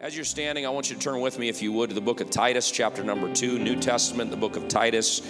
As 0.00 0.14
you're 0.14 0.24
standing, 0.24 0.64
I 0.64 0.68
want 0.68 0.90
you 0.90 0.94
to 0.94 1.02
turn 1.02 1.20
with 1.20 1.40
me, 1.40 1.48
if 1.48 1.60
you 1.60 1.72
would, 1.72 1.88
to 1.88 1.94
the 1.94 2.00
book 2.00 2.20
of 2.20 2.30
Titus, 2.30 2.70
chapter 2.70 3.02
number 3.02 3.34
two, 3.34 3.58
New 3.58 3.74
Testament, 3.74 4.30
the 4.30 4.36
book 4.36 4.54
of 4.54 4.68
Titus, 4.68 5.20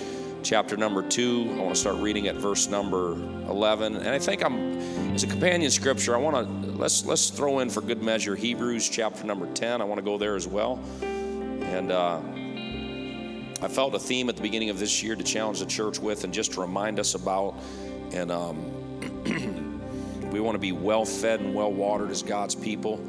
chapter 0.42 0.76
number 0.76 1.02
two. 1.08 1.48
I 1.56 1.62
want 1.62 1.74
to 1.74 1.80
start 1.80 1.96
reading 1.96 2.28
at 2.28 2.34
verse 2.34 2.68
number 2.68 3.12
11. 3.48 3.96
And 3.96 4.08
I 4.08 4.18
think 4.18 4.44
I'm, 4.44 4.76
as 5.14 5.24
a 5.24 5.26
companion 5.26 5.70
scripture, 5.70 6.14
I 6.14 6.18
want 6.18 6.36
to, 6.36 6.70
let's, 6.72 7.06
let's 7.06 7.30
throw 7.30 7.60
in 7.60 7.70
for 7.70 7.80
good 7.80 8.02
measure 8.02 8.36
Hebrews, 8.36 8.90
chapter 8.90 9.24
number 9.24 9.50
10. 9.54 9.80
I 9.80 9.84
want 9.84 10.00
to 10.00 10.04
go 10.04 10.18
there 10.18 10.36
as 10.36 10.46
well. 10.46 10.78
And 11.00 11.90
uh, 11.90 12.20
I 13.62 13.68
felt 13.68 13.94
a 13.94 13.98
theme 13.98 14.28
at 14.28 14.36
the 14.36 14.42
beginning 14.42 14.68
of 14.68 14.78
this 14.78 15.02
year 15.02 15.16
to 15.16 15.24
challenge 15.24 15.60
the 15.60 15.66
church 15.66 15.98
with 15.98 16.24
and 16.24 16.34
just 16.34 16.52
to 16.52 16.60
remind 16.60 17.00
us 17.00 17.14
about. 17.14 17.54
And 18.12 18.30
um, 18.30 19.80
we 20.30 20.40
want 20.40 20.56
to 20.56 20.60
be 20.60 20.72
well 20.72 21.06
fed 21.06 21.40
and 21.40 21.54
well 21.54 21.72
watered 21.72 22.10
as 22.10 22.22
God's 22.22 22.54
people. 22.54 23.00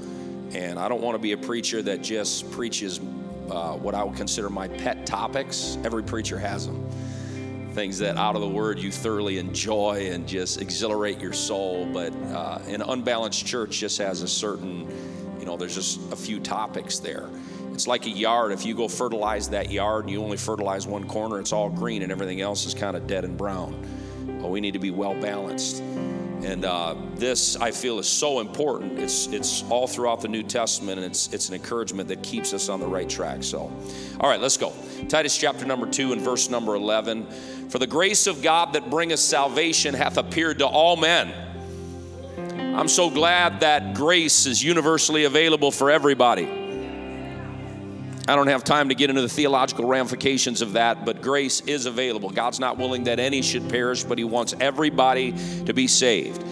And 0.53 0.79
I 0.79 0.87
don't 0.89 1.01
want 1.01 1.15
to 1.15 1.19
be 1.19 1.33
a 1.33 1.37
preacher 1.37 1.81
that 1.83 2.01
just 2.01 2.49
preaches 2.51 2.99
uh, 3.49 3.73
what 3.73 3.95
I 3.95 4.03
would 4.03 4.15
consider 4.15 4.49
my 4.49 4.67
pet 4.67 5.05
topics. 5.05 5.77
Every 5.83 6.03
preacher 6.03 6.37
has 6.37 6.65
them. 6.65 6.89
Things 7.73 7.99
that 7.99 8.17
out 8.17 8.35
of 8.35 8.41
the 8.41 8.49
word 8.49 8.79
you 8.79 8.91
thoroughly 8.91 9.37
enjoy 9.37 10.09
and 10.11 10.27
just 10.27 10.59
exhilarate 10.61 11.19
your 11.19 11.33
soul. 11.33 11.85
But 11.85 12.13
uh, 12.33 12.59
an 12.67 12.81
unbalanced 12.81 13.45
church 13.45 13.77
just 13.79 13.97
has 13.99 14.21
a 14.21 14.27
certain, 14.27 14.87
you 15.39 15.45
know, 15.45 15.55
there's 15.55 15.75
just 15.75 15.99
a 16.11 16.15
few 16.15 16.39
topics 16.39 16.99
there. 16.99 17.29
It's 17.73 17.87
like 17.87 18.07
a 18.07 18.09
yard. 18.09 18.51
If 18.51 18.65
you 18.65 18.75
go 18.75 18.87
fertilize 18.87 19.49
that 19.49 19.71
yard 19.71 20.05
and 20.05 20.11
you 20.11 20.21
only 20.21 20.35
fertilize 20.35 20.85
one 20.85 21.07
corner, 21.07 21.39
it's 21.39 21.53
all 21.53 21.69
green 21.69 22.01
and 22.01 22.11
everything 22.11 22.41
else 22.41 22.65
is 22.65 22.73
kind 22.73 22.97
of 22.97 23.07
dead 23.07 23.23
and 23.23 23.37
brown. 23.37 23.81
Well, 24.39 24.49
we 24.49 24.59
need 24.59 24.73
to 24.73 24.79
be 24.79 24.91
well 24.91 25.13
balanced. 25.13 25.81
And 26.43 26.63
uh, 26.63 26.95
this, 27.15 27.57
I 27.57 27.71
feel, 27.71 27.99
is 27.99 28.07
so 28.07 28.39
important. 28.39 28.97
It's 28.97 29.27
it's 29.27 29.63
all 29.69 29.87
throughout 29.87 30.21
the 30.21 30.29
New 30.29 30.43
Testament, 30.43 30.97
and 30.97 31.05
it's 31.05 31.31
it's 31.33 31.49
an 31.49 31.55
encouragement 31.55 32.07
that 32.09 32.23
keeps 32.23 32.53
us 32.53 32.69
on 32.69 32.79
the 32.79 32.87
right 32.87 33.09
track. 33.09 33.43
So, 33.43 33.71
all 34.19 34.29
right, 34.29 34.39
let's 34.39 34.57
go. 34.57 34.71
Titus 35.09 35.37
chapter 35.37 35.65
number 35.65 35.85
two 35.85 36.13
and 36.13 36.21
verse 36.21 36.49
number 36.49 36.75
eleven. 36.75 37.25
For 37.69 37.77
the 37.77 37.87
grace 37.87 38.25
of 38.25 38.41
God 38.41 38.73
that 38.73 38.89
bringeth 38.89 39.19
salvation 39.19 39.93
hath 39.93 40.17
appeared 40.17 40.59
to 40.59 40.67
all 40.67 40.95
men. 40.95 41.33
I'm 42.75 42.87
so 42.87 43.09
glad 43.09 43.59
that 43.59 43.93
grace 43.93 44.45
is 44.45 44.63
universally 44.63 45.25
available 45.25 45.71
for 45.71 45.91
everybody. 45.91 46.58
I 48.29 48.35
don't 48.35 48.47
have 48.47 48.63
time 48.63 48.89
to 48.89 48.95
get 48.95 49.09
into 49.09 49.23
the 49.23 49.29
theological 49.29 49.85
ramifications 49.85 50.61
of 50.61 50.73
that, 50.73 51.03
but 51.03 51.23
grace 51.23 51.61
is 51.61 51.87
available. 51.87 52.29
God's 52.29 52.59
not 52.59 52.77
willing 52.77 53.05
that 53.05 53.19
any 53.19 53.41
should 53.41 53.67
perish, 53.67 54.03
but 54.03 54.19
He 54.19 54.23
wants 54.23 54.53
everybody 54.59 55.33
to 55.65 55.73
be 55.73 55.87
saved. 55.87 56.43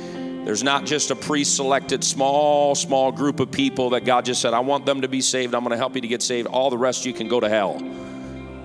There's 0.44 0.64
not 0.64 0.86
just 0.86 1.12
a 1.12 1.16
pre 1.16 1.44
selected 1.44 2.04
small, 2.04 2.74
small 2.74 3.12
group 3.12 3.40
of 3.40 3.52
people 3.52 3.92
that 3.92 4.06
God 4.06 4.26
just 4.26 4.42
said, 4.42 4.56
I 4.56 4.60
want 4.60 4.88
them 4.88 5.02
to 5.02 5.08
be 5.08 5.22
saved. 5.22 5.54
I'm 5.54 5.62
going 5.62 5.70
to 5.70 5.78
help 5.78 5.94
you 5.94 6.02
to 6.02 6.08
get 6.08 6.24
saved. 6.24 6.48
All 6.48 6.72
the 6.72 6.78
rest 6.80 7.06
you 7.06 7.14
can 7.14 7.28
go 7.28 7.40
to 7.40 7.48
hell. 7.48 7.80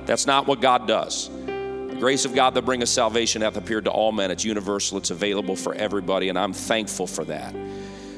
That's 0.07 0.27
not 0.27 0.47
what 0.47 0.63
God 0.63 0.89
does. 0.89 1.29
The 1.29 1.97
grace 2.01 2.25
of 2.25 2.35
God 2.35 2.55
that 2.55 2.63
bringeth 2.63 2.89
salvation 2.89 3.43
hath 3.43 3.59
appeared 3.59 3.85
to 3.85 3.91
all 3.91 4.13
men. 4.13 4.31
It's 4.31 4.45
universal, 4.45 4.97
it's 4.97 5.11
available 5.11 5.55
for 5.55 5.75
everybody, 5.75 6.31
and 6.31 6.39
I'm 6.39 6.55
thankful 6.55 7.07
for 7.07 7.25
that. 7.27 7.55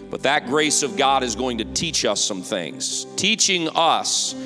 But 0.09 0.23
that 0.23 0.47
grace 0.47 0.85
of 0.85 0.97
God 0.97 1.25
is 1.25 1.35
going 1.35 1.59
to 1.59 1.65
teach 1.65 2.05
us 2.05 2.21
some 2.21 2.43
things, 2.43 3.07
teaching 3.17 3.69
us 3.71 4.37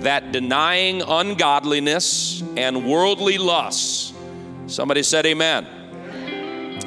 that 0.00 0.32
denying 0.32 1.02
ungodliness 1.02 2.42
and 2.56 2.86
worldly 2.86 3.38
lusts, 3.38 4.12
somebody 4.66 5.02
said, 5.02 5.26
Amen. 5.26 5.66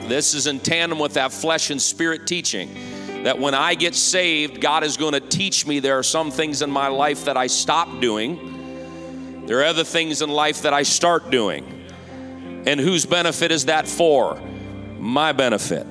This 0.07 0.33
is 0.33 0.47
in 0.47 0.59
tandem 0.59 0.99
with 0.99 1.13
that 1.13 1.31
flesh 1.31 1.69
and 1.69 1.81
spirit 1.81 2.27
teaching. 2.27 3.23
That 3.23 3.37
when 3.37 3.53
I 3.53 3.75
get 3.75 3.95
saved, 3.95 4.61
God 4.61 4.83
is 4.83 4.97
going 4.97 5.13
to 5.13 5.19
teach 5.19 5.67
me 5.67 5.79
there 5.79 5.97
are 5.99 6.03
some 6.03 6.31
things 6.31 6.61
in 6.61 6.71
my 6.71 6.87
life 6.87 7.25
that 7.25 7.37
I 7.37 7.47
stop 7.47 8.01
doing. 8.01 9.45
There 9.45 9.59
are 9.59 9.65
other 9.65 9.83
things 9.83 10.21
in 10.21 10.29
life 10.29 10.63
that 10.63 10.73
I 10.73 10.83
start 10.83 11.29
doing. 11.29 11.85
And 12.65 12.79
whose 12.79 13.05
benefit 13.05 13.51
is 13.51 13.65
that 13.65 13.87
for? 13.87 14.39
My 14.99 15.33
benefit. 15.33 15.85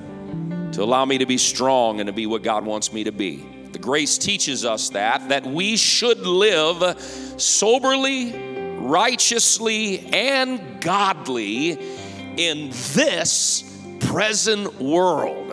To 0.73 0.83
allow 0.83 1.05
me 1.05 1.19
to 1.19 1.25
be 1.25 1.37
strong 1.37 1.99
and 1.99 2.07
to 2.07 2.13
be 2.13 2.25
what 2.25 2.43
God 2.43 2.65
wants 2.65 2.91
me 2.91 3.05
to 3.05 3.11
be. 3.11 3.45
The 3.71 3.79
grace 3.79 4.17
teaches 4.17 4.65
us 4.65 4.89
that, 4.89 5.29
that 5.29 5.45
we 5.45 5.77
should 5.77 6.19
live 6.19 6.99
soberly, 7.37 8.33
righteously, 8.77 9.99
and 10.07 10.81
godly 10.81 11.79
in 12.37 12.69
this 12.93 13.63
present 14.01 14.79
world. 14.81 15.51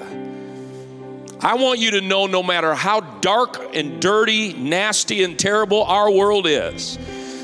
I 1.40 1.54
want 1.54 1.78
you 1.78 1.92
to 1.92 2.00
know 2.00 2.26
no 2.26 2.42
matter 2.42 2.74
how 2.74 3.00
dark 3.00 3.76
and 3.76 4.02
dirty, 4.02 4.52
nasty, 4.54 5.22
and 5.22 5.38
terrible 5.38 5.84
our 5.84 6.10
world 6.10 6.48
is, 6.48 6.98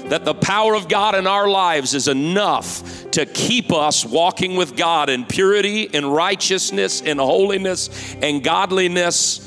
that 0.06 0.24
the 0.24 0.34
power 0.34 0.74
of 0.74 0.88
God 0.88 1.14
in 1.14 1.28
our 1.28 1.48
lives 1.48 1.94
is 1.94 2.08
enough 2.08 3.10
to 3.12 3.24
keep 3.24 3.72
us 3.72 4.04
walking 4.04 4.56
with 4.56 4.76
God 4.76 5.08
in 5.08 5.24
purity, 5.24 5.82
in 5.82 6.04
righteousness, 6.04 7.00
in 7.00 7.18
holiness, 7.18 8.16
and 8.20 8.42
godliness 8.42 9.43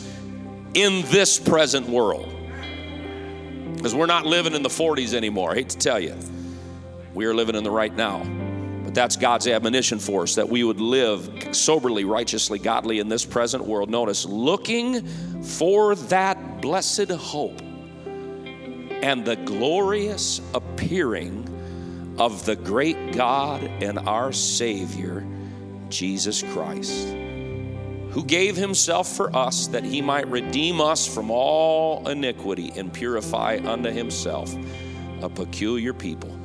in 0.73 1.03
this 1.03 1.39
present 1.39 1.87
world. 1.87 2.33
Because 3.75 3.93
we're 3.93 4.05
not 4.07 4.25
living 4.25 4.53
in 4.53 4.63
the 4.63 4.69
40s 4.69 5.13
anymore. 5.13 5.51
I 5.51 5.55
hate 5.55 5.69
to 5.69 5.77
tell 5.77 5.99
you. 5.99 6.15
We 7.13 7.25
are 7.25 7.33
living 7.33 7.55
in 7.55 7.63
the 7.63 7.71
right 7.71 7.95
now. 7.95 8.23
But 8.83 8.93
that's 8.93 9.15
God's 9.15 9.47
admonition 9.47 9.99
for 9.99 10.23
us 10.23 10.35
that 10.35 10.49
we 10.49 10.63
would 10.63 10.79
live 10.79 11.55
soberly, 11.55 12.05
righteously, 12.05 12.59
godly 12.59 12.99
in 12.99 13.09
this 13.09 13.25
present 13.25 13.65
world. 13.65 13.89
Notice, 13.89 14.25
looking 14.25 15.05
for 15.41 15.95
that 15.95 16.61
blessed 16.61 17.11
hope 17.11 17.61
and 19.01 19.25
the 19.25 19.35
glorious 19.45 20.41
appearing 20.53 22.15
of 22.17 22.45
the 22.45 22.55
great 22.55 23.13
God 23.13 23.63
and 23.63 23.99
our 23.99 24.31
Savior, 24.31 25.25
Jesus 25.89 26.41
Christ 26.41 27.07
who 28.17 28.25
gave 28.25 28.55
himself 28.55 29.15
for 29.15 29.35
us 29.35 29.67
that 29.67 29.83
he 29.83 30.01
might 30.01 30.27
redeem 30.27 30.81
us 30.81 31.05
from 31.05 31.29
all 31.29 32.09
iniquity 32.09 32.73
and 32.75 32.91
purify 32.91 33.59
unto 33.63 33.91
himself 33.91 34.51
a 35.21 35.29
peculiar 35.29 35.93
people, 35.93 36.35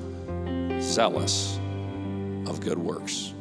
zealous 0.82 1.58
of 2.46 2.60
good 2.60 2.76
works. 2.76 3.32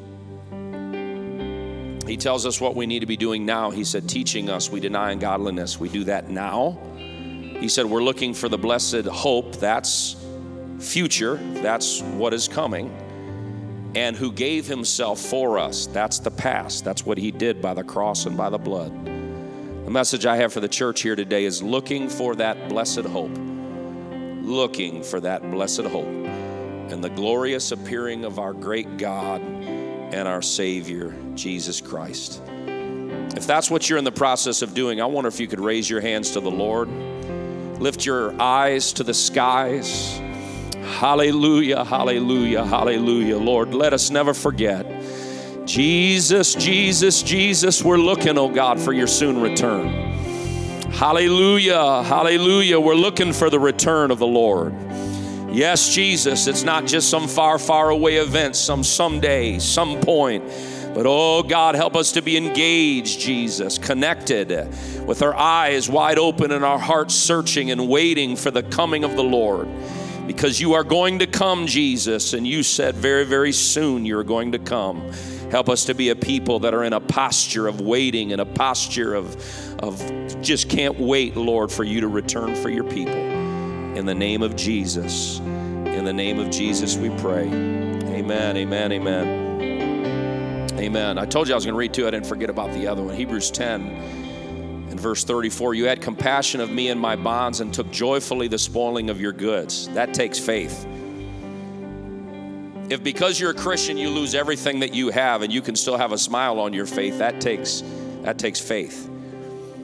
He 2.08 2.16
tells 2.16 2.46
us 2.46 2.62
what 2.62 2.74
we 2.74 2.86
need 2.86 3.00
to 3.00 3.06
be 3.06 3.18
doing 3.18 3.46
now. 3.46 3.69
He 3.69 3.84
said, 3.84 4.08
teaching 4.08 4.50
us 4.50 4.69
we 4.69 4.80
deny 4.80 5.12
ungodliness. 5.12 5.78
We 5.78 5.90
do 5.90 6.06
that 6.06 6.30
now. 6.30 6.80
He 6.96 7.68
said, 7.68 7.86
we're 7.86 8.02
looking 8.02 8.34
for 8.34 8.48
the 8.48 8.58
blessed 8.58 9.08
hope. 9.08 9.58
That's 9.58 10.16
future, 10.80 11.36
that's 11.56 12.02
what 12.02 12.34
is 12.34 12.48
coming 12.48 12.96
and 13.96 14.16
who 14.16 14.31
gave 14.31 14.68
himself 14.68 15.19
for 15.19 15.59
us. 15.59 15.88
That's 15.88 16.19
the 16.19 16.31
past. 16.31 16.85
That's 16.85 17.06
what 17.06 17.18
he 17.18 17.31
did 17.31 17.62
by 17.62 17.74
the 17.74 17.84
cross 17.84 18.25
and 18.25 18.38
by 18.38 18.50
the 18.50 18.57
blood. 18.57 18.91
The 19.85 19.91
message 19.91 20.25
I 20.25 20.38
have 20.38 20.53
for 20.53 20.62
the 20.62 20.69
church 20.69 21.02
here 21.02 21.16
today 21.16 21.44
is 21.44 21.62
looking 21.62 22.07
for 22.07 22.35
that 22.35 22.69
blessed 22.69 23.06
hope. 23.06 23.38
Looking 24.41 25.03
for 25.03 25.19
that 25.19 25.50
blessed 25.51 25.81
hope 25.81 26.07
and 26.07 27.03
the 27.03 27.09
glorious 27.09 27.72
appearing 27.72 28.25
of 28.25 28.40
our 28.40 28.53
great 28.53 28.97
God 28.97 29.41
and 29.41 30.28
our 30.28 30.41
Savior, 30.41 31.16
Jesus 31.35 31.80
Christ. 31.80 32.41
If 33.35 33.47
that's 33.47 33.72
what 33.72 33.90
you're 33.90 33.97
in 34.00 34.03
the 34.03 34.12
process 34.12 34.62
of 34.62 34.74
doing, 34.74 35.01
I 35.01 35.06
wonder 35.06 35.30
if 35.30 35.40
you 35.40 35.47
could 35.47 35.62
raise 35.62 35.90
your 35.90 36.01
hands 36.01 36.31
to 36.31 36.41
the 36.41 36.51
Lord, 36.51 36.90
lift 37.80 38.06
your 38.06 38.40
eyes 38.41 38.94
to 38.94 39.03
the 39.03 39.13
skies 39.13 40.19
Hallelujah, 41.01 41.84
hallelujah, 41.84 42.63
hallelujah. 42.63 43.39
Lord, 43.39 43.73
let 43.73 43.91
us 43.91 44.12
never 44.12 44.35
forget. 44.35 44.85
Jesus, 45.66 46.53
Jesus, 46.53 47.23
Jesus, 47.23 47.84
we're 47.84 47.97
looking, 47.97 48.38
oh 48.38 48.50
God, 48.50 48.79
for 48.79 48.94
your 48.94 49.07
soon 49.07 49.41
return. 49.41 49.88
Hallelujah, 50.91 52.03
hallelujah. 52.03 52.79
We're 52.79 52.94
looking 52.94 53.34
for 53.34 53.50
the 53.50 53.59
return 53.59 54.12
of 54.12 54.19
the 54.19 54.27
Lord. 54.27 54.75
Yes, 55.51 55.92
Jesus, 55.92 56.45
it's 56.45 56.62
not 56.62 56.86
just 56.86 57.09
some 57.09 57.27
far, 57.27 57.57
far 57.57 57.89
away 57.89 58.18
event, 58.18 58.56
some 58.56 58.83
someday, 58.83 59.57
some 59.57 60.01
point. 60.01 60.44
But 60.94 61.07
oh 61.07 61.42
God, 61.42 61.74
help 61.74 61.95
us 61.95 62.12
to 62.12 62.21
be 62.21 62.38
engaged, 62.38 63.19
Jesus, 63.19 63.80
connected 63.80 64.51
with 65.07 65.24
our 65.24 65.33
eyes 65.33 65.89
wide 65.89 66.19
open 66.19 66.51
and 66.51 66.63
our 66.63 66.77
hearts 66.77 67.15
searching 67.15 67.71
and 67.71 67.89
waiting 67.89 68.36
for 68.36 68.51
the 68.51 68.62
coming 68.62 69.03
of 69.03 69.15
the 69.15 69.24
Lord 69.24 69.68
because 70.33 70.62
you 70.62 70.74
are 70.74 70.83
going 70.83 71.19
to 71.19 71.28
come, 71.28 71.68
Jesus, 71.68 72.33
and 72.33 72.48
you 72.48 72.63
said 72.63 72.95
very, 72.95 73.25
very 73.25 73.51
soon 73.51 74.06
you're 74.06 74.24
going 74.24 74.54
to 74.54 74.60
come. 74.60 75.12
Help 75.51 75.68
us 75.68 75.86
to 75.86 75.94
be 75.94 76.07
a 76.10 76.16
people 76.16 76.60
that 76.60 76.74
are 76.74 76.86
in 76.86 76.94
a 76.94 77.01
posture 77.01 77.68
of 77.68 77.81
waiting 77.81 78.31
and 78.31 78.39
a 78.39 78.45
posture 78.45 79.13
of, 79.13 79.36
of 79.83 80.42
just 80.42 80.69
can't 80.69 80.98
wait, 80.98 81.36
Lord, 81.36 81.69
for 81.69 81.83
you 81.83 82.00
to 82.00 82.07
return 82.07 82.56
for 82.56 82.69
your 82.69 82.86
people. 82.86 83.13
In 83.13 84.06
the 84.06 84.16
name 84.16 84.42
of 84.42 84.56
Jesus, 84.56 85.39
in 85.39 86.06
the 86.06 86.13
name 86.13 86.39
of 86.39 86.50
Jesus, 86.50 86.95
we 86.95 87.10
pray. 87.18 87.48
Amen, 87.48 88.56
amen, 88.56 88.92
amen. 88.94 90.72
Amen. 90.80 91.18
I 91.18 91.25
told 91.25 91.50
you 91.50 91.54
I 91.54 91.57
was 91.57 91.66
going 91.66 91.74
to 91.74 91.77
read 91.77 91.94
two. 91.94 92.07
I 92.07 92.12
didn't 92.12 92.27
forget 92.27 92.50
about 92.50 92.72
the 92.72 92.88
other 92.88 93.04
one. 93.04 93.16
Hebrews 93.16 93.51
10 93.51 94.20
In 94.91 94.99
verse 94.99 95.23
34, 95.23 95.73
you 95.73 95.85
had 95.85 96.01
compassion 96.01 96.59
of 96.59 96.69
me 96.69 96.89
and 96.89 96.99
my 96.99 97.15
bonds 97.15 97.61
and 97.61 97.73
took 97.73 97.89
joyfully 97.91 98.49
the 98.49 98.59
spoiling 98.59 99.09
of 99.09 99.21
your 99.21 99.31
goods. 99.31 99.88
That 99.89 100.13
takes 100.13 100.38
faith. 100.38 100.85
If 102.89 103.01
because 103.01 103.39
you're 103.39 103.51
a 103.51 103.55
Christian 103.55 103.95
you 103.95 104.09
lose 104.09 104.35
everything 104.35 104.81
that 104.81 104.93
you 104.93 105.09
have 105.09 105.43
and 105.43 105.53
you 105.53 105.61
can 105.61 105.77
still 105.77 105.95
have 105.95 106.11
a 106.11 106.17
smile 106.17 106.59
on 106.59 106.73
your 106.73 106.85
face, 106.85 107.17
that 107.19 107.39
takes 107.39 107.83
that 108.23 108.38
takes 108.38 108.59
faith. 108.59 109.09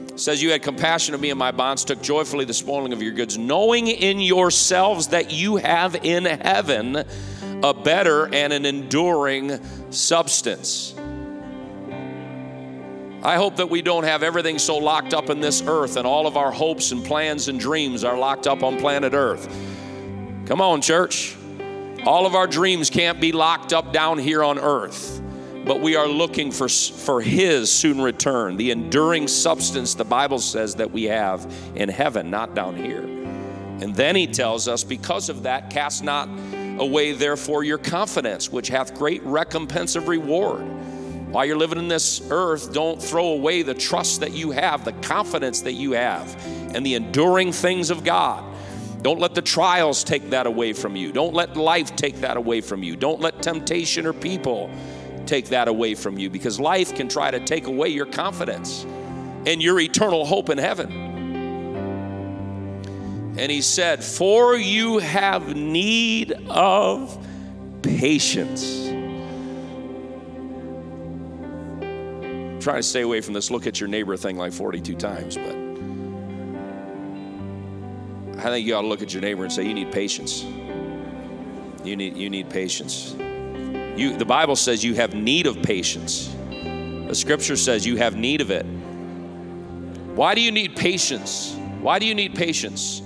It 0.08 0.20
says 0.20 0.42
you 0.42 0.50
had 0.50 0.62
compassion 0.62 1.14
of 1.14 1.22
me 1.22 1.30
and 1.30 1.38
my 1.38 1.52
bonds, 1.52 1.84
took 1.84 2.02
joyfully 2.02 2.44
the 2.44 2.52
spoiling 2.52 2.92
of 2.92 3.02
your 3.02 3.12
goods, 3.12 3.38
knowing 3.38 3.86
in 3.86 4.20
yourselves 4.20 5.08
that 5.08 5.32
you 5.32 5.56
have 5.56 5.94
in 6.04 6.26
heaven 6.26 7.02
a 7.62 7.72
better 7.72 8.26
and 8.34 8.52
an 8.52 8.66
enduring 8.66 9.58
substance. 9.90 10.94
I 13.22 13.34
hope 13.36 13.56
that 13.56 13.68
we 13.68 13.82
don't 13.82 14.04
have 14.04 14.22
everything 14.22 14.58
so 14.58 14.76
locked 14.76 15.12
up 15.12 15.28
in 15.28 15.40
this 15.40 15.62
earth 15.66 15.96
and 15.96 16.06
all 16.06 16.26
of 16.28 16.36
our 16.36 16.52
hopes 16.52 16.92
and 16.92 17.04
plans 17.04 17.48
and 17.48 17.58
dreams 17.58 18.04
are 18.04 18.16
locked 18.16 18.46
up 18.46 18.62
on 18.62 18.78
planet 18.78 19.12
earth. 19.12 19.48
Come 20.46 20.60
on, 20.60 20.80
church. 20.80 21.36
All 22.06 22.26
of 22.26 22.36
our 22.36 22.46
dreams 22.46 22.90
can't 22.90 23.20
be 23.20 23.32
locked 23.32 23.72
up 23.72 23.92
down 23.92 24.18
here 24.18 24.44
on 24.44 24.58
earth, 24.58 25.20
but 25.66 25.80
we 25.80 25.96
are 25.96 26.06
looking 26.06 26.52
for, 26.52 26.68
for 26.68 27.20
His 27.20 27.72
soon 27.72 28.00
return, 28.00 28.56
the 28.56 28.70
enduring 28.70 29.26
substance 29.26 29.94
the 29.94 30.04
Bible 30.04 30.38
says 30.38 30.76
that 30.76 30.92
we 30.92 31.04
have 31.04 31.52
in 31.74 31.88
heaven, 31.88 32.30
not 32.30 32.54
down 32.54 32.76
here. 32.76 33.02
And 33.02 33.94
then 33.96 34.14
He 34.14 34.28
tells 34.28 34.68
us, 34.68 34.84
because 34.84 35.28
of 35.28 35.42
that, 35.42 35.70
cast 35.70 36.04
not 36.04 36.28
away 36.78 37.12
therefore 37.12 37.64
your 37.64 37.78
confidence, 37.78 38.50
which 38.50 38.68
hath 38.68 38.94
great 38.94 39.22
recompense 39.24 39.96
of 39.96 40.06
reward. 40.06 40.62
While 41.30 41.44
you're 41.44 41.58
living 41.58 41.78
in 41.78 41.88
this 41.88 42.22
earth, 42.30 42.72
don't 42.72 43.02
throw 43.02 43.28
away 43.28 43.62
the 43.62 43.74
trust 43.74 44.20
that 44.20 44.32
you 44.32 44.50
have, 44.50 44.84
the 44.84 44.94
confidence 44.94 45.60
that 45.60 45.74
you 45.74 45.92
have, 45.92 46.34
and 46.74 46.84
the 46.84 46.94
enduring 46.94 47.52
things 47.52 47.90
of 47.90 48.02
God. 48.02 48.44
Don't 49.02 49.20
let 49.20 49.34
the 49.34 49.42
trials 49.42 50.02
take 50.02 50.30
that 50.30 50.46
away 50.46 50.72
from 50.72 50.96
you. 50.96 51.12
Don't 51.12 51.34
let 51.34 51.56
life 51.56 51.94
take 51.96 52.16
that 52.22 52.36
away 52.36 52.60
from 52.62 52.82
you. 52.82 52.96
Don't 52.96 53.20
let 53.20 53.42
temptation 53.42 54.06
or 54.06 54.12
people 54.12 54.70
take 55.26 55.46
that 55.48 55.68
away 55.68 55.94
from 55.94 56.18
you 56.18 56.30
because 56.30 56.58
life 56.58 56.94
can 56.94 57.08
try 57.08 57.30
to 57.30 57.38
take 57.40 57.66
away 57.66 57.90
your 57.90 58.06
confidence 58.06 58.84
and 59.46 59.62
your 59.62 59.78
eternal 59.78 60.24
hope 60.24 60.48
in 60.48 60.58
heaven. 60.58 60.90
And 63.38 63.52
he 63.52 63.60
said, 63.60 64.02
For 64.02 64.56
you 64.56 64.98
have 64.98 65.54
need 65.54 66.32
of 66.48 67.24
patience. 67.82 68.87
Trying 72.60 72.76
to 72.76 72.82
stay 72.82 73.02
away 73.02 73.20
from 73.20 73.34
this 73.34 73.50
look 73.50 73.66
at 73.66 73.80
your 73.80 73.88
neighbor 73.88 74.16
thing 74.16 74.36
like 74.36 74.52
42 74.52 74.94
times, 74.96 75.36
but 75.36 75.54
I 78.38 78.50
think 78.50 78.66
you 78.66 78.74
ought 78.74 78.82
to 78.82 78.88
look 78.88 79.02
at 79.02 79.12
your 79.12 79.22
neighbor 79.22 79.44
and 79.44 79.52
say, 79.52 79.64
You 79.64 79.74
need 79.74 79.92
patience. 79.92 80.44
You 81.84 81.96
need, 81.96 82.16
you 82.16 82.28
need 82.28 82.50
patience. 82.50 83.14
You, 83.98 84.16
the 84.16 84.24
Bible 84.24 84.56
says 84.56 84.84
you 84.84 84.94
have 84.94 85.14
need 85.14 85.46
of 85.46 85.62
patience. 85.62 86.34
The 87.08 87.14
scripture 87.14 87.56
says 87.56 87.86
you 87.86 87.96
have 87.96 88.16
need 88.16 88.40
of 88.40 88.50
it. 88.50 88.64
Why 90.14 90.34
do 90.34 90.40
you 90.40 90.52
need 90.52 90.76
patience? 90.76 91.56
Why 91.80 91.98
do 91.98 92.06
you 92.06 92.14
need 92.14 92.34
patience? 92.34 93.00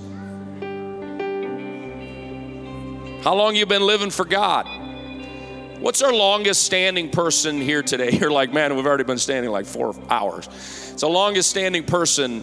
How 3.23 3.33
long 3.35 3.55
you 3.55 3.65
been 3.65 3.85
living 3.87 4.09
for 4.09 4.25
God? 4.25 4.67
What's 5.83 6.01
our 6.01 6.13
longest 6.13 6.63
standing 6.63 7.09
person 7.09 7.59
here 7.59 7.83
today? 7.83 8.11
You're 8.21 8.31
like, 8.31 8.53
man, 8.53 8.73
we've 8.77 8.85
already 8.85 9.03
been 9.03 9.17
standing 9.17 9.51
like 9.51 9.65
four 9.65 9.93
hours. 10.09 10.47
It's 10.47 11.01
the 11.01 11.09
longest 11.09 11.49
standing 11.49 11.83
person 11.83 12.41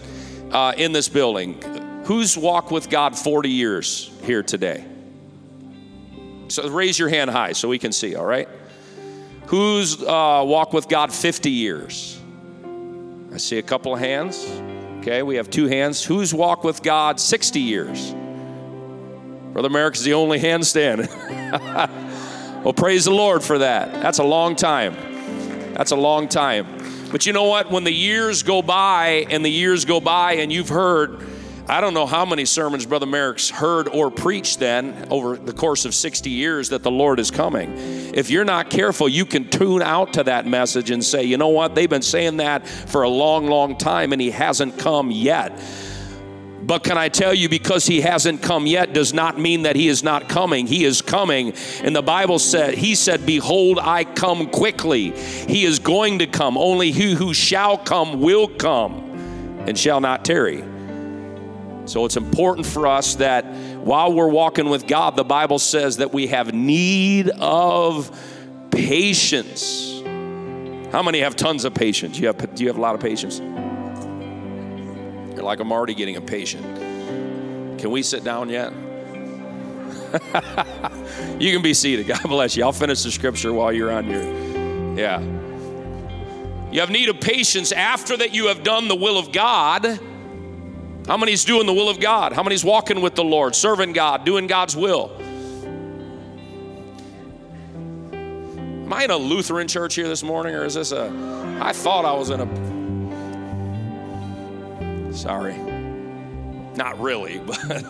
uh, 0.52 0.74
in 0.76 0.92
this 0.92 1.08
building. 1.08 1.58
Who's 2.04 2.36
walked 2.36 2.70
with 2.70 2.90
God 2.90 3.16
40 3.16 3.48
years 3.48 4.12
here 4.24 4.42
today? 4.42 4.84
So 6.48 6.68
raise 6.68 6.98
your 6.98 7.08
hand 7.08 7.30
high 7.30 7.52
so 7.52 7.66
we 7.66 7.78
can 7.78 7.92
see, 7.92 8.14
all 8.14 8.26
right? 8.26 8.46
Who's 9.46 10.02
uh, 10.02 10.44
walked 10.44 10.74
with 10.74 10.88
God 10.88 11.10
50 11.10 11.50
years? 11.50 12.20
I 13.32 13.38
see 13.38 13.56
a 13.56 13.62
couple 13.62 13.94
of 13.94 14.00
hands. 14.00 14.44
Okay, 14.98 15.22
we 15.22 15.36
have 15.36 15.48
two 15.48 15.66
hands. 15.66 16.04
Who's 16.04 16.34
walked 16.34 16.62
with 16.62 16.82
God 16.82 17.18
60 17.18 17.58
years? 17.58 18.14
Brother 19.54 19.70
Merrick 19.70 19.94
is 19.94 20.02
the 20.02 20.12
only 20.12 20.40
hand 20.40 20.66
standing. 20.66 21.08
well, 22.62 22.74
praise 22.74 23.04
the 23.06 23.10
Lord 23.10 23.42
for 23.42 23.58
that. 23.58 23.92
That's 24.02 24.18
a 24.18 24.24
long 24.24 24.56
time. 24.56 24.94
That's 25.74 25.92
a 25.92 25.96
long 25.96 26.28
time. 26.28 26.66
But 27.10 27.26
you 27.26 27.32
know 27.32 27.44
what? 27.44 27.70
When 27.70 27.84
the 27.84 27.92
years 27.92 28.42
go 28.42 28.62
by 28.62 29.26
and 29.30 29.44
the 29.44 29.50
years 29.50 29.84
go 29.84 30.00
by 30.00 30.34
and 30.34 30.52
you've 30.52 30.68
heard 30.68 31.26
I 31.70 31.80
don't 31.80 31.94
know 31.94 32.06
how 32.06 32.24
many 32.24 32.46
sermons 32.46 32.84
Brother 32.84 33.06
Merrick's 33.06 33.48
heard 33.48 33.86
or 33.86 34.10
preached 34.10 34.58
then 34.58 35.06
over 35.08 35.36
the 35.36 35.52
course 35.52 35.84
of 35.84 35.94
60 35.94 36.28
years 36.28 36.70
that 36.70 36.82
the 36.82 36.90
Lord 36.90 37.20
is 37.20 37.30
coming. 37.30 37.72
If 38.12 38.28
you're 38.28 38.44
not 38.44 38.70
careful, 38.70 39.08
you 39.08 39.24
can 39.24 39.48
tune 39.48 39.80
out 39.80 40.14
to 40.14 40.24
that 40.24 40.48
message 40.48 40.90
and 40.90 41.04
say, 41.04 41.22
you 41.22 41.36
know 41.36 41.50
what, 41.50 41.76
they've 41.76 41.88
been 41.88 42.02
saying 42.02 42.38
that 42.38 42.66
for 42.66 43.04
a 43.04 43.08
long, 43.08 43.46
long 43.46 43.78
time 43.78 44.12
and 44.12 44.20
he 44.20 44.32
hasn't 44.32 44.80
come 44.80 45.12
yet. 45.12 45.56
But 46.62 46.84
can 46.84 46.98
I 46.98 47.08
tell 47.08 47.34
you, 47.34 47.48
because 47.48 47.86
he 47.86 48.00
hasn't 48.00 48.42
come 48.42 48.66
yet 48.66 48.92
does 48.92 49.14
not 49.14 49.38
mean 49.38 49.62
that 49.62 49.76
he 49.76 49.88
is 49.88 50.02
not 50.02 50.28
coming. 50.28 50.66
He 50.66 50.84
is 50.84 51.00
coming. 51.00 51.54
And 51.82 51.96
the 51.96 52.02
Bible 52.02 52.38
said, 52.38 52.74
He 52.74 52.94
said, 52.94 53.24
Behold, 53.24 53.78
I 53.80 54.04
come 54.04 54.50
quickly. 54.50 55.10
He 55.12 55.64
is 55.64 55.78
going 55.78 56.18
to 56.18 56.26
come. 56.26 56.58
Only 56.58 56.92
he 56.92 57.14
who 57.14 57.32
shall 57.32 57.78
come 57.78 58.20
will 58.20 58.48
come 58.48 59.10
and 59.66 59.78
shall 59.78 60.00
not 60.00 60.24
tarry. 60.24 60.62
So 61.86 62.04
it's 62.04 62.16
important 62.16 62.66
for 62.66 62.86
us 62.86 63.16
that 63.16 63.44
while 63.78 64.12
we're 64.12 64.28
walking 64.28 64.68
with 64.68 64.86
God, 64.86 65.16
the 65.16 65.24
Bible 65.24 65.58
says 65.58 65.96
that 65.96 66.12
we 66.12 66.28
have 66.28 66.54
need 66.54 67.30
of 67.30 68.16
patience. 68.70 70.00
How 70.92 71.02
many 71.02 71.20
have 71.20 71.36
tons 71.36 71.64
of 71.64 71.74
patience? 71.74 72.18
You 72.18 72.28
have, 72.28 72.54
do 72.54 72.62
you 72.62 72.68
have 72.68 72.78
a 72.78 72.80
lot 72.80 72.94
of 72.94 73.00
patience? 73.00 73.40
You're 75.40 75.46
like, 75.46 75.60
I'm 75.60 75.72
already 75.72 75.94
getting 75.94 76.16
impatient. 76.16 76.64
Can 77.80 77.90
we 77.90 78.02
sit 78.02 78.22
down 78.22 78.50
yet? 78.50 78.72
you 81.40 81.52
can 81.52 81.62
be 81.62 81.72
seated. 81.72 82.06
God 82.06 82.22
bless 82.24 82.56
you. 82.56 82.62
I'll 82.62 82.72
finish 82.72 83.02
the 83.02 83.10
scripture 83.10 83.52
while 83.52 83.72
you're 83.72 83.90
on 83.90 84.08
your. 84.08 84.22
Yeah. 84.96 85.20
You 86.70 86.80
have 86.80 86.90
need 86.90 87.08
of 87.08 87.20
patience 87.20 87.72
after 87.72 88.16
that 88.18 88.34
you 88.34 88.48
have 88.48 88.62
done 88.62 88.86
the 88.86 88.94
will 88.94 89.18
of 89.18 89.32
God 89.32 89.98
how 91.06 91.16
many's 91.16 91.44
doing 91.44 91.66
the 91.66 91.72
will 91.72 91.88
of 91.88 91.98
God? 91.98 92.32
How 92.32 92.44
many's 92.44 92.64
walking 92.64 93.00
with 93.00 93.16
the 93.16 93.24
Lord, 93.24 93.56
serving 93.56 93.94
God, 93.94 94.24
doing 94.24 94.46
God's 94.46 94.76
will? 94.76 95.10
Am 98.12 98.92
I 98.92 99.04
in 99.04 99.10
a 99.10 99.16
Lutheran 99.16 99.66
church 99.66 99.96
here 99.96 100.06
this 100.06 100.22
morning, 100.22 100.54
or 100.54 100.64
is 100.64 100.74
this 100.74 100.92
a? 100.92 101.08
I 101.60 101.72
thought 101.72 102.04
I 102.04 102.12
was 102.12 102.30
in 102.30 102.40
a. 102.40 102.79
Sorry. 105.12 105.56
Not 106.76 107.00
really, 107.00 107.38
but. 107.46 107.84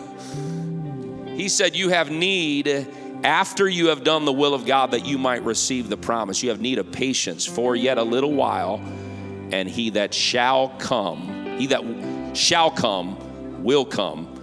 he 1.35 1.49
said, 1.49 1.75
You 1.75 1.89
have 1.89 2.11
need 2.11 2.87
after 3.23 3.67
you 3.67 3.87
have 3.87 4.03
done 4.03 4.25
the 4.25 4.33
will 4.33 4.53
of 4.53 4.65
God 4.65 4.91
that 4.91 5.05
you 5.05 5.17
might 5.17 5.43
receive 5.43 5.89
the 5.89 5.97
promise. 5.97 6.41
You 6.41 6.49
have 6.49 6.61
need 6.61 6.79
of 6.79 6.91
patience 6.91 7.45
for 7.45 7.75
yet 7.75 7.97
a 7.97 8.03
little 8.03 8.33
while, 8.33 8.81
and 9.51 9.69
he 9.69 9.91
that 9.91 10.13
shall 10.13 10.69
come, 10.79 11.57
he 11.57 11.67
that 11.67 12.35
shall 12.35 12.71
come, 12.71 13.63
will 13.63 13.85
come, 13.85 14.41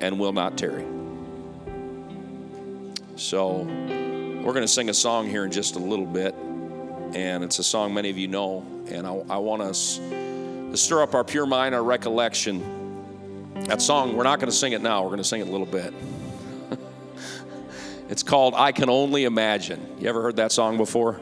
and 0.00 0.18
will 0.18 0.32
not 0.32 0.56
tarry. 0.56 0.86
So, 3.16 3.58
we're 3.58 4.52
going 4.52 4.62
to 4.62 4.68
sing 4.68 4.88
a 4.88 4.94
song 4.94 5.28
here 5.28 5.44
in 5.44 5.52
just 5.52 5.76
a 5.76 5.78
little 5.78 6.06
bit, 6.06 6.34
and 7.14 7.44
it's 7.44 7.58
a 7.58 7.64
song 7.64 7.94
many 7.94 8.10
of 8.10 8.18
you 8.18 8.28
know, 8.28 8.66
and 8.88 9.06
I, 9.06 9.12
I 9.30 9.36
want 9.38 9.62
us 9.62 10.00
to 10.74 10.82
stir 10.82 11.02
up 11.02 11.14
our 11.14 11.22
pure 11.22 11.46
mind, 11.46 11.72
our 11.72 11.84
recollection. 11.84 13.54
That 13.66 13.80
song, 13.80 14.16
we're 14.16 14.24
not 14.24 14.40
going 14.40 14.50
to 14.50 14.56
sing 14.56 14.72
it 14.72 14.82
now, 14.82 15.02
we're 15.04 15.10
going 15.10 15.18
to 15.18 15.24
sing 15.24 15.40
it 15.40 15.46
a 15.46 15.50
little 15.52 15.68
bit. 15.68 15.94
it's 18.08 18.24
called 18.24 18.54
I 18.56 18.72
Can 18.72 18.90
Only 18.90 19.22
Imagine. 19.22 19.98
You 20.00 20.08
ever 20.08 20.20
heard 20.20 20.34
that 20.36 20.50
song 20.50 20.76
before? 20.76 21.20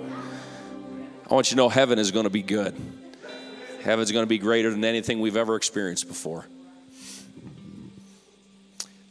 I 1.31 1.35
want 1.35 1.51
you 1.51 1.57
to 1.57 1.57
know 1.57 1.69
heaven 1.69 1.99
is 1.99 2.13
going 2.13 2.25
to 2.25 2.31
be 2.31 2.41
good. 2.41 2.75
Heaven's 3.83 4.11
going 4.11 4.23
to 4.23 4.29
be 4.29 4.39
greater 4.39 4.71
than 4.71 4.87
anything 4.87 5.21
we've 5.21 5.37
ever 5.37 5.55
experienced 5.57 6.09
before. 6.09 6.47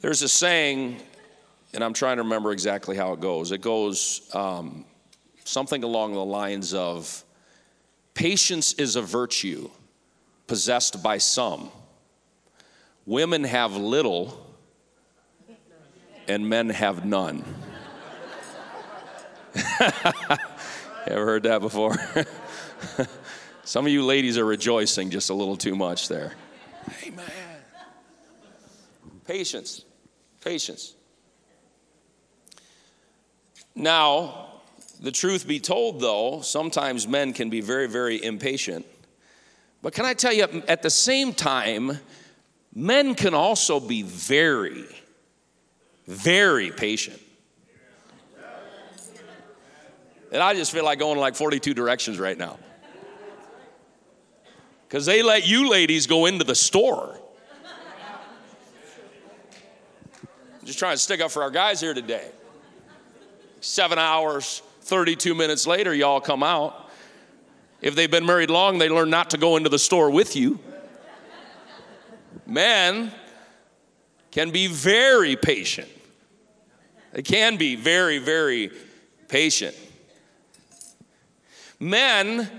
There's 0.01 0.23
a 0.23 0.29
saying, 0.29 0.97
and 1.71 1.83
I'm 1.83 1.93
trying 1.93 2.17
to 2.17 2.23
remember 2.23 2.51
exactly 2.51 2.97
how 2.97 3.13
it 3.13 3.19
goes. 3.19 3.51
It 3.51 3.61
goes 3.61 4.27
um, 4.33 4.85
something 5.43 5.83
along 5.83 6.13
the 6.13 6.25
lines 6.25 6.73
of 6.73 7.23
patience 8.15 8.73
is 8.73 8.95
a 8.95 9.03
virtue 9.03 9.69
possessed 10.51 11.01
by 11.01 11.17
some. 11.17 11.71
Women 13.05 13.45
have 13.45 13.77
little, 13.77 14.53
and 16.27 16.49
men 16.49 16.67
have 16.67 17.05
none. 17.05 17.45
Ever 21.07 21.25
heard 21.25 21.43
that 21.43 21.61
before? 21.61 21.95
Some 23.63 23.85
of 23.85 23.93
you 23.93 24.03
ladies 24.03 24.37
are 24.37 24.43
rejoicing 24.43 25.09
just 25.09 25.29
a 25.29 25.33
little 25.33 25.55
too 25.55 25.73
much 25.73 26.09
there. 26.09 26.33
Amen. 27.07 27.31
Patience. 29.25 29.85
Patience. 30.43 30.95
Now, 33.73 34.47
the 34.99 35.11
truth 35.11 35.47
be 35.47 35.61
told, 35.61 36.01
though, 36.01 36.41
sometimes 36.41 37.07
men 37.07 37.31
can 37.31 37.49
be 37.49 37.61
very, 37.61 37.87
very 37.87 38.21
impatient. 38.21 38.85
But 39.81 39.93
can 39.93 40.05
I 40.05 40.13
tell 40.13 40.33
you, 40.33 40.43
at 40.67 40.81
the 40.81 40.89
same 40.89 41.33
time, 41.33 41.99
men 42.73 43.15
can 43.15 43.33
also 43.33 43.79
be 43.79 44.03
very, 44.03 44.85
very 46.05 46.71
patient. 46.71 47.19
And 50.31 50.41
I 50.41 50.53
just 50.53 50.71
feel 50.71 50.85
like 50.85 50.99
going 50.99 51.19
like 51.19 51.35
42 51.35 51.73
directions 51.73 52.19
right 52.19 52.37
now. 52.37 52.57
Because 54.87 55.05
they 55.05 55.23
let 55.23 55.47
you 55.47 55.69
ladies 55.69 56.07
go 56.07 56.25
into 56.25 56.45
the 56.45 56.55
store. 56.55 57.17
I'm 60.59 60.65
just 60.65 60.79
trying 60.79 60.93
to 60.93 61.01
stick 61.01 61.21
up 61.21 61.31
for 61.31 61.43
our 61.43 61.49
guys 61.49 61.81
here 61.81 61.93
today. 61.93 62.29
Seven 63.61 63.97
hours, 63.97 64.61
32 64.81 65.33
minutes 65.33 65.65
later, 65.65 65.93
y'all 65.93 66.21
come 66.21 66.43
out. 66.43 66.80
If 67.81 67.95
they've 67.95 68.11
been 68.11 68.25
married 68.25 68.49
long, 68.49 68.77
they 68.77 68.89
learn 68.89 69.09
not 69.09 69.31
to 69.31 69.37
go 69.37 69.57
into 69.57 69.69
the 69.69 69.79
store 69.79 70.09
with 70.11 70.35
you. 70.35 70.59
Men 72.45 73.11
can 74.29 74.51
be 74.51 74.67
very 74.67 75.35
patient. 75.35 75.89
They 77.11 77.23
can 77.23 77.57
be 77.57 77.75
very, 77.75 78.19
very 78.19 78.71
patient. 79.27 79.75
Men 81.79 82.49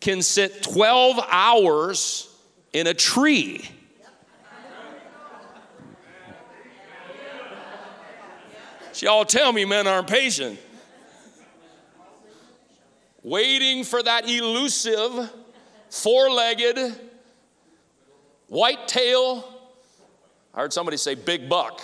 can 0.00 0.22
sit 0.22 0.62
12 0.62 1.18
hours 1.30 2.28
in 2.72 2.86
a 2.86 2.94
tree. 2.94 3.68
Y'all 9.00 9.24
tell 9.26 9.52
me 9.52 9.64
men 9.64 9.86
aren't 9.86 10.08
patient. 10.08 10.58
Waiting 13.26 13.82
for 13.82 14.00
that 14.04 14.30
elusive, 14.30 15.32
four 15.90 16.30
legged, 16.30 16.78
white 18.46 18.86
tail. 18.86 19.44
I 20.54 20.60
heard 20.60 20.72
somebody 20.72 20.96
say 20.96 21.16
big 21.16 21.48
buck. 21.48 21.82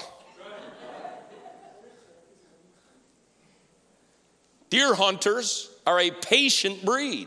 Deer 4.71 4.95
hunters 4.95 5.69
are 5.85 5.99
a 5.99 6.13
patient 6.13 6.85
breed. 6.85 7.27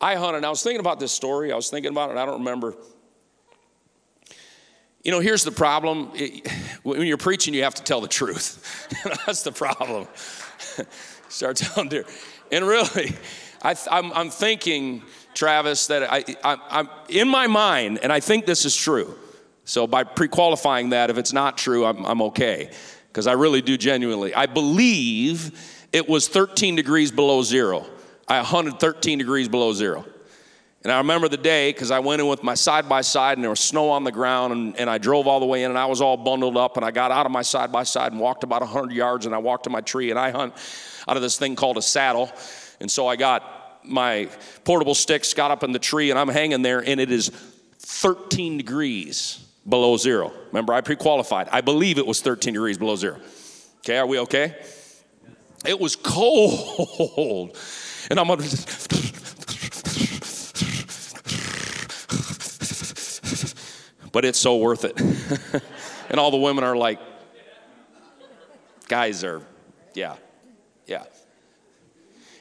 I 0.00 0.14
hunted. 0.14 0.44
I 0.44 0.48
was 0.48 0.62
thinking 0.62 0.80
about 0.80 0.98
this 0.98 1.12
story. 1.12 1.52
I 1.52 1.56
was 1.56 1.68
thinking 1.68 1.90
about 1.90 2.10
it. 2.10 2.16
I 2.16 2.24
don't 2.24 2.38
remember. 2.38 2.74
You 5.08 5.12
know, 5.12 5.20
here's 5.20 5.42
the 5.42 5.50
problem. 5.50 6.12
When 6.82 7.06
you're 7.06 7.16
preaching, 7.16 7.54
you 7.54 7.62
have 7.62 7.76
to 7.76 7.82
tell 7.82 8.02
the 8.02 8.08
truth. 8.08 8.86
That's 9.24 9.40
the 9.40 9.52
problem. 9.52 10.06
Start 11.30 11.56
telling 11.56 11.88
deer. 11.88 12.04
And 12.52 12.66
really, 12.66 13.16
I, 13.62 13.74
am 13.90 14.28
thinking 14.28 15.02
Travis, 15.32 15.86
that 15.86 16.12
I, 16.12 16.24
I, 16.44 16.80
am 16.80 16.90
in 17.08 17.26
my 17.26 17.46
mind, 17.46 18.00
and 18.02 18.12
I 18.12 18.20
think 18.20 18.44
this 18.44 18.66
is 18.66 18.76
true. 18.76 19.16
So 19.64 19.86
by 19.86 20.04
pre-qualifying 20.04 20.90
that, 20.90 21.08
if 21.08 21.16
it's 21.16 21.32
not 21.32 21.56
true, 21.56 21.86
I'm, 21.86 22.04
I'm 22.04 22.20
okay, 22.24 22.70
because 23.06 23.26
I 23.26 23.32
really 23.32 23.62
do 23.62 23.78
genuinely. 23.78 24.34
I 24.34 24.44
believe 24.44 25.86
it 25.90 26.06
was 26.06 26.28
13 26.28 26.76
degrees 26.76 27.10
below 27.10 27.40
zero. 27.40 27.86
I 28.28 28.36
113 28.36 29.16
degrees 29.16 29.48
below 29.48 29.72
zero. 29.72 30.04
And 30.88 30.94
I 30.94 30.98
remember 31.00 31.28
the 31.28 31.36
day 31.36 31.70
because 31.70 31.90
I 31.90 31.98
went 31.98 32.22
in 32.22 32.28
with 32.28 32.42
my 32.42 32.54
side 32.54 32.88
by 32.88 33.02
side 33.02 33.36
and 33.36 33.44
there 33.44 33.50
was 33.50 33.60
snow 33.60 33.90
on 33.90 34.04
the 34.04 34.10
ground 34.10 34.54
and, 34.54 34.74
and 34.78 34.88
I 34.88 34.96
drove 34.96 35.26
all 35.26 35.38
the 35.38 35.44
way 35.44 35.64
in 35.64 35.70
and 35.70 35.78
I 35.78 35.84
was 35.84 36.00
all 36.00 36.16
bundled 36.16 36.56
up 36.56 36.78
and 36.78 36.86
I 36.86 36.90
got 36.92 37.10
out 37.10 37.26
of 37.26 37.30
my 37.30 37.42
side 37.42 37.70
by 37.70 37.82
side 37.82 38.12
and 38.12 38.18
walked 38.18 38.42
about 38.42 38.62
100 38.62 38.90
yards 38.90 39.26
and 39.26 39.34
I 39.34 39.38
walked 39.38 39.64
to 39.64 39.70
my 39.70 39.82
tree 39.82 40.08
and 40.08 40.18
I 40.18 40.30
hunt 40.30 40.54
out 41.06 41.14
of 41.14 41.20
this 41.22 41.38
thing 41.38 41.56
called 41.56 41.76
a 41.76 41.82
saddle. 41.82 42.32
And 42.80 42.90
so 42.90 43.06
I 43.06 43.16
got 43.16 43.84
my 43.84 44.30
portable 44.64 44.94
sticks, 44.94 45.34
got 45.34 45.50
up 45.50 45.62
in 45.62 45.72
the 45.72 45.78
tree, 45.78 46.08
and 46.08 46.18
I'm 46.18 46.28
hanging 46.28 46.62
there, 46.62 46.82
and 46.82 46.98
it 46.98 47.12
is 47.12 47.28
13 47.80 48.56
degrees 48.56 49.46
below 49.68 49.98
zero. 49.98 50.32
Remember, 50.46 50.72
I 50.72 50.80
pre 50.80 50.96
qualified. 50.96 51.50
I 51.52 51.60
believe 51.60 51.98
it 51.98 52.06
was 52.06 52.22
13 52.22 52.54
degrees 52.54 52.78
below 52.78 52.96
zero. 52.96 53.18
Okay, 53.80 53.98
are 53.98 54.06
we 54.06 54.20
okay? 54.20 54.56
It 55.66 55.78
was 55.78 55.96
cold. 55.96 57.58
And 58.10 58.18
I'm 58.18 58.30
but 64.12 64.24
it's 64.24 64.38
so 64.38 64.56
worth 64.56 64.84
it. 64.84 65.00
and 66.10 66.20
all 66.20 66.30
the 66.30 66.36
women 66.36 66.64
are 66.64 66.76
like, 66.76 66.98
guys 68.88 69.24
are, 69.24 69.42
yeah, 69.94 70.16
yeah. 70.86 71.04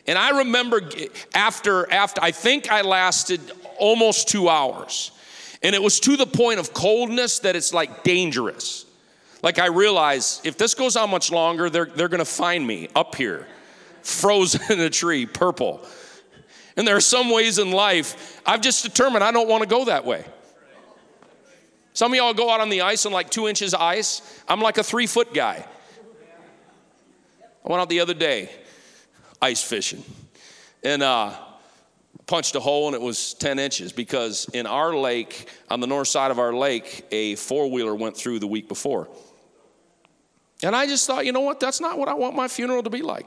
And 0.08 0.18
I 0.18 0.40
remember 0.40 0.82
after, 1.36 1.92
after 1.92 2.24
I 2.24 2.32
think 2.32 2.72
I 2.72 2.82
lasted 2.82 3.42
almost 3.78 4.30
two 4.30 4.48
hours. 4.48 5.12
And 5.62 5.76
it 5.76 5.84
was 5.84 6.00
to 6.02 6.16
the 6.16 6.26
point 6.26 6.60
of 6.60 6.74
coldness 6.74 7.40
that 7.40 7.56
it's 7.56 7.74
like 7.74 8.04
dangerous. 8.04 8.86
Like 9.44 9.60
I 9.60 9.68
realize 9.68 10.42
if 10.44 10.58
this 10.58 10.74
goes 10.74 10.96
on 10.96 11.10
much 11.10 11.32
longer, 11.32 11.70
they're, 11.70 11.86
they're 11.86 12.08
gonna 12.08 12.26
find 12.26 12.66
me 12.66 12.88
up 12.96 13.16
here, 13.16 13.48
frozen 14.02 14.62
in 14.72 14.80
a 14.80 14.90
tree, 14.90 15.26
purple. 15.26 15.82
And 16.78 16.88
there 16.88 16.96
are 16.96 17.02
some 17.02 17.30
ways 17.30 17.60
in 17.60 17.72
life 17.72 18.42
I've 18.46 18.62
just 18.62 18.84
determined 18.84 19.24
I 19.24 19.32
don't 19.32 19.50
wanna 19.50 19.66
go 19.66 19.86
that 19.86 20.06
way. 20.06 20.24
Some 21.98 22.12
of 22.12 22.18
y'all 22.18 22.36
go 22.36 22.52
out 22.52 22.60
on 22.60 22.70
the 22.70 22.82
ice 22.82 23.08
on 23.08 23.12
like 23.12 23.32
two 23.32 23.48
inches 23.48 23.74
of 23.74 23.82
ice. 23.82 24.22
I'm 24.48 24.62
like 24.62 24.78
a 24.78 24.84
three 24.84 25.08
foot 25.08 25.34
guy. 25.34 25.66
I 27.66 27.68
went 27.68 27.82
out 27.82 27.90
the 27.90 28.02
other 28.02 28.14
day 28.14 28.52
ice 29.42 29.64
fishing. 29.64 30.04
And 30.84 31.02
uh, 31.02 31.34
punched 32.28 32.54
a 32.54 32.60
hole 32.60 32.86
and 32.86 32.94
it 32.94 33.02
was 33.02 33.34
10 33.34 33.58
inches 33.58 33.92
because 33.92 34.48
in 34.54 34.68
our 34.68 34.96
lake, 34.96 35.50
on 35.72 35.80
the 35.80 35.88
north 35.88 36.08
side 36.08 36.30
of 36.30 36.38
our 36.38 36.54
lake, 36.54 37.04
a 37.10 37.34
four 37.34 37.68
wheeler 37.68 37.96
went 37.96 38.16
through 38.16 38.38
the 38.38 38.48
week 38.48 38.68
before. 38.68 39.08
And 40.62 40.76
I 40.76 40.86
just 40.86 41.08
thought, 41.08 41.26
you 41.26 41.32
know 41.32 41.42
what? 41.42 41.60
That's 41.60 41.82
not 41.82 41.98
what 41.98 42.10
I 42.10 42.14
want 42.14 42.36
my 42.36 42.48
funeral 42.48 42.84
to 42.84 42.92
be 42.92 43.02
like. 43.02 43.26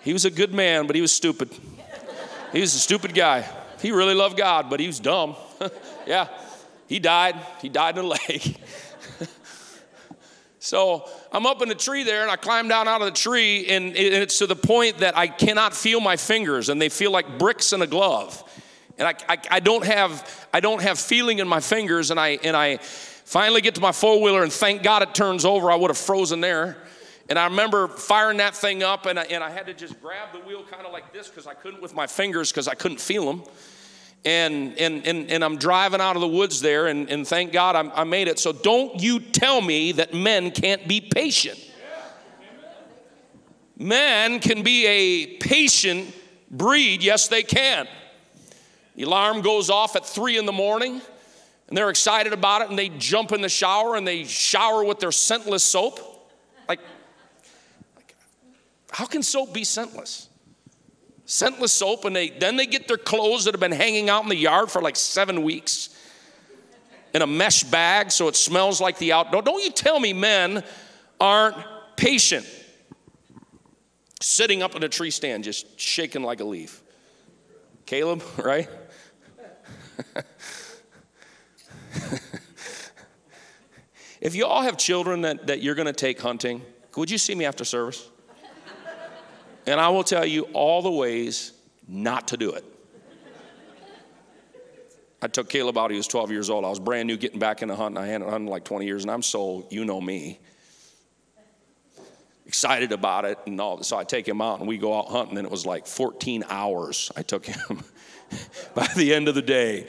He 0.00 0.14
was 0.14 0.24
a 0.24 0.30
good 0.30 0.54
man, 0.54 0.86
but 0.86 0.96
he 0.96 1.02
was 1.02 1.12
stupid. 1.12 1.50
He 2.54 2.62
was 2.62 2.74
a 2.74 2.78
stupid 2.78 3.12
guy. 3.12 3.46
He 3.82 3.92
really 3.92 4.14
loved 4.14 4.38
God, 4.38 4.70
but 4.70 4.80
he 4.80 4.86
was 4.86 4.98
dumb. 4.98 5.36
yeah, 6.06 6.28
he 6.90 6.98
died. 6.98 7.36
He 7.62 7.68
died 7.68 7.96
in 7.96 8.04
a 8.04 8.08
lake. 8.08 8.56
So 10.62 11.08
I'm 11.32 11.46
up 11.46 11.62
in 11.62 11.70
the 11.70 11.74
tree 11.74 12.02
there 12.04 12.20
and 12.20 12.30
I 12.30 12.36
climb 12.36 12.68
down 12.68 12.86
out 12.86 13.00
of 13.00 13.06
the 13.06 13.18
tree, 13.18 13.66
and 13.68 13.96
it's 13.96 14.36
to 14.38 14.46
the 14.46 14.54
point 14.54 14.98
that 14.98 15.16
I 15.16 15.26
cannot 15.26 15.74
feel 15.74 16.00
my 16.00 16.18
fingers 16.18 16.68
and 16.68 16.80
they 16.80 16.90
feel 16.90 17.10
like 17.10 17.38
bricks 17.38 17.72
in 17.72 17.80
a 17.80 17.86
glove. 17.86 18.44
And 18.98 19.08
I, 19.08 19.14
I, 19.26 19.38
I 19.52 19.60
don't 19.60 19.86
have 19.86 20.48
I 20.52 20.60
don't 20.60 20.82
have 20.82 20.98
feeling 20.98 21.38
in 21.38 21.48
my 21.48 21.60
fingers, 21.60 22.10
and 22.10 22.20
I 22.20 22.38
and 22.44 22.54
I 22.54 22.76
finally 22.76 23.62
get 23.62 23.76
to 23.76 23.80
my 23.80 23.92
four 23.92 24.20
wheeler, 24.20 24.42
and 24.42 24.52
thank 24.52 24.82
God 24.82 25.02
it 25.02 25.14
turns 25.14 25.46
over. 25.46 25.70
I 25.70 25.76
would 25.76 25.88
have 25.88 25.96
frozen 25.96 26.42
there. 26.42 26.76
And 27.30 27.38
I 27.38 27.44
remember 27.44 27.88
firing 27.88 28.36
that 28.36 28.54
thing 28.54 28.82
up, 28.82 29.06
and 29.06 29.18
I, 29.18 29.22
and 29.22 29.42
I 29.42 29.48
had 29.48 29.64
to 29.64 29.72
just 29.72 29.98
grab 30.02 30.28
the 30.34 30.40
wheel 30.40 30.62
kind 30.70 30.84
of 30.84 30.92
like 30.92 31.10
this 31.10 31.28
because 31.28 31.46
I 31.46 31.54
couldn't 31.54 31.80
with 31.80 31.94
my 31.94 32.06
fingers 32.06 32.52
because 32.52 32.68
I 32.68 32.74
couldn't 32.74 33.00
feel 33.00 33.24
them 33.24 33.44
and, 34.24 34.78
and, 34.78 35.06
and, 35.06 35.30
and 35.30 35.44
I'm 35.44 35.56
driving 35.56 36.00
out 36.00 36.16
of 36.16 36.20
the 36.20 36.28
woods 36.28 36.60
there, 36.60 36.88
and, 36.88 37.08
and 37.10 37.26
thank 37.26 37.52
God 37.52 37.76
I, 37.76 38.00
I 38.00 38.04
made 38.04 38.28
it. 38.28 38.38
So 38.38 38.52
don't 38.52 39.00
you 39.00 39.20
tell 39.20 39.60
me 39.60 39.92
that 39.92 40.12
men 40.12 40.50
can't 40.50 40.86
be 40.86 41.00
patient. 41.00 41.58
Men 43.78 44.40
can 44.40 44.62
be 44.62 44.86
a 44.86 45.38
patient 45.38 46.14
breed. 46.50 47.02
Yes, 47.02 47.28
they 47.28 47.42
can. 47.42 47.88
The 48.94 49.04
alarm 49.04 49.40
goes 49.40 49.70
off 49.70 49.96
at 49.96 50.04
three 50.04 50.36
in 50.36 50.44
the 50.44 50.52
morning, 50.52 51.00
and 51.68 51.78
they're 51.78 51.88
excited 51.88 52.34
about 52.34 52.60
it, 52.60 52.68
and 52.68 52.78
they 52.78 52.90
jump 52.90 53.32
in 53.32 53.40
the 53.40 53.48
shower 53.48 53.96
and 53.96 54.06
they 54.06 54.24
shower 54.24 54.84
with 54.84 54.98
their 54.98 55.12
scentless 55.12 55.62
soap. 55.62 55.98
Like, 56.68 56.80
like 57.96 58.14
how 58.90 59.06
can 59.06 59.22
soap 59.22 59.54
be 59.54 59.62
scentless? 59.62 60.28
Scentless 61.30 61.72
soap, 61.72 62.04
and 62.04 62.14
they 62.14 62.30
then 62.30 62.56
they 62.56 62.66
get 62.66 62.88
their 62.88 62.96
clothes 62.96 63.44
that 63.44 63.54
have 63.54 63.60
been 63.60 63.72
hanging 63.72 64.08
out 64.08 64.22
in 64.22 64.28
the 64.28 64.36
yard 64.36 64.70
for 64.70 64.82
like 64.82 64.96
seven 64.96 65.42
weeks 65.42 65.90
in 67.12 67.22
a 67.22 67.26
mesh 67.26 67.64
bag 67.64 68.10
so 68.10 68.28
it 68.28 68.36
smells 68.36 68.80
like 68.80 68.98
the 68.98 69.12
outdoor. 69.12 69.42
Don't 69.42 69.62
you 69.62 69.72
tell 69.72 69.98
me 69.98 70.12
men 70.12 70.62
aren't 71.20 71.56
patient. 71.96 72.46
Sitting 74.22 74.62
up 74.62 74.76
in 74.76 74.82
a 74.82 74.88
tree 74.88 75.10
stand, 75.10 75.44
just 75.44 75.80
shaking 75.80 76.22
like 76.22 76.40
a 76.40 76.44
leaf. 76.44 76.82
Caleb, 77.86 78.22
right? 78.36 78.68
If 84.20 84.34
you 84.34 84.44
all 84.44 84.62
have 84.62 84.76
children 84.76 85.22
that, 85.22 85.46
that 85.46 85.62
you're 85.62 85.74
going 85.74 85.86
to 85.86 85.92
take 85.92 86.20
hunting, 86.20 86.62
would 86.96 87.10
you 87.10 87.18
see 87.18 87.34
me 87.34 87.46
after 87.46 87.64
service? 87.64 88.09
And 89.70 89.80
I 89.80 89.88
will 89.90 90.02
tell 90.02 90.26
you 90.26 90.48
all 90.52 90.82
the 90.82 90.90
ways 90.90 91.52
not 91.86 92.26
to 92.28 92.36
do 92.36 92.54
it. 92.54 92.64
I 95.22 95.28
took 95.28 95.48
Caleb 95.48 95.78
out, 95.78 95.92
he 95.92 95.96
was 95.96 96.08
12 96.08 96.32
years 96.32 96.50
old. 96.50 96.64
I 96.64 96.68
was 96.68 96.80
brand 96.80 97.06
new 97.06 97.16
getting 97.16 97.38
back 97.38 97.62
into 97.62 97.76
hunting. 97.76 98.02
I 98.02 98.08
hadn't 98.08 98.28
hunted 98.28 98.50
like 98.50 98.64
20 98.64 98.84
years, 98.84 99.04
and 99.04 99.12
I'm 99.12 99.22
so, 99.22 99.68
you 99.70 99.84
know 99.84 100.00
me, 100.00 100.40
excited 102.46 102.90
about 102.90 103.24
it 103.24 103.38
and 103.46 103.60
all. 103.60 103.80
So 103.84 103.96
I 103.96 104.02
take 104.02 104.26
him 104.26 104.40
out, 104.40 104.58
and 104.58 104.66
we 104.66 104.76
go 104.76 104.98
out 104.98 105.06
hunting, 105.06 105.38
and 105.38 105.46
it 105.46 105.52
was 105.52 105.64
like 105.64 105.86
14 105.86 106.42
hours 106.48 107.12
I 107.16 107.22
took 107.22 107.46
him. 107.46 107.84
By 108.74 108.88
the 108.96 109.14
end 109.14 109.28
of 109.28 109.36
the 109.36 109.42
day, 109.42 109.86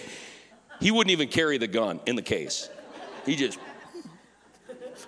he 0.79 0.91
wouldn't 0.91 1.11
even 1.11 1.27
carry 1.27 1.57
the 1.57 1.67
gun 1.67 2.01
in 2.05 2.15
the 2.15 2.21
case. 2.21 2.69
He 3.25 3.35
just, 3.35 3.57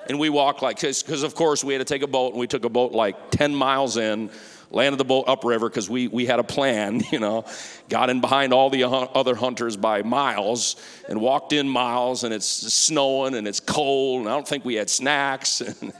and 0.09 0.19
we 0.19 0.29
walked 0.29 0.63
like, 0.63 0.79
because 0.79 1.21
of 1.21 1.35
course 1.35 1.63
we 1.63 1.75
had 1.75 1.79
to 1.79 1.93
take 1.93 2.01
a 2.01 2.07
boat, 2.07 2.31
and 2.31 2.39
we 2.39 2.47
took 2.47 2.65
a 2.65 2.69
boat 2.69 2.91
like 2.91 3.29
10 3.29 3.53
miles 3.53 3.97
in 3.97 4.31
landed 4.73 4.97
the 4.97 5.05
boat 5.05 5.25
upriver 5.27 5.69
because 5.69 5.89
we, 5.89 6.07
we 6.07 6.25
had 6.25 6.39
a 6.39 6.43
plan, 6.43 7.01
you 7.11 7.19
know, 7.19 7.45
got 7.89 8.09
in 8.09 8.21
behind 8.21 8.53
all 8.53 8.69
the 8.69 8.83
other 8.83 9.35
hunters 9.35 9.77
by 9.77 10.01
miles 10.01 10.75
and 11.07 11.21
walked 11.21 11.53
in 11.53 11.69
miles 11.69 12.23
and 12.23 12.33
it's 12.33 12.47
snowing 12.47 13.35
and 13.35 13.47
it's 13.47 13.59
cold 13.59 14.21
and 14.21 14.29
I 14.29 14.33
don't 14.33 14.47
think 14.47 14.65
we 14.65 14.75
had 14.75 14.89
snacks. 14.89 15.61
And 15.81 15.93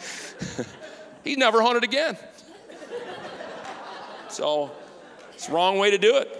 he 1.24 1.38
never 1.38 1.62
hunted 1.62 1.86
again. 1.86 2.18
So 4.28 4.72
it's 5.34 5.48
the 5.48 5.54
wrong 5.54 5.78
way 5.78 5.92
to 5.92 5.98
do 5.98 6.18
it. 6.18 6.40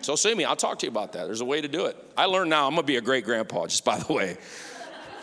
So 0.00 0.16
see 0.16 0.34
me, 0.34 0.44
I'll 0.44 0.56
talk 0.56 0.80
to 0.80 0.86
you 0.86 0.90
about 0.90 1.12
that. 1.12 1.26
There's 1.26 1.40
a 1.40 1.44
way 1.44 1.60
to 1.60 1.68
do 1.68 1.86
it. 1.86 1.96
I 2.16 2.26
learned 2.26 2.50
now 2.50 2.66
I'm 2.66 2.74
gonna 2.74 2.86
be 2.86 2.96
a 2.96 3.00
great 3.00 3.24
grandpa, 3.24 3.66
just 3.66 3.84
by 3.84 3.98
the 3.98 4.12
way. 4.12 4.36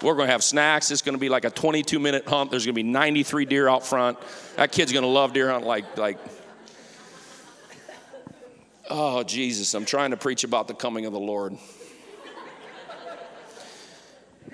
We're 0.03 0.15
going 0.15 0.27
to 0.27 0.33
have 0.33 0.43
snacks. 0.43 0.91
It's 0.91 1.01
going 1.01 1.15
to 1.15 1.19
be 1.19 1.29
like 1.29 1.45
a 1.45 1.49
22 1.49 1.97
minute 1.97 2.27
hunt. 2.27 2.51
There's 2.51 2.65
going 2.65 2.75
to 2.75 2.83
be 2.83 2.83
93 2.83 3.45
deer 3.45 3.69
out 3.69 3.85
front. 3.85 4.17
That 4.57 4.71
kid's 4.71 4.91
going 4.91 5.03
to 5.03 5.09
love 5.09 5.31
deer 5.33 5.49
hunt 5.49 5.65
like, 5.65 5.97
like, 5.97 6.19
oh, 8.89 9.23
Jesus, 9.23 9.73
I'm 9.73 9.85
trying 9.85 10.11
to 10.11 10.17
preach 10.17 10.43
about 10.43 10.67
the 10.67 10.73
coming 10.73 11.05
of 11.05 11.13
the 11.13 11.19
Lord. 11.19 11.57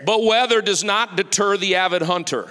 But 0.05 0.23
weather 0.23 0.61
does 0.61 0.83
not 0.83 1.17
deter 1.17 1.57
the 1.57 1.75
avid 1.75 2.03
hunter. 2.03 2.49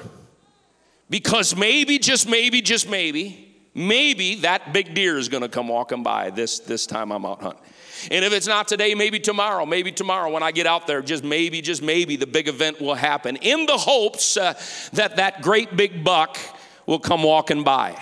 Because 1.09 1.57
maybe, 1.57 1.99
just 1.99 2.29
maybe, 2.29 2.61
just 2.61 2.91
maybe, 2.91 3.57
maybe 3.75 4.35
that 4.37 4.73
big 4.73 4.93
deer 4.93 5.17
is 5.17 5.29
to 5.29 5.49
come 5.49 5.69
walking 5.69 6.03
by 6.03 6.31
this, 6.31 6.59
this 6.59 6.85
time 6.85 7.13
I'm 7.13 7.25
out 7.25 7.43
hunting. 7.43 7.63
And 8.11 8.25
if 8.25 8.33
it's 8.33 8.47
not 8.47 8.69
today, 8.69 8.95
maybe 8.95 9.21
tomorrow, 9.21 9.67
maybe 9.67 9.93
tomorrow 9.93 10.31
when 10.31 10.43
I 10.43 10.53
get 10.53 10.67
out 10.67 10.87
there, 10.87 11.03
just 11.03 11.25
maybe, 11.25 11.61
just 11.61 11.83
maybe 11.83 12.17
the 12.17 12.27
big 12.27 12.49
event 12.49 12.81
will 12.81 12.95
happen 12.95 13.37
in 13.37 13.67
the 13.67 13.77
hopes 13.77 14.37
uh, 14.37 14.55
that 14.93 15.17
that 15.17 15.43
great 15.43 15.77
big 15.77 16.05
buck 16.05 16.39
will 16.87 16.99
come 16.99 17.23
walking 17.23 17.65
by. 17.65 18.01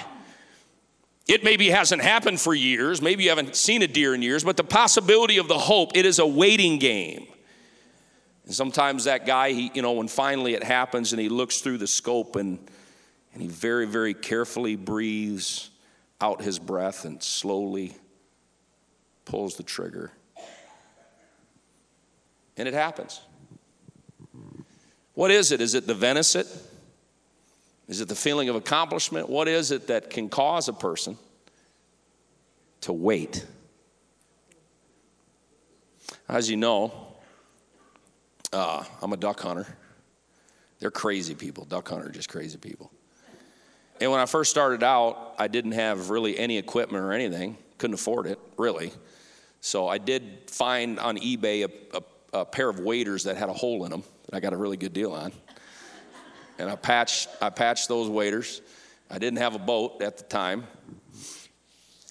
It 1.26 1.42
maybe 1.42 1.70
hasn't 1.70 2.02
happened 2.02 2.40
for 2.40 2.54
years, 2.54 3.02
maybe 3.02 3.24
you 3.24 3.30
haven't 3.30 3.56
seen 3.56 3.82
a 3.82 3.88
deer 3.88 4.14
in 4.14 4.22
years, 4.22 4.44
but 4.44 4.56
the 4.56 4.64
possibility 4.64 5.38
of 5.38 5.48
the 5.48 5.58
hope, 5.58 5.96
it 5.96 6.06
is 6.06 6.20
a 6.20 6.26
waiting 6.26 6.78
game. 6.78 7.26
And 8.44 8.54
sometimes 8.54 9.04
that 9.04 9.26
guy, 9.26 9.52
he, 9.52 9.72
you 9.74 9.82
know, 9.82 9.92
when 9.92 10.06
finally 10.06 10.54
it 10.54 10.62
happens 10.62 11.12
and 11.12 11.20
he 11.20 11.28
looks 11.28 11.60
through 11.60 11.78
the 11.78 11.88
scope 11.88 12.36
and, 12.36 12.58
and 13.32 13.42
he 13.42 13.48
very, 13.48 13.86
very 13.86 14.14
carefully 14.14 14.76
breathes 14.76 15.70
out 16.20 16.42
his 16.42 16.60
breath 16.60 17.04
and 17.04 17.20
slowly 17.20 17.92
pulls 19.26 19.56
the 19.56 19.62
trigger. 19.62 20.10
And 22.56 22.66
it 22.66 22.72
happens. 22.72 23.20
What 25.12 25.30
is 25.30 25.52
it? 25.52 25.60
Is 25.60 25.74
it 25.74 25.86
the 25.86 25.94
venison? 25.94 26.46
Is 27.88 28.00
it 28.00 28.08
the 28.08 28.16
feeling 28.16 28.48
of 28.48 28.56
accomplishment? 28.56 29.28
What 29.28 29.46
is 29.46 29.70
it 29.70 29.88
that 29.88 30.08
can 30.08 30.30
cause 30.30 30.68
a 30.68 30.72
person 30.72 31.18
to 32.82 32.92
wait? 32.92 33.44
As 36.28 36.50
you 36.50 36.56
know, 36.56 36.92
uh, 38.52 38.84
I'm 39.02 39.12
a 39.12 39.16
duck 39.16 39.40
hunter. 39.40 39.66
They're 40.78 40.90
crazy 40.90 41.34
people. 41.34 41.64
Duck 41.64 41.88
hunter 41.88 42.10
just 42.10 42.28
crazy 42.28 42.58
people. 42.58 42.90
And 44.00 44.10
when 44.10 44.20
I 44.20 44.26
first 44.26 44.50
started 44.50 44.82
out, 44.82 45.34
I 45.38 45.48
didn't 45.48 45.72
have 45.72 46.10
really 46.10 46.38
any 46.38 46.58
equipment 46.58 47.04
or 47.04 47.12
anything. 47.12 47.56
Couldn't 47.78 47.94
afford 47.94 48.26
it, 48.26 48.38
really. 48.56 48.92
So 49.60 49.88
I 49.88 49.98
did 49.98 50.50
find 50.50 50.98
on 50.98 51.16
eBay 51.18 51.64
a, 51.64 51.96
a, 51.96 52.40
a 52.40 52.44
pair 52.44 52.68
of 52.68 52.80
waders 52.80 53.24
that 53.24 53.36
had 53.36 53.48
a 53.48 53.52
hole 53.52 53.84
in 53.84 53.90
them 53.90 54.02
that 54.26 54.36
I 54.36 54.40
got 54.40 54.52
a 54.52 54.56
really 54.56 54.76
good 54.76 54.92
deal 54.92 55.12
on. 55.12 55.32
And 56.58 56.70
I 56.70 56.76
patched, 56.76 57.28
I 57.42 57.50
patched 57.50 57.88
those 57.88 58.08
waders. 58.08 58.62
I 59.10 59.18
didn't 59.18 59.38
have 59.38 59.54
a 59.54 59.58
boat 59.58 60.02
at 60.02 60.16
the 60.18 60.24
time. 60.24 60.66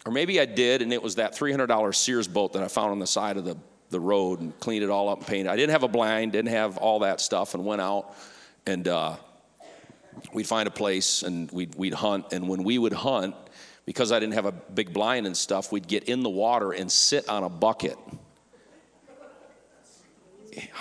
Or 0.06 0.12
maybe 0.12 0.40
I 0.40 0.46
did, 0.46 0.82
and 0.82 0.94
it 0.94 1.02
was 1.02 1.16
that 1.16 1.36
$300 1.36 1.96
Sears 1.96 2.28
boat 2.28 2.54
that 2.54 2.62
I 2.62 2.68
found 2.68 2.92
on 2.92 3.00
the 3.00 3.08
side 3.08 3.38
of 3.38 3.46
the, 3.46 3.58
the 3.90 4.00
road 4.00 4.40
and 4.40 4.58
cleaned 4.60 4.84
it 4.84 4.90
all 4.90 5.10
up 5.10 5.20
and 5.20 5.28
painted. 5.28 5.50
I 5.50 5.56
didn't 5.56 5.72
have 5.72 5.84
a 5.84 5.88
blind, 5.88 6.34
didn't 6.34 6.52
have 6.52 6.78
all 6.78 7.00
that 7.00 7.20
stuff, 7.20 7.56
and 7.56 7.66
went 7.66 7.82
out 7.82 8.16
and 8.68 8.88
uh, 8.88 9.16
we'd 10.34 10.48
find 10.48 10.68
a 10.68 10.72
place 10.72 11.24
and 11.24 11.52
we'd, 11.52 11.76
we'd 11.76 11.94
hunt. 11.94 12.34
And 12.34 12.48
when 12.48 12.64
we 12.64 12.78
would 12.78 12.94
hunt, 12.94 13.36
because 13.86 14.12
I 14.12 14.20
didn't 14.20 14.34
have 14.34 14.46
a 14.46 14.52
big 14.52 14.94
blind 14.94 15.28
and 15.28 15.38
stuff, 15.38 15.72
we'd 15.72 15.88
get 15.88 16.06
in 16.06 16.24
the 16.24 16.30
water 16.30 16.72
and 16.72 16.92
sit 16.92 17.30
on 17.30 17.44
a 17.44 17.50
bucket. 17.50 17.98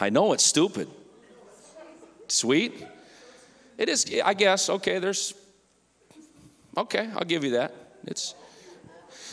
I 0.01 0.11
know 0.11 0.33
it's 0.33 0.45
stupid. 0.45 0.89
Sweet? 2.29 2.85
It 3.77 3.89
is, 3.89 4.07
I 4.25 4.35
guess. 4.35 4.71
Okay, 4.71 4.99
there's, 4.99 5.35
okay, 6.77 7.11
I'll 7.15 7.25
give 7.25 7.45
you 7.45 7.51
that. 7.53 7.75
It's, 8.07 8.35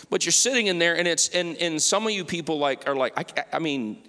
but 0.10 0.26
you're 0.26 0.32
sitting 0.32 0.68
in 0.68 0.80
there 0.80 0.98
and 0.98 1.08
it's, 1.08 1.30
and, 1.30 1.56
and 1.58 1.82
some 1.82 2.06
of 2.06 2.12
you 2.12 2.26
people 2.26 2.58
like, 2.58 2.88
are 2.90 2.96
like, 2.96 3.38
I, 3.38 3.46
I 3.54 3.60
mean, 3.60 4.04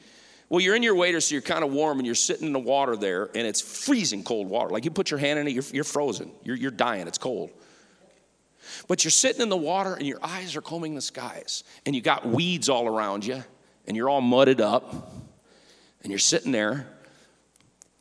well, 0.48 0.60
you're 0.60 0.74
in 0.74 0.82
your 0.82 0.94
wader, 0.94 1.20
so 1.20 1.34
you're 1.34 1.42
kind 1.42 1.62
of 1.64 1.72
warm 1.72 1.98
and 1.98 2.06
you're 2.06 2.14
sitting 2.14 2.46
in 2.46 2.52
the 2.52 2.58
water 2.58 2.96
there 2.96 3.30
and 3.34 3.46
it's 3.46 3.60
freezing 3.60 4.24
cold 4.24 4.48
water. 4.48 4.70
Like 4.70 4.84
you 4.84 4.90
put 4.90 5.10
your 5.10 5.20
hand 5.20 5.38
in 5.38 5.46
it, 5.46 5.52
you're, 5.52 5.64
you're 5.72 5.84
frozen. 5.84 6.30
You're, 6.42 6.56
you're 6.56 6.70
dying, 6.70 7.06
it's 7.06 7.18
cold. 7.18 7.50
But 8.88 9.04
you're 9.04 9.10
sitting 9.10 9.42
in 9.42 9.48
the 9.48 9.56
water 9.56 9.94
and 9.94 10.06
your 10.06 10.18
eyes 10.22 10.56
are 10.56 10.60
combing 10.60 10.94
the 10.94 11.00
skies, 11.00 11.64
and 11.86 11.94
you 11.94 12.00
got 12.02 12.26
weeds 12.26 12.68
all 12.68 12.86
around 12.86 13.24
you, 13.24 13.42
and 13.86 13.96
you're 13.96 14.08
all 14.08 14.20
mudded 14.20 14.60
up, 14.60 15.12
and 16.02 16.10
you're 16.10 16.18
sitting 16.18 16.52
there 16.52 16.86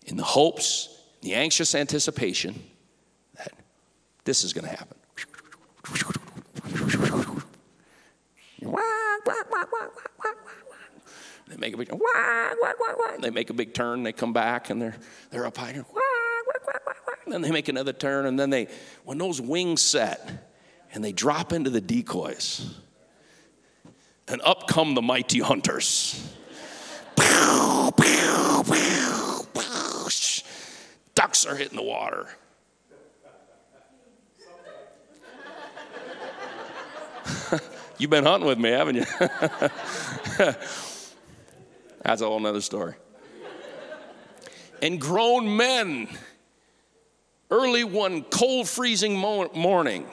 in 0.05 0.17
the 0.17 0.23
hopes, 0.23 0.89
the 1.21 1.33
anxious 1.33 1.75
anticipation 1.75 2.61
that 3.35 3.51
this 4.23 4.43
is 4.43 4.53
going 4.53 4.65
to 4.65 4.71
happen. 4.71 4.97
They 11.47 11.57
make 11.57 11.73
a 11.73 11.77
big 11.77 11.91
they 13.19 13.29
make 13.29 13.49
a 13.49 13.53
big 13.53 13.73
turn. 13.73 14.03
They 14.03 14.13
come 14.13 14.31
back 14.31 14.69
and 14.69 14.81
they're 14.81 14.95
they're 15.29 15.45
up 15.45 15.57
high. 15.57 15.83
And 17.25 17.33
then 17.33 17.41
they 17.41 17.51
make 17.51 17.67
another 17.67 17.93
turn, 17.93 18.25
and 18.25 18.39
then 18.39 18.49
they 18.49 18.67
when 19.03 19.17
those 19.17 19.39
wings 19.41 19.81
set 19.81 20.50
and 20.93 21.03
they 21.03 21.11
drop 21.11 21.53
into 21.53 21.69
the 21.69 21.81
decoys. 21.81 22.75
And 24.27 24.41
up 24.43 24.67
come 24.67 24.95
the 24.95 25.01
mighty 25.01 25.39
hunters. 25.39 26.31
Ducks 31.13 31.45
are 31.45 31.55
hitting 31.55 31.75
the 31.75 31.83
water. 31.83 32.27
You've 37.97 38.09
been 38.09 38.25
hunting 38.25 38.47
with 38.47 38.57
me, 38.57 38.71
haven't 38.71 38.95
you? 38.95 39.05
That's 42.03 42.21
a 42.21 42.25
whole 42.25 42.39
nother 42.39 42.61
story. 42.61 42.95
And 44.81 44.99
grown 44.99 45.55
men, 45.55 46.07
early 47.51 47.83
one 47.83 48.23
cold, 48.23 48.67
freezing 48.67 49.15
morning, 49.15 50.07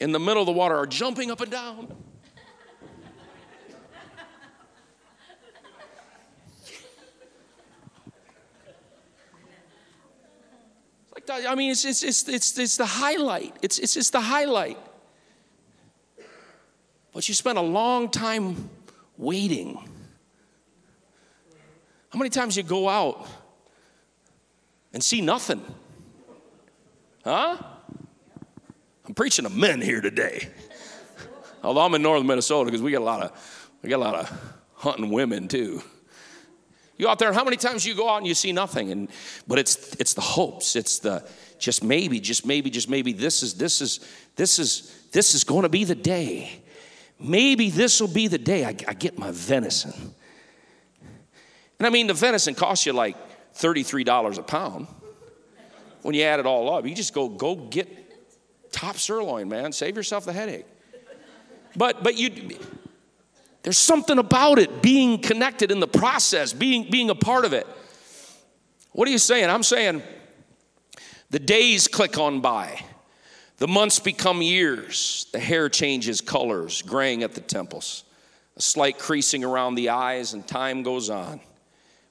in 0.00 0.12
the 0.12 0.18
middle 0.18 0.42
of 0.42 0.46
the 0.46 0.52
water 0.52 0.76
are 0.76 0.86
jumping 0.86 1.30
up 1.30 1.40
and 1.40 1.50
down. 1.50 1.88
like 11.28 11.46
I 11.46 11.54
mean, 11.54 11.70
it's, 11.70 11.84
it's, 11.84 12.02
it's, 12.02 12.28
it's, 12.28 12.58
it's 12.58 12.76
the 12.76 12.86
highlight. 12.86 13.56
It's, 13.62 13.78
it's 13.78 13.94
just 13.94 14.12
the 14.12 14.20
highlight. 14.20 14.78
But 17.12 17.28
you 17.28 17.34
spent 17.34 17.58
a 17.58 17.62
long 17.62 18.08
time 18.08 18.70
waiting. 19.16 19.76
How 22.10 22.18
many 22.18 22.30
times 22.30 22.56
you 22.56 22.62
go 22.62 22.88
out 22.88 23.26
and 24.92 25.02
see 25.02 25.20
nothing? 25.20 25.62
Huh? 27.24 27.56
I'm 29.08 29.14
preaching 29.14 29.44
to 29.44 29.50
men 29.50 29.80
here 29.80 30.02
today. 30.02 30.48
Although 31.62 31.80
I'm 31.80 31.94
in 31.94 32.02
northern 32.02 32.26
Minnesota 32.26 32.66
because 32.66 32.82
we 32.82 32.92
got 32.92 33.00
a 33.00 33.04
lot 33.04 33.22
of 33.22 33.70
we 33.82 33.88
got 33.88 33.96
a 33.96 34.04
lot 34.04 34.14
of 34.14 34.56
hunting 34.74 35.10
women 35.10 35.48
too. 35.48 35.82
You 36.98 37.08
out 37.08 37.18
there, 37.18 37.32
how 37.32 37.44
many 37.44 37.56
times 37.56 37.86
you 37.86 37.94
go 37.94 38.08
out 38.10 38.18
and 38.18 38.26
you 38.26 38.34
see 38.34 38.52
nothing? 38.52 38.92
And 38.92 39.08
but 39.46 39.58
it's 39.58 39.94
it's 39.94 40.12
the 40.12 40.20
hopes. 40.20 40.76
It's 40.76 40.98
the 40.98 41.26
just 41.58 41.82
maybe, 41.82 42.20
just 42.20 42.44
maybe, 42.44 42.68
just 42.68 42.90
maybe. 42.90 43.14
This 43.14 43.42
is 43.42 43.54
this 43.54 43.80
is 43.80 44.06
this 44.36 44.58
is 44.58 44.94
this 45.10 45.34
is 45.34 45.42
going 45.42 45.62
to 45.62 45.70
be 45.70 45.84
the 45.84 45.94
day. 45.94 46.60
Maybe 47.18 47.70
this 47.70 48.00
will 48.00 48.08
be 48.08 48.28
the 48.28 48.38
day 48.38 48.64
I, 48.64 48.76
I 48.86 48.94
get 48.94 49.18
my 49.18 49.30
venison. 49.30 50.14
And 51.78 51.86
I 51.86 51.90
mean, 51.90 52.08
the 52.08 52.14
venison 52.14 52.54
costs 52.54 52.84
you 52.84 52.92
like 52.92 53.16
$33 53.54 54.38
a 54.38 54.42
pound. 54.42 54.86
When 56.02 56.14
you 56.14 56.22
add 56.24 56.40
it 56.40 56.46
all 56.46 56.72
up, 56.74 56.84
you 56.86 56.94
just 56.94 57.14
go 57.14 57.28
go 57.28 57.54
get 57.54 58.07
top 58.72 58.96
sirloin, 58.96 59.48
man. 59.48 59.72
Save 59.72 59.96
yourself 59.96 60.24
the 60.24 60.32
headache. 60.32 60.66
But 61.76 62.02
but 62.02 62.16
you 62.16 62.58
there's 63.62 63.78
something 63.78 64.18
about 64.18 64.58
it 64.58 64.80
being 64.82 65.20
connected 65.20 65.70
in 65.70 65.80
the 65.80 65.88
process, 65.88 66.52
being, 66.52 66.90
being 66.90 67.10
a 67.10 67.14
part 67.14 67.44
of 67.44 67.52
it. 67.52 67.66
What 68.92 69.06
are 69.08 69.10
you 69.10 69.18
saying? 69.18 69.50
I'm 69.50 69.62
saying 69.62 70.02
the 71.30 71.38
days 71.38 71.88
click 71.88 72.18
on 72.18 72.40
by, 72.40 72.80
the 73.58 73.68
months 73.68 73.98
become 73.98 74.40
years, 74.40 75.26
the 75.32 75.38
hair 75.38 75.68
changes 75.68 76.20
colors, 76.20 76.80
graying 76.80 77.22
at 77.22 77.34
the 77.34 77.40
temples, 77.40 78.04
a 78.56 78.62
slight 78.62 78.98
creasing 78.98 79.44
around 79.44 79.74
the 79.74 79.90
eyes, 79.90 80.32
and 80.32 80.46
time 80.46 80.82
goes 80.82 81.10
on. 81.10 81.40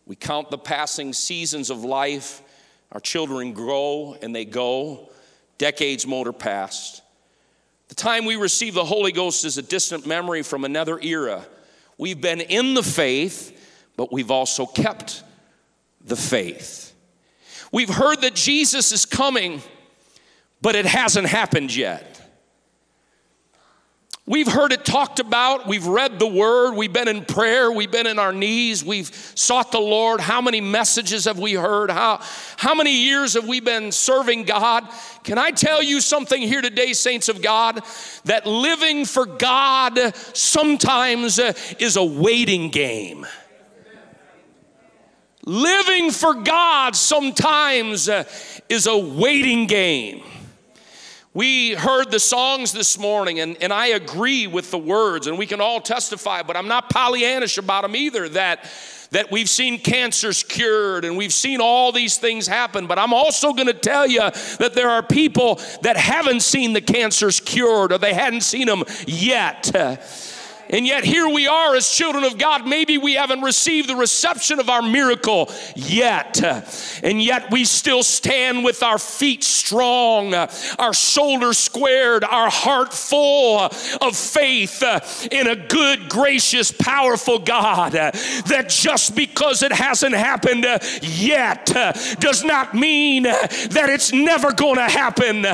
We 0.05 0.15
count 0.15 0.51
the 0.51 0.57
passing 0.57 1.11
seasons 1.11 1.69
of 1.69 1.83
life. 1.83 2.41
Our 2.91 2.99
children 2.99 3.53
grow 3.53 4.15
and 4.21 4.35
they 4.35 4.45
go. 4.45 5.09
Decades 5.57 6.05
motor 6.05 6.33
past. 6.33 7.01
The 7.87 7.95
time 7.95 8.25
we 8.25 8.35
receive 8.35 8.73
the 8.73 8.85
Holy 8.85 9.11
Ghost 9.11 9.45
is 9.45 9.57
a 9.57 9.61
distant 9.61 10.05
memory 10.05 10.43
from 10.43 10.65
another 10.65 10.99
era. 10.99 11.45
We've 11.97 12.19
been 12.19 12.41
in 12.41 12.73
the 12.73 12.83
faith, 12.83 13.53
but 13.95 14.11
we've 14.11 14.31
also 14.31 14.65
kept 14.65 15.23
the 16.03 16.15
faith. 16.15 16.93
We've 17.71 17.89
heard 17.89 18.21
that 18.21 18.35
Jesus 18.35 18.91
is 18.91 19.05
coming, 19.05 19.61
but 20.61 20.75
it 20.75 20.85
hasn't 20.85 21.27
happened 21.27 21.75
yet. 21.75 22.16
We've 24.29 24.51
heard 24.51 24.73
it 24.73 24.83
talked 24.83 25.21
about. 25.21 25.67
We've 25.67 25.87
read 25.87 26.19
the 26.19 26.27
word. 26.27 26.75
We've 26.75 26.91
been 26.91 27.07
in 27.07 27.23
prayer. 27.23 27.71
We've 27.71 27.89
been 27.89 28.07
in 28.07 28.19
our 28.19 28.33
knees. 28.33 28.83
We've 28.83 29.07
sought 29.35 29.71
the 29.71 29.79
Lord. 29.79 30.19
How 30.19 30.41
many 30.41 30.59
messages 30.59 31.23
have 31.23 31.39
we 31.39 31.53
heard? 31.53 31.89
How, 31.89 32.19
how 32.57 32.75
many 32.75 32.91
years 32.91 33.35
have 33.35 33.47
we 33.47 33.61
been 33.61 33.89
serving 33.89 34.43
God? 34.43 34.85
Can 35.23 35.37
I 35.37 35.51
tell 35.51 35.81
you 35.81 36.01
something 36.01 36.41
here 36.41 36.61
today, 36.61 36.91
saints 36.91 37.29
of 37.29 37.41
God? 37.41 37.81
That 38.25 38.45
living 38.45 39.05
for 39.05 39.25
God 39.25 40.13
sometimes 40.33 41.39
uh, 41.39 41.53
is 41.79 41.95
a 41.95 42.03
waiting 42.03 42.69
game. 42.69 43.25
Living 45.45 46.11
for 46.11 46.33
God 46.33 46.97
sometimes 46.97 48.09
uh, 48.09 48.25
is 48.67 48.87
a 48.87 48.97
waiting 48.97 49.67
game. 49.67 50.21
We 51.37 51.73
heard 51.73 52.09
the 52.09 52.19
songs 52.19 52.71
this 52.71 52.97
morning, 52.97 53.41
and, 53.41 53.61
and 53.61 53.71
I 53.71 53.89
agree 53.89 54.47
with 54.47 54.71
the 54.71 54.79
words, 54.79 55.27
and 55.27 55.37
we 55.37 55.45
can 55.45 55.61
all 55.61 55.79
testify, 55.79 56.41
but 56.41 56.57
I'm 56.57 56.67
not 56.67 56.89
Pollyannish 56.89 57.59
about 57.59 57.83
them 57.83 57.95
either. 57.95 58.27
That 58.29 58.67
that 59.11 59.29
we've 59.29 59.47
seen 59.47 59.79
cancers 59.79 60.41
cured 60.41 61.05
and 61.05 61.15
we've 61.15 61.31
seen 61.31 61.61
all 61.61 61.91
these 61.93 62.17
things 62.17 62.47
happen. 62.47 62.87
But 62.87 62.99
I'm 62.99 63.13
also 63.13 63.53
going 63.53 63.67
to 63.67 63.73
tell 63.73 64.05
you 64.05 64.19
that 64.19 64.71
there 64.73 64.89
are 64.89 65.01
people 65.01 65.61
that 65.83 65.95
haven't 65.95 66.41
seen 66.41 66.73
the 66.73 66.81
cancers 66.81 67.39
cured 67.39 67.93
or 67.93 67.99
they 67.99 68.13
hadn't 68.13 68.41
seen 68.41 68.67
them 68.67 68.83
yet. 69.05 69.71
And 70.69 70.85
yet, 70.85 71.03
here 71.03 71.27
we 71.29 71.47
are 71.47 71.75
as 71.75 71.89
children 71.89 72.23
of 72.23 72.37
God. 72.37 72.67
Maybe 72.67 72.97
we 72.97 73.13
haven't 73.13 73.41
received 73.41 73.87
the 73.87 73.95
reception 73.95 74.59
of 74.59 74.69
our 74.69 74.81
miracle 74.81 75.51
yet. 75.75 76.41
And 77.03 77.21
yet, 77.21 77.51
we 77.51 77.65
still 77.65 78.03
stand 78.03 78.63
with 78.63 78.83
our 78.83 78.97
feet 78.97 79.43
strong, 79.43 80.33
our 80.33 80.93
shoulders 80.93 81.57
squared, 81.57 82.23
our 82.23 82.49
heart 82.49 82.93
full 82.93 83.59
of 83.59 84.15
faith 84.15 84.83
in 85.31 85.47
a 85.47 85.55
good, 85.55 86.09
gracious, 86.09 86.71
powerful 86.71 87.39
God. 87.39 87.93
That 87.93 88.67
just 88.69 89.15
because 89.15 89.63
it 89.63 89.71
hasn't 89.71 90.15
happened 90.15 90.65
yet 91.01 91.65
does 92.19 92.43
not 92.43 92.73
mean 92.73 93.23
that 93.23 93.87
it's 93.89 94.11
never 94.11 94.51
going 94.51 94.75
to 94.75 94.89
happen 94.89 95.45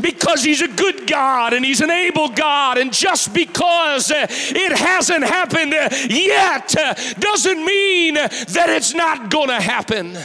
because 0.00 0.42
He's 0.42 0.62
a 0.62 0.68
good 0.68 1.06
God 1.06 1.52
and 1.52 1.64
He's 1.64 1.80
an 1.80 1.90
able 1.90 2.28
God. 2.28 2.78
And 2.78 2.92
just 2.92 3.32
because 3.34 4.10
uh, 4.10 4.26
it 4.30 4.76
hasn't 4.76 5.24
happened 5.24 5.74
uh, 5.74 5.88
yet 6.08 6.76
uh, 6.76 6.94
doesn't 7.18 7.64
mean 7.64 8.14
that 8.14 8.66
it's 8.68 8.94
not 8.94 9.30
going 9.30 9.48
to 9.48 9.60
happen. 9.60 10.16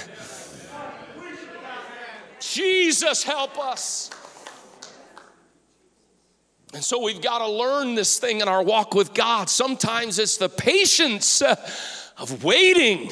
Jesus, 2.40 3.24
help 3.24 3.58
us. 3.58 4.10
And 6.74 6.84
so 6.84 7.02
we've 7.02 7.22
got 7.22 7.40
to 7.40 7.50
learn 7.50 7.96
this 7.96 8.18
thing 8.18 8.42
in 8.42 8.48
our 8.48 8.64
walk 8.64 8.96
with 8.96 9.14
God. 9.14 9.50
Sometimes 9.50 10.18
it's 10.18 10.38
the 10.38 10.50
patience 10.50 11.42
of 11.42 12.44
waiting. 12.44 13.12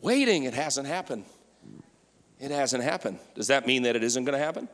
Waiting, 0.00 0.44
it 0.44 0.54
hasn't 0.54 0.88
happened. 0.88 1.24
It 2.38 2.50
hasn't 2.50 2.84
happened. 2.84 3.18
Does 3.34 3.46
that 3.48 3.66
mean 3.66 3.82
that 3.82 3.96
it 3.96 4.04
isn't 4.04 4.24
going 4.24 4.38
to 4.38 4.44
happen? 4.44 4.68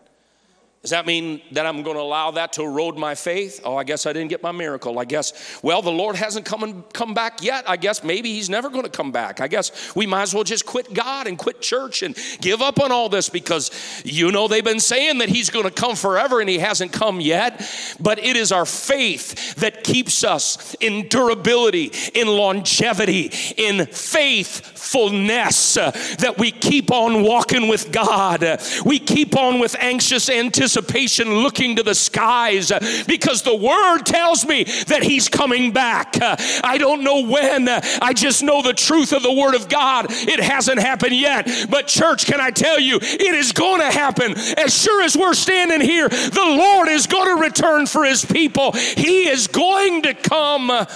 Does 0.82 0.90
that 0.90 1.06
mean 1.06 1.40
that 1.52 1.64
I'm 1.64 1.84
going 1.84 1.94
to 1.94 2.02
allow 2.02 2.32
that 2.32 2.54
to 2.54 2.62
erode 2.62 2.98
my 2.98 3.14
faith? 3.14 3.60
Oh, 3.62 3.76
I 3.76 3.84
guess 3.84 4.04
I 4.04 4.12
didn't 4.12 4.30
get 4.30 4.42
my 4.42 4.50
miracle. 4.50 4.98
I 4.98 5.04
guess, 5.04 5.60
well, 5.62 5.80
the 5.80 5.92
Lord 5.92 6.16
hasn't 6.16 6.44
come 6.44 6.64
and 6.64 6.92
come 6.92 7.14
back 7.14 7.40
yet. 7.40 7.70
I 7.70 7.76
guess 7.76 8.02
maybe 8.02 8.32
He's 8.32 8.50
never 8.50 8.68
going 8.68 8.82
to 8.82 8.90
come 8.90 9.12
back. 9.12 9.40
I 9.40 9.46
guess 9.46 9.94
we 9.94 10.06
might 10.06 10.22
as 10.22 10.34
well 10.34 10.42
just 10.42 10.66
quit 10.66 10.92
God 10.92 11.28
and 11.28 11.38
quit 11.38 11.60
church 11.60 12.02
and 12.02 12.18
give 12.40 12.60
up 12.60 12.80
on 12.80 12.90
all 12.90 13.08
this 13.08 13.28
because 13.28 13.70
you 14.04 14.32
know 14.32 14.48
they've 14.48 14.64
been 14.64 14.80
saying 14.80 15.18
that 15.18 15.28
He's 15.28 15.50
going 15.50 15.66
to 15.66 15.70
come 15.70 15.94
forever 15.94 16.40
and 16.40 16.50
He 16.50 16.58
hasn't 16.58 16.92
come 16.92 17.20
yet. 17.20 17.64
But 18.00 18.18
it 18.18 18.34
is 18.34 18.50
our 18.50 18.66
faith 18.66 19.54
that 19.56 19.84
keeps 19.84 20.24
us 20.24 20.74
in 20.80 21.06
durability, 21.06 21.92
in 22.12 22.26
longevity, 22.26 23.30
in 23.56 23.86
faithfulness 23.86 25.76
uh, 25.76 25.92
that 26.18 26.38
we 26.38 26.50
keep 26.50 26.90
on 26.90 27.22
walking 27.22 27.68
with 27.68 27.92
God. 27.92 28.42
Uh, 28.42 28.56
we 28.84 28.98
keep 28.98 29.36
on 29.36 29.60
with 29.60 29.76
anxious 29.78 30.28
anticipation 30.28 30.71
anticipation 30.76 31.42
looking 31.42 31.76
to 31.76 31.82
the 31.82 31.94
skies 31.94 32.70
uh, 32.70 32.78
because 33.06 33.42
the 33.42 33.54
word 33.54 34.02
tells 34.04 34.46
me 34.46 34.64
that 34.86 35.02
he's 35.02 35.28
coming 35.28 35.72
back. 35.72 36.20
Uh, 36.20 36.36
I 36.64 36.78
don't 36.78 37.04
know 37.04 37.22
when, 37.26 37.68
uh, 37.68 37.80
I 38.00 38.12
just 38.12 38.42
know 38.42 38.62
the 38.62 38.72
truth 38.72 39.12
of 39.12 39.22
the 39.22 39.32
word 39.32 39.54
of 39.54 39.68
God. 39.68 40.06
It 40.08 40.40
hasn't 40.40 40.78
happened 40.78 41.14
yet. 41.16 41.48
But, 41.70 41.88
church, 41.88 42.26
can 42.26 42.40
I 42.40 42.50
tell 42.50 42.78
you, 42.78 42.96
it 42.96 43.34
is 43.34 43.52
going 43.52 43.80
to 43.80 43.90
happen. 43.90 44.32
As 44.58 44.74
sure 44.74 45.02
as 45.02 45.16
we're 45.16 45.34
standing 45.34 45.80
here, 45.80 46.08
the 46.08 46.56
Lord 46.58 46.88
is 46.88 47.06
going 47.06 47.36
to 47.36 47.42
return 47.42 47.86
for 47.86 48.04
his 48.04 48.24
people. 48.24 48.72
He 48.72 49.28
is 49.28 49.46
going 49.46 50.02
to 50.02 50.14
come 50.14 50.86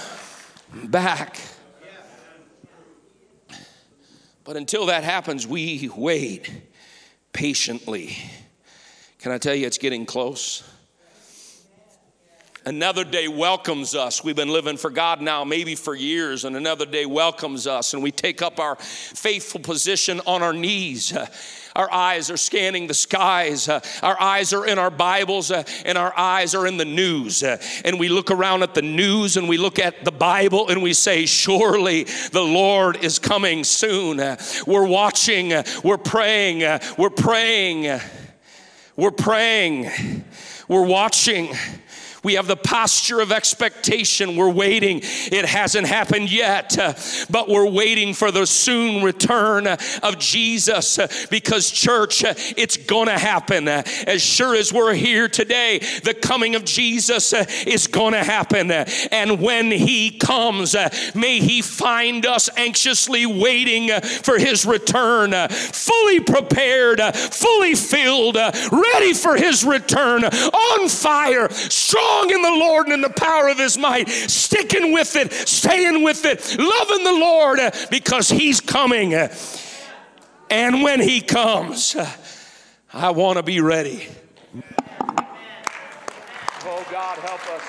back. 0.85 1.39
But 4.43 4.55
until 4.55 4.85
that 4.87 5.03
happens, 5.03 5.45
we 5.45 5.89
wait 5.95 6.49
patiently. 7.33 8.17
Can 9.19 9.31
I 9.31 9.39
tell 9.39 9.55
you, 9.55 9.65
it's 9.65 9.79
getting 9.79 10.05
close? 10.05 10.63
Another 12.65 13.03
day 13.03 13.27
welcomes 13.27 13.95
us. 13.95 14.23
We've 14.23 14.35
been 14.35 14.49
living 14.49 14.77
for 14.77 14.89
God 14.89 15.21
now, 15.21 15.43
maybe 15.43 15.73
for 15.73 15.95
years, 15.95 16.43
and 16.43 16.55
another 16.55 16.85
day 16.85 17.05
welcomes 17.05 17.65
us, 17.65 17.93
and 17.93 18.03
we 18.03 18.11
take 18.11 18.41
up 18.41 18.59
our 18.59 18.75
faithful 18.75 19.61
position 19.61 20.21
on 20.27 20.43
our 20.43 20.53
knees. 20.53 21.17
Our 21.77 21.91
eyes 21.91 22.29
are 22.29 22.37
scanning 22.37 22.87
the 22.87 22.93
skies. 22.93 23.69
Uh, 23.69 23.79
our 24.03 24.19
eyes 24.19 24.51
are 24.51 24.65
in 24.65 24.79
our 24.79 24.89
Bibles, 24.89 25.49
uh, 25.49 25.63
and 25.85 25.97
our 25.97 26.11
eyes 26.17 26.55
are 26.55 26.67
in 26.67 26.77
the 26.77 26.85
news. 26.85 27.41
Uh, 27.41 27.57
and 27.85 27.99
we 27.99 28.09
look 28.09 28.31
around 28.31 28.63
at 28.63 28.73
the 28.73 28.81
news 28.81 29.37
and 29.37 29.47
we 29.47 29.57
look 29.57 29.77
at 29.77 30.03
the 30.03 30.11
Bible 30.11 30.69
and 30.69 30.81
we 30.81 30.93
say, 30.93 31.27
Surely 31.27 32.03
the 32.31 32.41
Lord 32.41 33.03
is 33.03 33.19
coming 33.19 33.63
soon. 33.63 34.19
Uh, 34.19 34.37
we're 34.65 34.87
watching, 34.87 35.53
uh, 35.53 35.63
we're 35.83 35.99
praying, 35.99 36.63
uh, 36.63 36.79
we're 36.97 37.11
praying. 37.11 37.99
We're 38.97 39.11
praying, 39.11 40.23
we're 40.67 40.87
watching. 40.87 41.53
We 42.23 42.33
have 42.33 42.47
the 42.47 42.55
posture 42.55 43.21
of 43.21 43.31
expectation. 43.31 44.35
We're 44.35 44.49
waiting. 44.49 45.01
It 45.03 45.45
hasn't 45.45 45.87
happened 45.87 46.31
yet, 46.31 46.77
uh, 46.77 46.93
but 47.29 47.47
we're 47.47 47.69
waiting 47.69 48.13
for 48.13 48.31
the 48.31 48.45
soon 48.45 49.03
return 49.03 49.67
of 49.67 50.19
Jesus 50.19 50.97
uh, 50.97 51.07
because, 51.29 51.69
church, 51.69 52.23
uh, 52.23 52.33
it's 52.57 52.77
going 52.77 53.07
to 53.07 53.17
happen. 53.17 53.67
Uh, 53.67 53.83
as 54.07 54.23
sure 54.23 54.55
as 54.55 54.73
we're 54.73 54.93
here 54.93 55.27
today, 55.27 55.79
the 56.03 56.13
coming 56.13 56.55
of 56.55 56.65
Jesus 56.65 57.33
uh, 57.33 57.45
is 57.65 57.87
going 57.87 58.13
to 58.13 58.23
happen. 58.23 58.71
Uh, 58.71 58.85
and 59.11 59.39
when 59.39 59.69
he 59.71 60.17
comes, 60.17 60.75
may 61.13 61.39
he 61.39 61.61
find 61.61 62.25
us 62.25 62.49
anxiously 62.57 63.25
waiting 63.25 63.89
for 64.01 64.39
his 64.39 64.65
return, 64.65 65.33
fully 65.49 66.19
prepared, 66.19 66.99
fully 67.15 67.75
filled, 67.75 68.35
ready 68.71 69.13
for 69.13 69.35
his 69.35 69.63
return, 69.63 70.23
on 70.25 70.89
fire, 70.89 71.49
strong 71.51 72.06
strong 72.07 72.31
in 72.31 72.41
the 72.41 72.65
Lord 72.65 72.87
and 72.87 72.93
in 72.95 73.01
the 73.01 73.09
power 73.09 73.49
of 73.49 73.57
his 73.57 73.77
might, 73.77 74.09
sticking 74.09 74.91
with 74.91 75.15
it, 75.15 75.31
staying 75.31 76.03
with 76.03 76.25
it, 76.25 76.57
loving 76.57 77.03
the 77.03 77.13
Lord 77.13 77.59
uh, 77.59 77.71
because 77.89 78.29
he's 78.29 78.61
coming. 78.61 79.13
Uh, 79.13 79.33
and 80.49 80.81
when 80.81 81.01
he 81.01 81.21
comes, 81.21 81.95
uh, 81.95 82.09
I 82.93 83.11
want 83.11 83.37
to 83.37 83.43
be 83.43 83.59
ready. 83.59 84.07
Oh, 86.69 86.85
God, 86.91 87.17
help 87.19 87.49
us. 87.51 87.63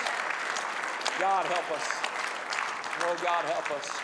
God, 1.19 1.47
help 1.47 1.73
us. 1.73 1.85
Oh, 3.01 3.17
God, 3.23 3.45
help 3.45 3.71
us. 3.73 4.01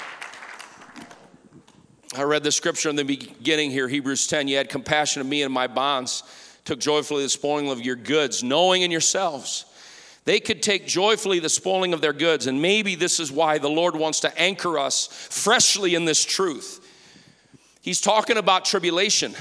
I 2.17 2.23
read 2.23 2.45
the 2.45 2.53
scripture 2.53 2.89
in 2.91 2.97
the 2.97 3.05
beginning 3.05 3.73
here, 3.73 3.89
Hebrews 3.89 4.29
10. 4.29 4.47
You 4.47 4.57
had 4.57 4.69
compassion 4.69 5.21
of 5.21 5.27
me 5.27 5.43
and 5.43 5.53
my 5.53 5.67
bonds, 5.67 6.23
took 6.65 6.79
joyfully 6.79 7.25
the 7.25 7.29
spoiling 7.29 7.71
of 7.71 7.81
your 7.85 7.97
goods, 7.97 8.45
knowing 8.45 8.83
in 8.83 8.93
yourselves. 8.93 9.67
They 10.25 10.41
could 10.41 10.63
take 10.63 10.87
joyfully 10.87 11.39
the 11.39 11.49
spoiling 11.49 11.93
of 11.93 12.01
their 12.01 12.13
goods. 12.13 12.47
And 12.47 12.63
maybe 12.63 12.95
this 12.95 13.21
is 13.21 13.31
why 13.31 13.59
the 13.59 13.69
Lord 13.69 13.95
wants 13.95 14.21
to 14.21 14.39
anchor 14.39 14.79
us 14.79 15.07
freshly 15.07 15.95
in 15.95 16.07
this 16.07 16.25
truth. 16.25 16.81
He's 17.83 18.01
talking 18.01 18.39
about 18.39 18.65
tribulation. 18.65 19.35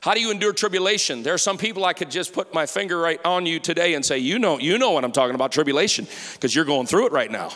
How 0.00 0.14
do 0.14 0.20
you 0.20 0.30
endure 0.30 0.52
tribulation? 0.52 1.22
There 1.22 1.34
are 1.34 1.38
some 1.38 1.58
people 1.58 1.84
I 1.84 1.92
could 1.92 2.10
just 2.10 2.32
put 2.32 2.54
my 2.54 2.64
finger 2.64 2.96
right 2.98 3.20
on 3.24 3.44
you 3.44 3.58
today 3.58 3.94
and 3.94 4.04
say, 4.04 4.18
You 4.18 4.38
know, 4.38 4.58
you 4.58 4.78
know 4.78 4.92
what 4.92 5.04
I'm 5.04 5.12
talking 5.12 5.34
about, 5.34 5.52
tribulation, 5.52 6.06
because 6.34 6.54
you're 6.54 6.64
going 6.64 6.86
through 6.86 7.06
it 7.06 7.12
right 7.12 7.30
now. 7.30 7.50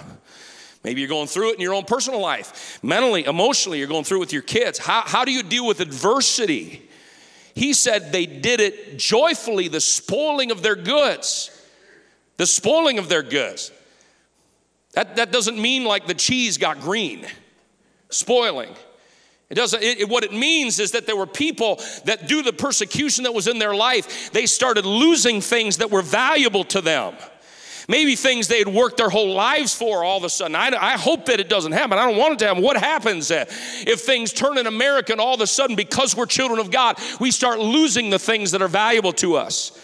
Maybe 0.84 1.00
you're 1.00 1.08
going 1.08 1.28
through 1.28 1.50
it 1.50 1.54
in 1.54 1.60
your 1.60 1.74
own 1.74 1.84
personal 1.84 2.20
life. 2.20 2.82
Mentally, 2.82 3.24
emotionally, 3.24 3.78
you're 3.78 3.88
going 3.88 4.04
through 4.04 4.18
it 4.18 4.20
with 4.20 4.32
your 4.32 4.42
kids. 4.42 4.78
How, 4.78 5.02
how 5.02 5.24
do 5.24 5.30
you 5.30 5.44
deal 5.44 5.66
with 5.66 5.80
adversity? 5.80 6.90
He 7.54 7.72
said 7.72 8.10
they 8.10 8.26
did 8.26 8.60
it 8.60 8.98
joyfully, 8.98 9.68
the 9.68 9.80
spoiling 9.80 10.50
of 10.50 10.62
their 10.62 10.74
goods. 10.74 11.50
The 12.36 12.46
spoiling 12.46 12.98
of 12.98 13.08
their 13.08 13.22
goods. 13.22 13.70
That, 14.92 15.16
that 15.16 15.32
doesn't 15.32 15.60
mean 15.60 15.84
like 15.84 16.06
the 16.06 16.14
cheese 16.14 16.58
got 16.58 16.80
green, 16.80 17.26
spoiling. 18.10 18.74
It 19.48 19.54
doesn't, 19.54 19.82
it, 19.82 20.08
what 20.08 20.24
it 20.24 20.32
means 20.32 20.78
is 20.78 20.92
that 20.92 21.06
there 21.06 21.16
were 21.16 21.26
people 21.26 21.78
that, 22.04 22.26
due 22.26 22.42
to 22.42 22.50
the 22.50 22.56
persecution 22.56 23.24
that 23.24 23.34
was 23.34 23.48
in 23.48 23.58
their 23.58 23.74
life, 23.74 24.32
they 24.32 24.46
started 24.46 24.86
losing 24.86 25.40
things 25.40 25.78
that 25.78 25.90
were 25.90 26.02
valuable 26.02 26.64
to 26.64 26.80
them. 26.80 27.14
Maybe 27.88 28.16
things 28.16 28.48
they 28.48 28.60
had 28.60 28.68
worked 28.68 28.96
their 28.96 29.10
whole 29.10 29.34
lives 29.34 29.74
for 29.74 30.04
all 30.04 30.16
of 30.16 30.24
a 30.24 30.30
sudden. 30.30 30.54
I, 30.54 30.68
I 30.68 30.92
hope 30.92 31.26
that 31.26 31.40
it 31.40 31.48
doesn't 31.48 31.72
happen. 31.72 31.98
I 31.98 32.06
don't 32.06 32.16
want 32.16 32.34
it 32.34 32.38
to 32.38 32.46
happen. 32.46 32.62
What 32.62 32.76
happens 32.76 33.30
if 33.30 34.00
things 34.00 34.32
turn 34.32 34.56
in 34.56 34.66
America 34.66 35.12
and 35.12 35.20
all 35.20 35.34
of 35.34 35.40
a 35.40 35.46
sudden, 35.46 35.76
because 35.76 36.16
we're 36.16 36.26
children 36.26 36.60
of 36.60 36.70
God, 36.70 36.98
we 37.20 37.30
start 37.30 37.58
losing 37.58 38.08
the 38.08 38.18
things 38.18 38.52
that 38.52 38.62
are 38.62 38.68
valuable 38.68 39.12
to 39.14 39.36
us? 39.36 39.78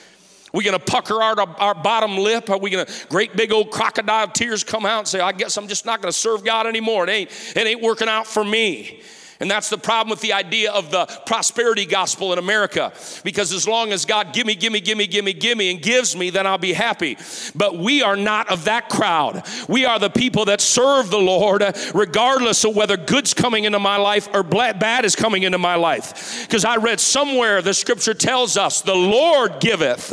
We 0.53 0.65
gonna 0.65 0.79
pucker 0.79 1.23
our, 1.23 1.39
our 1.39 1.75
bottom 1.75 2.17
lip? 2.17 2.51
Are 2.51 2.59
we 2.59 2.71
gonna 2.71 2.87
great 3.09 3.37
big 3.37 3.53
old 3.53 3.71
crocodile 3.71 4.29
tears 4.29 4.65
come 4.65 4.87
out 4.87 5.01
and 5.01 5.09
say, 5.09 5.21
I 5.21 5.33
guess 5.33 5.57
I'm 5.57 5.69
just 5.69 5.87
not 5.87 6.01
gonna 6.01 6.13
serve 6.13 6.45
God 6.45 6.67
anymore? 6.67 7.05
It 7.05 7.11
ain't, 7.11 7.31
it 7.57 7.67
ain't 7.67 7.83
working 7.83 8.09
out 8.09 8.27
for 8.27 8.45
me. 8.45 9.03
And 9.41 9.49
that's 9.49 9.71
the 9.71 9.79
problem 9.79 10.11
with 10.11 10.21
the 10.21 10.33
idea 10.33 10.73
of 10.73 10.91
the 10.91 11.07
prosperity 11.25 11.87
gospel 11.87 12.33
in 12.33 12.41
America. 12.41 12.93
Because 13.23 13.53
as 13.53 13.69
long 13.69 13.93
as 13.93 14.05
God 14.05 14.33
gimme, 14.33 14.57
gimme, 14.57 14.81
gimme, 14.81 15.07
gimme, 15.07 15.33
gimme, 15.33 15.71
and 15.71 15.81
gives 15.81 16.17
me, 16.17 16.31
then 16.31 16.45
I'll 16.45 16.59
be 16.59 16.73
happy. 16.73 17.17
But 17.55 17.79
we 17.79 18.03
are 18.03 18.17
not 18.17 18.51
of 18.51 18.65
that 18.65 18.89
crowd. 18.89 19.45
We 19.69 19.85
are 19.85 20.01
the 20.01 20.11
people 20.11 20.47
that 20.47 20.61
serve 20.61 21.11
the 21.11 21.21
Lord, 21.21 21.63
regardless 21.95 22.65
of 22.65 22.75
whether 22.75 22.97
good's 22.97 23.33
coming 23.33 23.63
into 23.63 23.79
my 23.79 23.97
life 23.97 24.29
or 24.35 24.43
bad 24.43 25.05
is 25.05 25.15
coming 25.15 25.45
into 25.45 25.59
my 25.59 25.77
life. 25.77 26.45
Because 26.47 26.65
I 26.65 26.77
read 26.77 26.99
somewhere 26.99 27.63
the 27.63 27.75
scripture 27.75 28.15
tells 28.15 28.57
us, 28.57 28.81
the 28.81 28.97
Lord 28.97 29.61
giveth, 29.61 30.13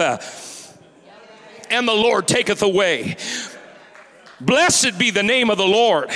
and 1.71 1.88
the 1.88 1.93
Lord 1.93 2.27
taketh 2.27 2.61
away. 2.61 3.17
Blessed 4.39 4.99
be 4.99 5.09
the 5.09 5.23
name 5.23 5.49
of 5.49 5.57
the 5.57 5.65
Lord 5.65 6.11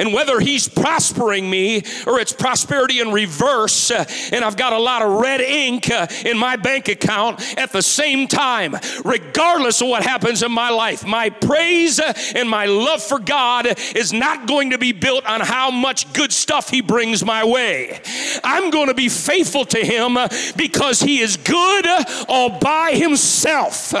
and 0.00 0.12
whether 0.14 0.40
he's 0.40 0.68
prospering 0.68 1.48
me 1.48 1.82
or 2.06 2.18
it's 2.18 2.32
prosperity 2.32 3.00
in 3.00 3.12
reverse, 3.12 3.90
uh, 3.90 4.04
and 4.32 4.42
I've 4.44 4.56
got 4.56 4.72
a 4.72 4.78
lot 4.78 5.02
of 5.02 5.20
red 5.20 5.40
ink 5.40 5.90
uh, 5.90 6.06
in 6.24 6.38
my 6.38 6.56
bank 6.56 6.88
account 6.88 7.58
at 7.58 7.70
the 7.70 7.82
same 7.82 8.26
time, 8.26 8.74
regardless 9.04 9.82
of 9.82 9.88
what 9.88 10.02
happens 10.02 10.42
in 10.42 10.50
my 10.50 10.70
life, 10.70 11.06
my 11.06 11.28
praise 11.28 12.00
uh, 12.00 12.14
and 12.34 12.48
my 12.48 12.64
love 12.64 13.02
for 13.02 13.18
God 13.18 13.66
is 13.94 14.12
not 14.12 14.48
going 14.48 14.70
to 14.70 14.78
be 14.78 14.92
built 14.92 15.26
on 15.26 15.40
how 15.40 15.70
much 15.70 16.10
good 16.14 16.32
stuff 16.32 16.70
he 16.70 16.80
brings 16.80 17.24
my 17.24 17.44
way. 17.44 18.00
I'm 18.42 18.70
going 18.70 18.88
to 18.88 18.94
be 18.94 19.10
faithful 19.10 19.66
to 19.66 19.78
him 19.78 20.16
because 20.56 21.00
he 21.00 21.20
is 21.20 21.36
good 21.36 21.86
all 22.26 22.58
by 22.58 22.92
himself. 22.92 23.92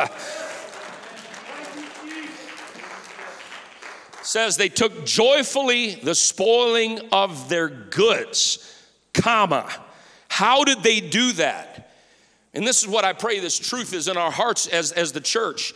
Says 4.30 4.56
they 4.56 4.68
took 4.68 5.04
joyfully 5.04 5.96
the 5.96 6.14
spoiling 6.14 7.00
of 7.10 7.48
their 7.48 7.68
goods, 7.68 8.86
comma. 9.12 9.68
How 10.28 10.62
did 10.62 10.84
they 10.84 11.00
do 11.00 11.32
that? 11.32 11.90
And 12.54 12.64
this 12.64 12.80
is 12.80 12.88
what 12.88 13.04
I 13.04 13.12
pray 13.12 13.40
this 13.40 13.58
truth 13.58 13.92
is 13.92 14.06
in 14.06 14.16
our 14.16 14.30
hearts 14.30 14.68
as, 14.68 14.92
as 14.92 15.10
the 15.10 15.20
church. 15.20 15.74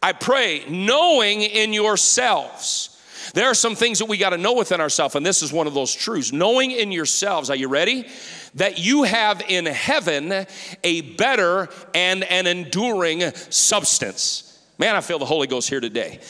I 0.00 0.12
pray, 0.12 0.64
knowing 0.68 1.42
in 1.42 1.72
yourselves. 1.72 2.94
There 3.34 3.46
are 3.46 3.54
some 3.54 3.74
things 3.74 3.98
that 3.98 4.06
we 4.06 4.16
got 4.16 4.30
to 4.30 4.38
know 4.38 4.52
within 4.54 4.80
ourselves, 4.80 5.16
and 5.16 5.26
this 5.26 5.42
is 5.42 5.52
one 5.52 5.66
of 5.66 5.74
those 5.74 5.92
truths. 5.92 6.32
Knowing 6.32 6.70
in 6.70 6.92
yourselves, 6.92 7.50
are 7.50 7.56
you 7.56 7.66
ready? 7.66 8.06
That 8.54 8.78
you 8.78 9.02
have 9.02 9.42
in 9.48 9.66
heaven 9.66 10.46
a 10.84 11.00
better 11.16 11.68
and 11.94 12.22
an 12.22 12.46
enduring 12.46 13.32
substance. 13.50 14.56
Man, 14.78 14.94
I 14.94 15.00
feel 15.00 15.18
the 15.18 15.24
Holy 15.24 15.48
Ghost 15.48 15.68
here 15.68 15.80
today 15.80 16.20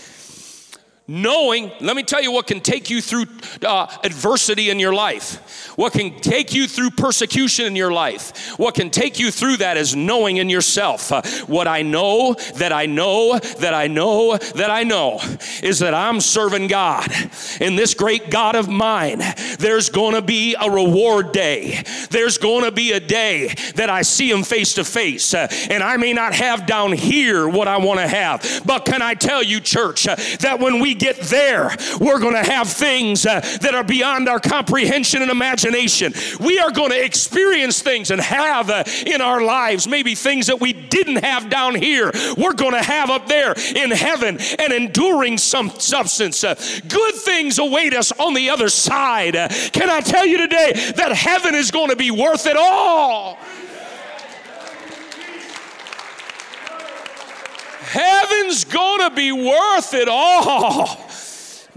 knowing, 1.08 1.72
let 1.80 1.96
me 1.96 2.02
tell 2.02 2.22
you 2.22 2.30
what 2.30 2.46
can 2.46 2.60
take 2.60 2.90
you 2.90 3.00
through 3.00 3.24
uh, 3.66 3.86
adversity 4.04 4.68
in 4.68 4.78
your 4.78 4.92
life, 4.92 5.72
what 5.76 5.94
can 5.94 6.20
take 6.20 6.52
you 6.52 6.68
through 6.68 6.90
persecution 6.90 7.64
in 7.64 7.74
your 7.74 7.90
life, 7.90 8.58
what 8.58 8.74
can 8.74 8.90
take 8.90 9.18
you 9.18 9.30
through 9.30 9.56
that 9.56 9.78
is 9.78 9.96
knowing 9.96 10.36
in 10.36 10.50
yourself. 10.50 11.10
Uh, 11.10 11.22
what 11.46 11.66
I 11.66 11.80
know, 11.80 12.34
that 12.56 12.74
I 12.74 12.84
know, 12.84 13.38
that 13.38 13.72
I 13.72 13.86
know, 13.86 14.36
that 14.36 14.70
I 14.70 14.84
know 14.84 15.18
is 15.62 15.78
that 15.78 15.94
I'm 15.94 16.20
serving 16.20 16.66
God. 16.66 17.10
In 17.58 17.74
this 17.74 17.94
great 17.94 18.30
God 18.30 18.54
of 18.54 18.68
mine, 18.68 19.22
there's 19.58 19.88
going 19.88 20.14
to 20.14 20.22
be 20.22 20.54
a 20.60 20.70
reward 20.70 21.32
day. 21.32 21.82
There's 22.10 22.36
going 22.36 22.64
to 22.64 22.72
be 22.72 22.92
a 22.92 23.00
day 23.00 23.54
that 23.76 23.88
I 23.88 24.02
see 24.02 24.30
Him 24.30 24.42
face 24.42 24.74
to 24.74 24.84
face. 24.84 25.32
Uh, 25.32 25.48
and 25.70 25.82
I 25.82 25.96
may 25.96 26.12
not 26.12 26.34
have 26.34 26.66
down 26.66 26.92
here 26.92 27.48
what 27.48 27.66
I 27.66 27.78
want 27.78 28.00
to 28.00 28.08
have. 28.08 28.62
But 28.66 28.84
can 28.84 29.00
I 29.00 29.14
tell 29.14 29.42
you, 29.42 29.60
church, 29.60 30.06
uh, 30.06 30.16
that 30.40 30.60
when 30.60 30.80
we 30.80 30.97
get 30.98 31.16
there, 31.20 31.74
we're 32.00 32.18
going 32.18 32.34
to 32.34 32.50
have 32.50 32.68
things 32.68 33.26
uh, 33.26 33.40
that 33.60 33.74
are 33.74 33.84
beyond 33.84 34.28
our 34.28 34.40
comprehension 34.40 35.22
and 35.22 35.30
imagination. 35.30 36.12
We 36.40 36.58
are 36.58 36.70
going 36.70 36.90
to 36.90 37.04
experience 37.04 37.82
things 37.82 38.10
and 38.10 38.20
have 38.20 38.70
uh, 38.70 38.84
in 39.06 39.20
our 39.20 39.42
lives 39.42 39.86
maybe 39.86 40.14
things 40.14 40.46
that 40.48 40.60
we 40.60 40.72
didn't 40.72 41.24
have 41.24 41.50
down 41.50 41.74
here. 41.74 42.10
We're 42.36 42.54
going 42.54 42.74
to 42.74 42.82
have 42.82 43.10
up 43.10 43.26
there 43.28 43.54
in 43.74 43.90
heaven 43.90 44.38
an 44.58 44.72
enduring 44.72 45.38
some 45.38 45.70
substance. 45.70 46.44
Uh, 46.44 46.54
good 46.88 47.14
things 47.14 47.58
await 47.58 47.94
us 47.94 48.12
on 48.12 48.34
the 48.34 48.50
other 48.50 48.68
side. 48.68 49.36
Uh, 49.36 49.48
can 49.72 49.88
I 49.88 50.00
tell 50.00 50.26
you 50.26 50.38
today 50.38 50.72
that 50.96 51.12
heaven 51.12 51.54
is 51.54 51.70
going 51.70 51.90
to 51.90 51.96
be 51.96 52.10
worth 52.10 52.46
it 52.46 52.56
all? 52.56 53.38
Heaven's 57.88 58.64
gonna 58.64 59.10
be 59.10 59.32
worth 59.32 59.94
it 59.94 60.08
all. 60.08 61.07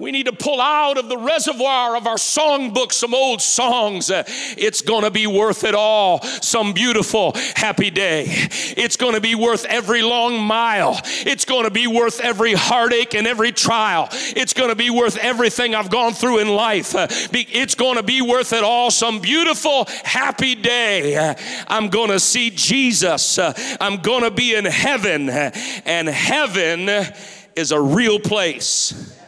We 0.01 0.11
need 0.11 0.25
to 0.25 0.33
pull 0.33 0.59
out 0.59 0.97
of 0.97 1.09
the 1.09 1.17
reservoir 1.17 1.95
of 1.95 2.07
our 2.07 2.15
songbook 2.15 2.91
some 2.91 3.13
old 3.13 3.39
songs. 3.39 4.09
Uh, 4.09 4.23
it's 4.57 4.81
going 4.81 5.03
to 5.03 5.11
be 5.11 5.27
worth 5.27 5.63
it 5.63 5.75
all. 5.75 6.23
Some 6.23 6.73
beautiful, 6.73 7.33
happy 7.55 7.91
day. 7.91 8.25
It's 8.27 8.97
going 8.97 9.13
to 9.13 9.21
be 9.21 9.35
worth 9.35 9.63
every 9.65 10.01
long 10.01 10.41
mile. 10.41 10.99
It's 11.03 11.45
going 11.45 11.65
to 11.65 11.69
be 11.69 11.85
worth 11.85 12.19
every 12.19 12.53
heartache 12.53 13.13
and 13.13 13.27
every 13.27 13.51
trial. 13.51 14.07
It's 14.11 14.53
going 14.53 14.69
to 14.69 14.75
be 14.75 14.89
worth 14.89 15.17
everything 15.17 15.75
I've 15.75 15.91
gone 15.91 16.13
through 16.13 16.39
in 16.39 16.49
life. 16.49 16.95
Uh, 16.95 17.05
it's 17.11 17.75
going 17.75 17.97
to 17.97 18.03
be 18.03 18.23
worth 18.23 18.53
it 18.53 18.63
all. 18.63 18.89
Some 18.89 19.19
beautiful, 19.19 19.85
happy 20.03 20.55
day. 20.55 21.15
Uh, 21.15 21.35
I'm 21.67 21.89
going 21.89 22.09
to 22.09 22.19
see 22.19 22.49
Jesus. 22.49 23.37
I'm 23.37 23.97
going 23.97 24.23
to 24.23 24.31
be 24.31 24.55
in 24.55 24.65
heaven. 24.65 25.29
And 25.29 26.07
heaven 26.07 26.89
is 27.55 27.71
a 27.71 27.79
real 27.79 28.19
place 28.19 29.19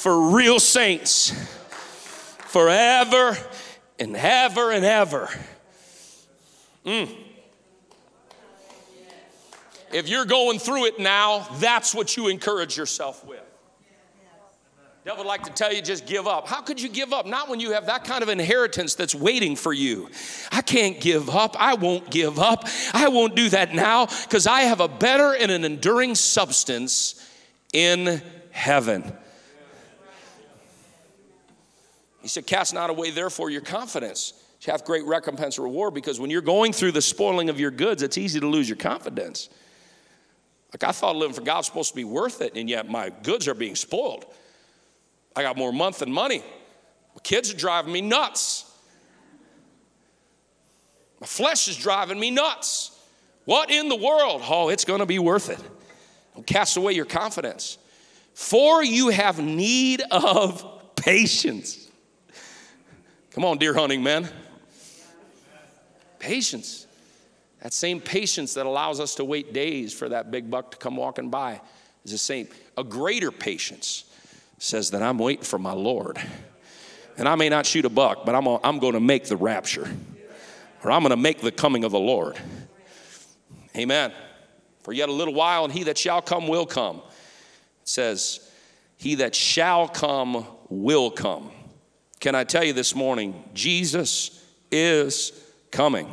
for 0.00 0.30
real 0.30 0.58
saints 0.58 1.30
forever 2.48 3.36
and 3.98 4.16
ever 4.16 4.72
and 4.72 4.82
ever. 4.82 5.28
Mm. 6.86 7.14
If 9.92 10.08
you're 10.08 10.24
going 10.24 10.58
through 10.58 10.86
it 10.86 10.98
now, 10.98 11.46
that's 11.58 11.94
what 11.94 12.16
you 12.16 12.28
encourage 12.28 12.78
yourself 12.78 13.26
with. 13.26 13.42
Devil 15.04 15.24
would 15.24 15.28
like 15.28 15.42
to 15.42 15.50
tell 15.50 15.70
you 15.70 15.82
just 15.82 16.06
give 16.06 16.26
up. 16.26 16.48
How 16.48 16.62
could 16.62 16.80
you 16.80 16.88
give 16.88 17.12
up? 17.12 17.26
Not 17.26 17.50
when 17.50 17.60
you 17.60 17.72
have 17.72 17.84
that 17.86 18.04
kind 18.04 18.22
of 18.22 18.30
inheritance 18.30 18.94
that's 18.94 19.14
waiting 19.14 19.54
for 19.54 19.74
you. 19.74 20.08
I 20.50 20.62
can't 20.62 20.98
give 20.98 21.28
up. 21.28 21.56
I 21.58 21.74
won't 21.74 22.10
give 22.10 22.38
up. 22.38 22.66
I 22.94 23.08
won't 23.08 23.36
do 23.36 23.50
that 23.50 23.74
now 23.74 24.06
because 24.06 24.46
I 24.46 24.62
have 24.62 24.80
a 24.80 24.88
better 24.88 25.34
and 25.34 25.50
an 25.50 25.64
enduring 25.64 26.14
substance 26.14 27.22
in 27.74 28.22
heaven. 28.50 29.12
He 32.22 32.28
said, 32.28 32.46
Cast 32.46 32.74
not 32.74 32.90
away, 32.90 33.10
therefore, 33.10 33.50
your 33.50 33.60
confidence. 33.60 34.34
You 34.62 34.72
have 34.72 34.84
great 34.84 35.04
recompense 35.06 35.58
or 35.58 35.62
reward 35.62 35.94
because 35.94 36.20
when 36.20 36.28
you're 36.28 36.42
going 36.42 36.72
through 36.72 36.92
the 36.92 37.00
spoiling 37.00 37.48
of 37.48 37.58
your 37.58 37.70
goods, 37.70 38.02
it's 38.02 38.18
easy 38.18 38.40
to 38.40 38.46
lose 38.46 38.68
your 38.68 38.76
confidence. 38.76 39.48
Like 40.72 40.84
I 40.84 40.92
thought 40.92 41.16
living 41.16 41.34
for 41.34 41.40
God 41.40 41.58
was 41.58 41.66
supposed 41.66 41.90
to 41.90 41.96
be 41.96 42.04
worth 42.04 42.42
it, 42.42 42.52
and 42.54 42.68
yet 42.68 42.88
my 42.88 43.10
goods 43.22 43.48
are 43.48 43.54
being 43.54 43.74
spoiled. 43.74 44.26
I 45.34 45.42
got 45.42 45.56
more 45.56 45.72
month 45.72 46.00
than 46.00 46.12
money. 46.12 46.40
My 47.14 47.20
kids 47.22 47.52
are 47.52 47.56
driving 47.56 47.92
me 47.92 48.02
nuts. 48.02 48.66
My 51.20 51.26
flesh 51.26 51.68
is 51.68 51.76
driving 51.76 52.20
me 52.20 52.30
nuts. 52.30 52.98
What 53.46 53.70
in 53.70 53.88
the 53.88 53.96
world? 53.96 54.42
Oh, 54.44 54.68
it's 54.68 54.84
going 54.84 55.00
to 55.00 55.06
be 55.06 55.18
worth 55.18 55.50
it. 55.50 55.58
Don't 56.34 56.46
cast 56.46 56.76
away 56.76 56.92
your 56.92 57.04
confidence. 57.04 57.78
For 58.34 58.84
you 58.84 59.08
have 59.08 59.38
need 59.38 60.02
of 60.10 60.94
patience. 60.96 61.79
Come 63.32 63.44
on, 63.44 63.58
deer 63.58 63.74
hunting 63.74 64.02
man. 64.02 64.28
Patience. 66.18 66.86
That 67.62 67.72
same 67.72 68.00
patience 68.00 68.54
that 68.54 68.66
allows 68.66 69.00
us 69.00 69.14
to 69.16 69.24
wait 69.24 69.52
days 69.52 69.92
for 69.92 70.08
that 70.08 70.30
big 70.30 70.50
buck 70.50 70.72
to 70.72 70.76
come 70.78 70.96
walking 70.96 71.30
by 71.30 71.60
is 72.04 72.12
the 72.12 72.18
same. 72.18 72.48
A 72.76 72.82
greater 72.82 73.30
patience 73.30 74.04
says 74.58 74.90
that 74.90 75.02
I'm 75.02 75.18
waiting 75.18 75.44
for 75.44 75.58
my 75.58 75.72
Lord. 75.72 76.18
And 77.16 77.28
I 77.28 77.34
may 77.34 77.48
not 77.48 77.66
shoot 77.66 77.84
a 77.84 77.90
buck, 77.90 78.24
but 78.24 78.34
I'm, 78.34 78.46
a, 78.46 78.58
I'm 78.64 78.78
going 78.78 78.94
to 78.94 79.00
make 79.00 79.26
the 79.26 79.36
rapture, 79.36 79.88
or 80.82 80.90
I'm 80.90 81.02
going 81.02 81.10
to 81.10 81.16
make 81.16 81.40
the 81.40 81.52
coming 81.52 81.84
of 81.84 81.92
the 81.92 81.98
Lord. 81.98 82.38
Amen. 83.76 84.12
For 84.82 84.92
yet 84.92 85.08
a 85.08 85.12
little 85.12 85.34
while, 85.34 85.64
and 85.64 85.72
he 85.72 85.84
that 85.84 85.98
shall 85.98 86.22
come 86.22 86.48
will 86.48 86.66
come. 86.66 86.96
It 87.82 87.88
says, 87.88 88.50
He 88.96 89.16
that 89.16 89.34
shall 89.34 89.86
come 89.86 90.46
will 90.68 91.10
come. 91.10 91.50
Can 92.20 92.34
I 92.34 92.44
tell 92.44 92.62
you 92.62 92.74
this 92.74 92.94
morning, 92.94 93.42
Jesus 93.54 94.44
is 94.70 95.32
coming. 95.70 96.06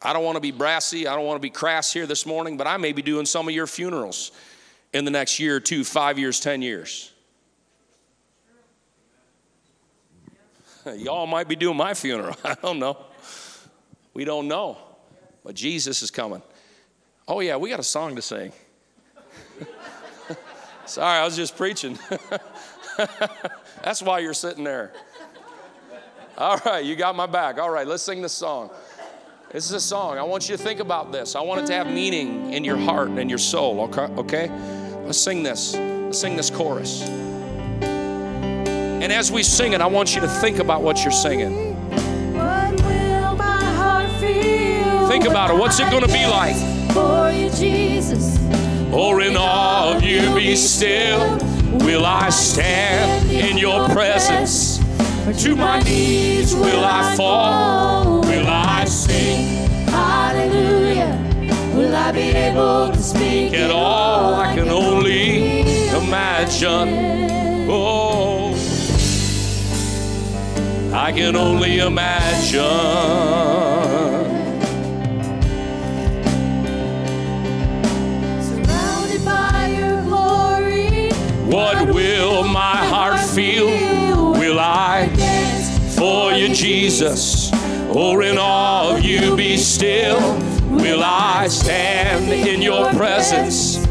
I 0.00 0.12
don't 0.12 0.24
want 0.24 0.36
to 0.36 0.40
be 0.40 0.52
brassy, 0.52 1.08
I 1.08 1.16
don't 1.16 1.24
want 1.24 1.38
to 1.38 1.42
be 1.42 1.50
crass 1.50 1.92
here 1.92 2.06
this 2.06 2.24
morning, 2.26 2.56
but 2.56 2.66
I 2.66 2.76
may 2.76 2.92
be 2.92 3.02
doing 3.02 3.26
some 3.26 3.48
of 3.48 3.54
your 3.54 3.66
funerals 3.66 4.30
in 4.92 5.04
the 5.04 5.10
next 5.10 5.40
year 5.40 5.56
or 5.56 5.60
two, 5.60 5.84
five 5.84 6.18
years, 6.18 6.38
ten 6.38 6.62
years. 6.62 7.12
Y'all 10.96 11.26
might 11.26 11.48
be 11.48 11.56
doing 11.56 11.76
my 11.76 11.94
funeral. 11.94 12.36
I 12.44 12.54
don't 12.54 12.78
know. 12.78 12.96
We 14.14 14.24
don't 14.24 14.48
know. 14.48 14.76
But 15.42 15.54
Jesus 15.54 16.02
is 16.02 16.10
coming. 16.10 16.42
Oh, 17.26 17.40
yeah, 17.40 17.56
we 17.56 17.70
got 17.70 17.80
a 17.80 17.84
song 17.84 18.16
to 18.16 18.22
sing. 18.22 18.52
Sorry, 20.88 21.18
I 21.18 21.24
was 21.24 21.36
just 21.36 21.54
preaching. 21.56 21.98
That's 23.82 24.00
why 24.00 24.20
you're 24.20 24.32
sitting 24.32 24.64
there. 24.64 24.92
All 26.38 26.58
right, 26.64 26.84
you 26.84 26.96
got 26.96 27.14
my 27.14 27.26
back. 27.26 27.58
All 27.58 27.68
right, 27.68 27.86
let's 27.86 28.02
sing 28.02 28.22
this 28.22 28.32
song. 28.32 28.70
This 29.52 29.66
is 29.66 29.72
a 29.72 29.80
song. 29.80 30.18
I 30.18 30.22
want 30.22 30.48
you 30.48 30.56
to 30.56 30.62
think 30.62 30.80
about 30.80 31.12
this. 31.12 31.36
I 31.36 31.40
want 31.40 31.60
it 31.62 31.66
to 31.66 31.74
have 31.74 31.86
meaning 31.88 32.54
in 32.54 32.64
your 32.64 32.78
heart 32.78 33.10
and 33.10 33.28
your 33.28 33.38
soul, 33.38 33.80
okay? 34.18 34.50
Let's 35.04 35.18
sing 35.18 35.42
this. 35.42 35.74
Let's 35.74 36.18
sing 36.18 36.36
this 36.36 36.48
chorus. 36.48 37.02
And 39.02 39.12
as 39.12 39.30
we 39.30 39.42
sing 39.42 39.74
it, 39.74 39.80
I 39.80 39.86
want 39.86 40.14
you 40.14 40.22
to 40.22 40.28
think 40.28 40.58
about 40.58 40.82
what 40.82 41.02
you're 41.02 41.12
singing. 41.12 41.76
Think 45.08 45.24
about 45.26 45.50
it. 45.50 45.56
What's 45.58 45.80
it 45.80 45.90
going 45.90 46.04
to 46.04 46.12
be 46.12 46.26
like? 46.26 46.56
For 46.92 47.30
you, 47.30 47.50
Jesus. 47.50 48.38
Or 48.92 49.20
in 49.20 49.36
awe 49.36 49.94
of 49.94 50.02
you 50.02 50.34
be 50.34 50.56
still, 50.56 51.38
will 51.84 52.06
I 52.06 52.30
stand 52.30 53.30
in 53.30 53.58
your 53.58 53.86
presence? 53.88 54.78
To 55.42 55.54
my 55.54 55.80
knees 55.80 56.54
will 56.54 56.84
I 56.84 57.14
fall? 57.14 58.22
Will 58.22 58.46
I 58.46 58.86
sing? 58.86 59.68
Hallelujah. 59.88 61.18
Will 61.74 61.94
I 61.94 62.12
be 62.12 62.30
able 62.30 62.90
to 62.92 62.98
speak 62.98 63.52
At 63.52 63.70
all 63.70 64.34
I 64.34 64.54
can 64.54 64.68
only 64.68 65.60
imagine. 65.90 67.28
Oh, 67.70 68.54
I 70.94 71.12
can 71.12 71.36
only 71.36 71.78
imagine. 71.78 72.58
You, 86.48 86.54
Jesus? 86.54 87.52
Or 87.94 88.22
in 88.22 88.38
awe 88.38 88.94
of 88.94 89.02
you 89.02 89.36
be 89.36 89.56
still? 89.56 90.20
Will 90.68 91.02
I 91.02 91.48
stand 91.48 92.32
in 92.32 92.62
your 92.62 92.90
presence? 92.92 93.86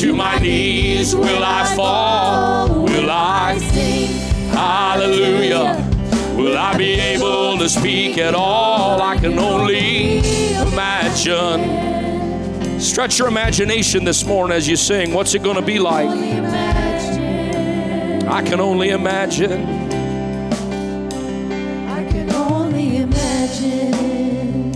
To 0.00 0.14
my 0.14 0.38
knees 0.38 1.14
will 1.14 1.44
I 1.44 1.64
fall? 1.76 2.84
Will 2.84 3.10
I 3.10 3.58
sing? 3.58 4.08
Hallelujah. 4.50 5.90
Will 6.36 6.56
I 6.56 6.76
be 6.76 6.94
able 6.94 7.58
to 7.58 7.68
speak 7.68 8.18
at 8.18 8.34
all? 8.34 9.00
I 9.00 9.16
can 9.16 9.38
only 9.38 10.18
imagine. 10.72 11.84
Stretch 12.80 13.18
your 13.18 13.28
imagination 13.28 14.04
this 14.04 14.24
morning 14.24 14.56
as 14.56 14.66
you 14.66 14.76
sing. 14.76 15.12
What's 15.12 15.34
it 15.34 15.42
going 15.42 15.56
to 15.56 15.62
be 15.62 15.78
like? 15.78 16.08
I 18.26 18.42
can 18.42 18.58
only 18.58 18.88
imagine. 18.88 19.83
Imagine 23.64 24.72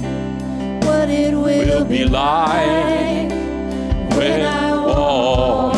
what 0.86 1.08
it 1.08 1.34
will, 1.34 1.78
Will 1.78 1.84
be 1.84 2.04
like 2.04 3.30
when 4.16 4.40
I 4.42 4.74
walk 4.86 5.74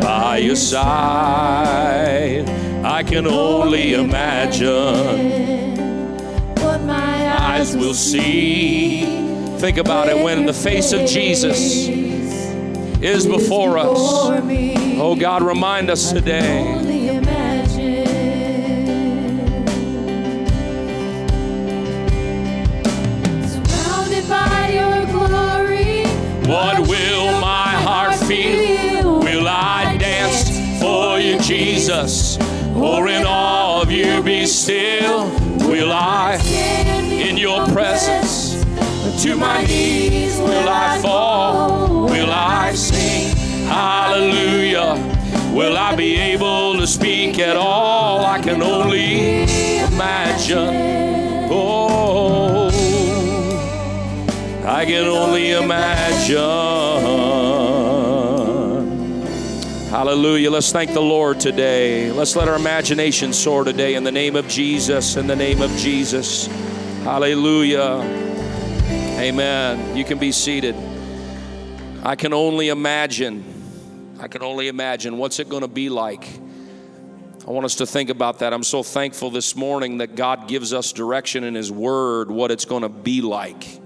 by 0.00 0.38
your 0.38 0.56
side. 0.56 2.48
I 2.84 3.02
can 3.02 3.26
only 3.26 3.94
imagine. 3.94 5.76
what 6.56 6.82
my 6.82 7.12
Eyes 7.38 7.76
will 7.76 7.94
see. 7.94 9.04
Think 9.58 9.78
about 9.78 10.08
it 10.08 10.16
when 10.22 10.46
the 10.46 10.52
face 10.52 10.92
of 10.92 11.08
Jesus 11.08 11.86
is 11.88 13.26
before 13.26 13.78
us. 13.78 13.86
Oh 13.94 15.14
God, 15.18 15.42
remind 15.42 15.90
us 15.90 16.12
today. 16.12 16.81
What 26.52 26.86
will 26.86 27.40
my 27.40 27.70
heart 27.86 28.14
feel? 28.14 29.20
Will 29.20 29.48
I 29.48 29.96
dance 29.96 30.50
for 30.82 31.18
you, 31.18 31.38
Jesus? 31.40 32.36
Or 32.76 33.08
in 33.08 33.24
awe 33.24 33.80
of 33.80 33.90
you 33.90 34.22
be 34.22 34.44
still? 34.44 35.30
Will 35.66 35.90
I 35.90 36.38
in 37.10 37.38
your 37.38 37.66
presence? 37.68 38.62
To 39.22 39.34
my 39.34 39.64
knees 39.64 40.36
will 40.36 40.68
I 40.68 40.98
fall? 41.00 42.04
Will 42.04 42.30
I 42.30 42.74
sing 42.74 43.34
hallelujah? 43.66 44.92
Will 45.54 45.78
I 45.78 45.96
be 45.96 46.16
able 46.16 46.74
to 46.74 46.86
speak 46.86 47.38
at 47.38 47.56
all? 47.56 48.26
I 48.26 48.38
can 48.42 48.60
only 48.60 49.44
imagine. 49.84 50.91
I 54.82 54.84
can 54.84 55.06
only 55.06 55.52
imagine. 55.52 56.40
Hallelujah. 59.88 60.50
Let's 60.50 60.72
thank 60.72 60.92
the 60.92 61.00
Lord 61.00 61.38
today. 61.38 62.10
Let's 62.10 62.34
let 62.34 62.48
our 62.48 62.56
imagination 62.56 63.32
soar 63.32 63.62
today 63.62 63.94
in 63.94 64.02
the 64.02 64.10
name 64.10 64.34
of 64.34 64.48
Jesus. 64.48 65.14
In 65.14 65.28
the 65.28 65.36
name 65.36 65.62
of 65.62 65.70
Jesus. 65.76 66.48
Hallelujah. 67.04 68.00
Amen. 69.20 69.96
You 69.96 70.04
can 70.04 70.18
be 70.18 70.32
seated. 70.32 70.74
I 72.02 72.16
can 72.16 72.32
only 72.32 72.68
imagine. 72.68 73.44
I 74.18 74.26
can 74.26 74.42
only 74.42 74.66
imagine 74.66 75.16
what's 75.16 75.38
it 75.38 75.48
going 75.48 75.62
to 75.62 75.68
be 75.68 75.90
like. 75.90 76.28
I 77.46 77.52
want 77.52 77.66
us 77.66 77.76
to 77.76 77.86
think 77.86 78.10
about 78.10 78.40
that. 78.40 78.52
I'm 78.52 78.64
so 78.64 78.82
thankful 78.82 79.30
this 79.30 79.54
morning 79.54 79.98
that 79.98 80.16
God 80.16 80.48
gives 80.48 80.72
us 80.72 80.92
direction 80.92 81.44
in 81.44 81.54
His 81.54 81.70
Word, 81.70 82.32
what 82.32 82.50
it's 82.50 82.64
going 82.64 82.82
to 82.82 82.88
be 82.88 83.20
like. 83.20 83.81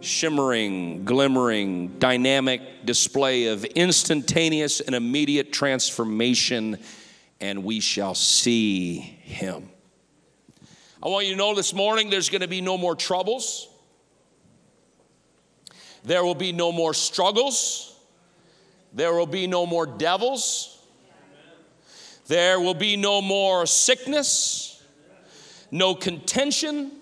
Shimmering, 0.00 1.04
glimmering, 1.04 1.98
dynamic 1.98 2.84
display 2.84 3.46
of 3.46 3.64
instantaneous 3.64 4.80
and 4.80 4.94
immediate 4.94 5.52
transformation, 5.52 6.78
and 7.40 7.64
we 7.64 7.80
shall 7.80 8.14
see 8.14 8.98
him. 8.98 9.70
I 11.02 11.08
want 11.08 11.26
you 11.26 11.32
to 11.32 11.38
know 11.38 11.54
this 11.54 11.72
morning 11.72 12.10
there's 12.10 12.28
going 12.28 12.40
to 12.42 12.48
be 12.48 12.60
no 12.60 12.76
more 12.76 12.96
troubles. 12.96 13.68
There 16.04 16.24
will 16.24 16.34
be 16.34 16.52
no 16.52 16.72
more 16.72 16.94
struggles. 16.94 17.96
There 18.92 19.14
will 19.14 19.26
be 19.26 19.46
no 19.46 19.66
more 19.66 19.86
devils. 19.86 20.78
There 22.28 22.60
will 22.60 22.74
be 22.74 22.96
no 22.96 23.22
more 23.22 23.64
sickness, 23.64 24.82
no 25.70 25.94
contention. 25.94 26.92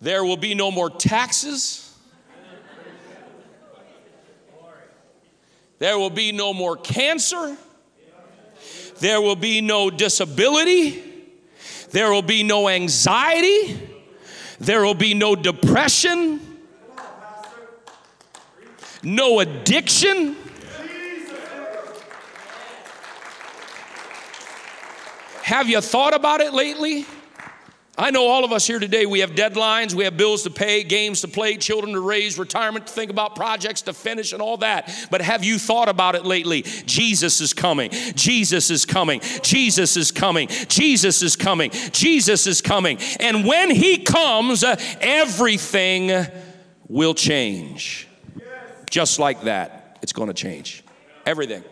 There 0.00 0.24
will 0.24 0.36
be 0.36 0.54
no 0.54 0.70
more 0.70 0.90
taxes. 0.90 1.82
There 5.78 5.98
will 5.98 6.10
be 6.10 6.32
no 6.32 6.54
more 6.54 6.76
cancer. 6.76 7.56
There 8.98 9.20
will 9.20 9.36
be 9.36 9.60
no 9.60 9.90
disability. 9.90 11.02
There 11.90 12.10
will 12.10 12.22
be 12.22 12.42
no 12.42 12.68
anxiety. 12.68 13.78
There 14.58 14.82
will 14.82 14.94
be 14.94 15.12
no 15.14 15.36
depression 15.36 16.40
no 19.06 19.38
addiction. 19.38 20.34
Have 25.42 25.68
you 25.68 25.80
thought 25.80 26.12
about 26.12 26.40
it 26.40 26.52
lately? 26.52 27.06
I 27.98 28.10
know 28.10 28.26
all 28.26 28.44
of 28.44 28.52
us 28.52 28.66
here 28.66 28.78
today, 28.78 29.06
we 29.06 29.20
have 29.20 29.30
deadlines, 29.30 29.94
we 29.94 30.04
have 30.04 30.18
bills 30.18 30.42
to 30.42 30.50
pay, 30.50 30.84
games 30.84 31.22
to 31.22 31.28
play, 31.28 31.56
children 31.56 31.94
to 31.94 32.00
raise, 32.00 32.38
retirement 32.38 32.86
to 32.86 32.92
think 32.92 33.10
about, 33.10 33.34
projects 33.34 33.82
to 33.82 33.94
finish, 33.94 34.34
and 34.34 34.42
all 34.42 34.58
that. 34.58 34.92
But 35.10 35.22
have 35.22 35.44
you 35.44 35.58
thought 35.58 35.88
about 35.88 36.14
it 36.14 36.26
lately? 36.26 36.62
Jesus 36.62 37.40
is 37.40 37.54
coming. 37.54 37.90
Jesus 38.14 38.70
is 38.70 38.84
coming. 38.84 39.20
Jesus 39.42 39.96
is 39.96 40.12
coming. 40.12 40.48
Jesus 40.68 41.22
is 41.22 41.36
coming. 41.36 41.70
Jesus 41.70 42.46
is 42.46 42.60
coming. 42.60 42.98
And 43.18 43.46
when 43.46 43.70
He 43.70 43.98
comes, 43.98 44.62
uh, 44.62 44.76
everything 45.00 46.26
will 46.88 47.14
change. 47.14 48.08
Just 48.90 49.18
like 49.18 49.42
that, 49.42 49.98
it's 50.02 50.12
going 50.12 50.28
to 50.28 50.34
change. 50.34 50.84
Everything. 51.24 51.64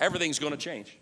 Everything's 0.00 0.38
going 0.38 0.52
to 0.52 0.58
change. 0.58 0.96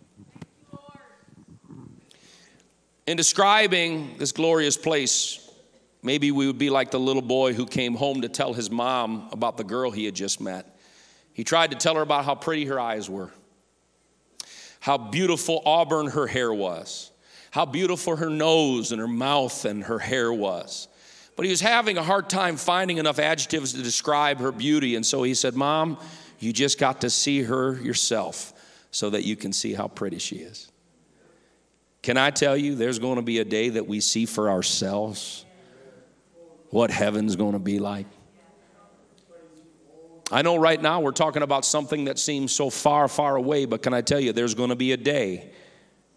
In 3.11 3.17
describing 3.17 4.15
this 4.19 4.31
glorious 4.31 4.77
place, 4.77 5.51
maybe 6.01 6.31
we 6.31 6.47
would 6.47 6.59
be 6.59 6.71
like 6.71 6.93
the 6.93 7.01
little 7.01 7.23
boy 7.23 7.55
who 7.55 7.67
came 7.67 7.97
home 7.97 8.21
to 8.21 8.29
tell 8.29 8.53
his 8.53 8.71
mom 8.71 9.29
about 9.33 9.57
the 9.57 9.65
girl 9.65 9.91
he 9.91 10.05
had 10.05 10.15
just 10.15 10.41
met. 10.41 10.79
He 11.33 11.43
tried 11.43 11.73
to 11.73 11.77
tell 11.77 11.97
her 11.97 12.03
about 12.03 12.25
how 12.25 12.37
pretty 12.37 12.67
her 12.67 12.79
eyes 12.79 13.11
were, 13.11 13.33
how 14.79 14.97
beautiful 14.97 15.61
auburn 15.67 16.07
her 16.07 16.29
hair 16.29 16.55
was, 16.55 17.11
how 17.51 17.67
beautiful 17.67 18.15
her 18.15 18.31
nose 18.31 18.93
and 18.93 19.01
her 19.01 19.09
mouth 19.09 19.65
and 19.65 19.83
her 19.83 19.99
hair 19.99 20.33
was. 20.33 20.87
But 21.35 21.47
he 21.47 21.51
was 21.51 21.61
having 21.61 21.99
a 21.99 22.05
hard 22.05 22.31
time 22.31 22.57
finding 22.57 22.99
enough 22.99 23.19
adjectives 23.19 23.73
to 23.73 23.83
describe 23.83 24.39
her 24.39 24.53
beauty. 24.53 24.95
And 24.95 25.05
so 25.05 25.25
he 25.25 25.35
said, 25.35 25.57
Mom, 25.57 25.99
you 26.39 26.53
just 26.53 26.79
got 26.79 27.01
to 27.01 27.11
see 27.11 27.43
her 27.43 27.75
yourself 27.83 28.53
so 28.93 29.11
that 29.11 29.25
you 29.25 29.35
can 29.35 29.53
see 29.53 29.73
how 29.75 29.89
pretty 29.89 30.21
she 30.21 30.37
is. 30.37 30.70
Can 32.03 32.17
I 32.17 32.31
tell 32.31 32.57
you, 32.57 32.75
there's 32.75 32.99
going 32.99 33.17
to 33.17 33.23
be 33.23 33.39
a 33.39 33.45
day 33.45 33.69
that 33.71 33.87
we 33.87 34.01
see 34.01 34.27
for 34.27 34.51
ourselves 34.51 35.45
what 36.71 36.91
heaven's 36.91 37.37
going 37.37 37.53
to 37.53 37.59
be 37.59 37.79
like? 37.79 38.07
I 40.33 40.43
know 40.43 40.57
right 40.57 40.81
now 40.81 41.01
we're 41.01 41.11
talking 41.11 41.43
about 41.43 41.65
something 41.65 42.05
that 42.05 42.19
seems 42.19 42.53
so 42.53 42.71
far, 42.71 43.09
far 43.09 43.37
away, 43.37 43.65
but 43.65 43.83
can 43.83 43.93
I 43.93 44.01
tell 44.01 44.21
you, 44.21 44.33
there's 44.33 44.55
going 44.55 44.71
to 44.71 44.77
be 44.77 44.93
a 44.93 44.97
day 44.97 45.51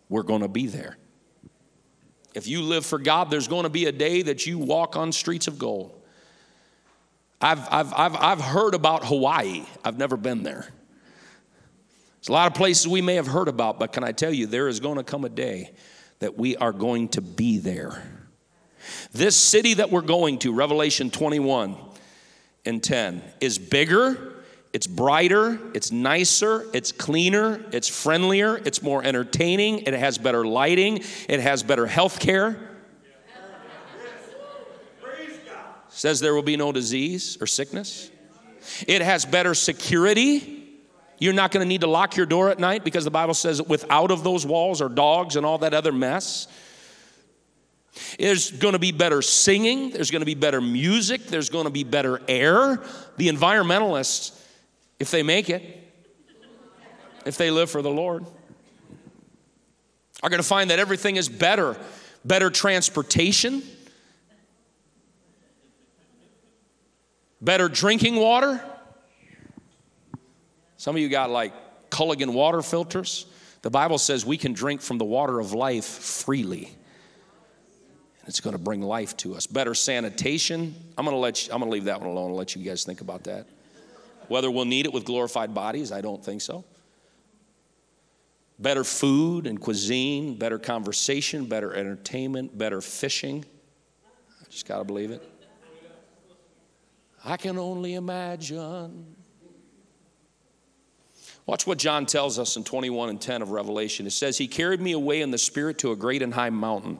we're 0.07 0.23
going 0.23 0.41
to 0.41 0.47
be 0.47 0.67
there. 0.67 0.97
If 2.35 2.47
you 2.47 2.61
live 2.61 2.85
for 2.85 2.99
God, 2.99 3.31
there's 3.31 3.47
going 3.47 3.63
to 3.63 3.69
be 3.69 3.85
a 3.85 3.91
day 3.91 4.21
that 4.23 4.45
you 4.45 4.59
walk 4.59 4.95
on 4.95 5.11
streets 5.11 5.47
of 5.47 5.57
gold. 5.57 5.99
I've, 7.41 7.67
I've, 7.71 7.93
I've, 7.93 8.15
I've 8.15 8.41
heard 8.41 8.75
about 8.75 9.05
Hawaii, 9.05 9.65
I've 9.83 9.97
never 9.97 10.15
been 10.15 10.43
there. 10.43 10.67
There's 12.23 12.29
a 12.29 12.33
lot 12.33 12.47
of 12.47 12.53
places 12.53 12.87
we 12.87 13.01
may 13.01 13.15
have 13.15 13.27
heard 13.27 13.49
about, 13.49 13.79
but 13.79 13.91
can 13.91 14.05
I 14.05 14.13
tell 14.13 14.31
you, 14.31 14.47
there 14.47 14.69
is 14.69 14.79
going 14.79 14.95
to 14.95 15.03
come 15.03 15.25
a 15.25 15.29
day 15.29 15.73
that 16.19 16.37
we 16.37 16.55
are 16.55 16.71
going 16.71 17.09
to 17.09 17.21
be 17.21 17.57
there. 17.57 18.01
This 19.11 19.35
city 19.35 19.73
that 19.73 19.91
we're 19.91 19.99
going 19.99 20.39
to, 20.39 20.53
Revelation 20.53 21.11
21 21.11 21.75
and 22.65 22.81
10, 22.81 23.21
is 23.41 23.59
bigger 23.59 24.33
it's 24.73 24.87
brighter, 24.87 25.59
it's 25.75 25.91
nicer, 25.91 26.65
it's 26.73 26.91
cleaner, 26.91 27.63
it's 27.71 27.87
friendlier, 27.87 28.57
it's 28.57 28.81
more 28.81 29.03
entertaining, 29.03 29.81
it 29.81 29.93
has 29.93 30.17
better 30.17 30.47
lighting, 30.47 31.03
it 31.29 31.39
has 31.39 31.61
better 31.61 31.85
health 31.85 32.19
care. 32.19 32.57
Says 35.89 36.19
there 36.19 36.33
will 36.33 36.41
be 36.41 36.57
no 36.57 36.71
disease 36.71 37.37
or 37.39 37.45
sickness. 37.45 38.09
It 38.87 39.03
has 39.03 39.25
better 39.25 39.53
security. 39.53 40.62
You're 41.19 41.33
not 41.33 41.51
going 41.51 41.63
to 41.63 41.67
need 41.67 41.81
to 41.81 41.87
lock 41.87 42.17
your 42.17 42.25
door 42.25 42.49
at 42.49 42.59
night 42.59 42.83
because 42.83 43.03
the 43.03 43.11
Bible 43.11 43.33
says 43.33 43.61
without 43.61 44.11
of 44.11 44.23
those 44.23 44.45
walls 44.45 44.81
are 44.81 44.89
dogs 44.89 45.35
and 45.35 45.45
all 45.45 45.59
that 45.59 45.73
other 45.73 45.91
mess. 45.91 46.47
There's 48.17 48.51
going 48.51 48.73
to 48.73 48.79
be 48.79 48.91
better 48.91 49.21
singing, 49.21 49.91
there's 49.91 50.09
going 50.09 50.21
to 50.21 50.25
be 50.25 50.35
better 50.35 50.59
music, 50.59 51.25
there's 51.25 51.49
going 51.49 51.65
to 51.65 51.71
be 51.71 51.83
better 51.83 52.21
air. 52.27 52.81
The 53.17 53.29
environmentalists 53.29 54.39
if 55.03 55.11
they 55.11 55.21
make 55.21 55.49
it, 55.49 55.61
if 57.25 57.35
they 57.37 57.51
live 57.51 57.69
for 57.69 57.81
the 57.81 57.89
Lord, 57.89 58.25
are 60.21 60.29
going 60.29 60.41
to 60.41 60.47
find 60.47 60.69
that 60.69 60.79
everything 60.79 61.17
is 61.17 61.27
better 61.27 61.77
better 62.25 62.49
transportation, 62.49 63.61
better 67.41 67.67
drinking 67.67 68.15
water. 68.15 68.63
Some 70.83 70.97
of 70.97 71.01
you 71.01 71.07
got 71.07 71.29
like 71.29 71.53
Culligan 71.91 72.33
water 72.33 72.61
filters. 72.61 73.25
The 73.61 73.69
Bible 73.69 73.97
says 73.97 74.25
we 74.25 74.35
can 74.35 74.51
drink 74.51 74.81
from 74.81 74.97
the 74.97 75.05
water 75.05 75.39
of 75.39 75.53
life 75.53 75.85
freely. 75.85 76.65
And 76.65 78.27
it's 78.27 78.41
going 78.41 78.51
to 78.51 78.61
bring 78.61 78.81
life 78.81 79.15
to 79.17 79.33
us. 79.35 79.47
Better 79.47 79.73
sanitation. 79.75 80.75
I'm 80.97 81.05
going 81.05 81.15
to 81.15 81.21
let 81.21 81.47
you, 81.47 81.53
I'm 81.53 81.59
going 81.59 81.71
to 81.71 81.73
leave 81.73 81.85
that 81.85 82.01
one 82.01 82.09
alone 82.09 82.31
and 82.31 82.35
let 82.35 82.57
you 82.57 82.61
guys 82.65 82.83
think 82.83 82.99
about 82.99 83.23
that. 83.23 83.47
Whether 84.27 84.51
we'll 84.51 84.65
need 84.65 84.85
it 84.85 84.91
with 84.91 85.05
glorified 85.05 85.53
bodies, 85.53 85.93
I 85.93 86.01
don't 86.01 86.21
think 86.21 86.41
so. 86.41 86.65
Better 88.59 88.83
food 88.83 89.47
and 89.47 89.61
cuisine, 89.61 90.35
better 90.37 90.59
conversation, 90.59 91.45
better 91.45 91.73
entertainment, 91.73 92.57
better 92.57 92.81
fishing. 92.81 93.45
I 94.41 94.49
just 94.49 94.67
got 94.67 94.79
to 94.79 94.83
believe 94.83 95.11
it. 95.11 95.23
I 97.23 97.37
can 97.37 97.57
only 97.57 97.93
imagine. 97.93 99.22
Watch 101.45 101.67
what 101.67 101.77
John 101.77 102.05
tells 102.05 102.39
us 102.39 102.55
in 102.55 102.63
21 102.63 103.09
and 103.09 103.19
10 103.19 103.41
of 103.41 103.51
Revelation. 103.51 104.07
It 104.07 104.11
says, 104.11 104.37
He 104.37 104.47
carried 104.47 104.79
me 104.79 104.93
away 104.93 105.21
in 105.21 105.31
the 105.31 105.37
Spirit 105.37 105.77
to 105.79 105.91
a 105.91 105.95
great 105.95 106.21
and 106.21 106.33
high 106.33 106.49
mountain 106.49 106.99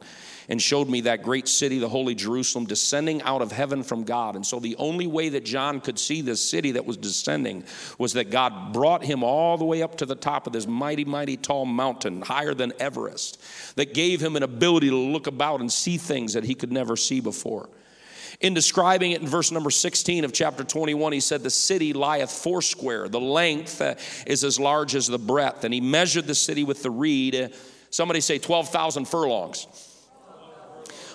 and 0.50 0.60
showed 0.60 0.88
me 0.88 1.00
that 1.02 1.22
great 1.22 1.48
city, 1.48 1.78
the 1.78 1.88
holy 1.88 2.14
Jerusalem, 2.14 2.66
descending 2.66 3.22
out 3.22 3.40
of 3.40 3.52
heaven 3.52 3.82
from 3.82 4.04
God. 4.04 4.36
And 4.36 4.46
so 4.46 4.60
the 4.60 4.76
only 4.76 5.06
way 5.06 5.30
that 5.30 5.46
John 5.46 5.80
could 5.80 5.98
see 5.98 6.20
this 6.20 6.46
city 6.46 6.72
that 6.72 6.84
was 6.84 6.98
descending 6.98 7.64
was 7.96 8.12
that 8.12 8.30
God 8.30 8.74
brought 8.74 9.02
him 9.02 9.24
all 9.24 9.56
the 9.56 9.64
way 9.64 9.82
up 9.82 9.96
to 9.96 10.06
the 10.06 10.14
top 10.14 10.46
of 10.46 10.52
this 10.52 10.66
mighty, 10.66 11.06
mighty 11.06 11.38
tall 11.38 11.64
mountain, 11.64 12.20
higher 12.20 12.52
than 12.52 12.74
Everest, 12.78 13.42
that 13.76 13.94
gave 13.94 14.20
him 14.20 14.36
an 14.36 14.42
ability 14.42 14.90
to 14.90 14.96
look 14.96 15.26
about 15.26 15.60
and 15.60 15.72
see 15.72 15.96
things 15.96 16.34
that 16.34 16.44
he 16.44 16.54
could 16.54 16.72
never 16.72 16.96
see 16.96 17.20
before. 17.20 17.70
In 18.40 18.54
describing 18.54 19.12
it 19.12 19.20
in 19.20 19.28
verse 19.28 19.50
number 19.50 19.70
16 19.70 20.24
of 20.24 20.32
chapter 20.32 20.64
21, 20.64 21.12
he 21.12 21.20
said, 21.20 21.42
The 21.42 21.50
city 21.50 21.92
lieth 21.92 22.30
foursquare. 22.30 23.08
The 23.08 23.20
length 23.20 23.80
uh, 23.80 23.94
is 24.26 24.44
as 24.44 24.58
large 24.58 24.94
as 24.94 25.06
the 25.06 25.18
breadth. 25.18 25.64
And 25.64 25.72
he 25.72 25.80
measured 25.80 26.26
the 26.26 26.34
city 26.34 26.64
with 26.64 26.82
the 26.82 26.90
reed. 26.90 27.54
Somebody 27.90 28.20
say 28.20 28.38
12,000 28.38 29.06
furlongs. 29.06 29.66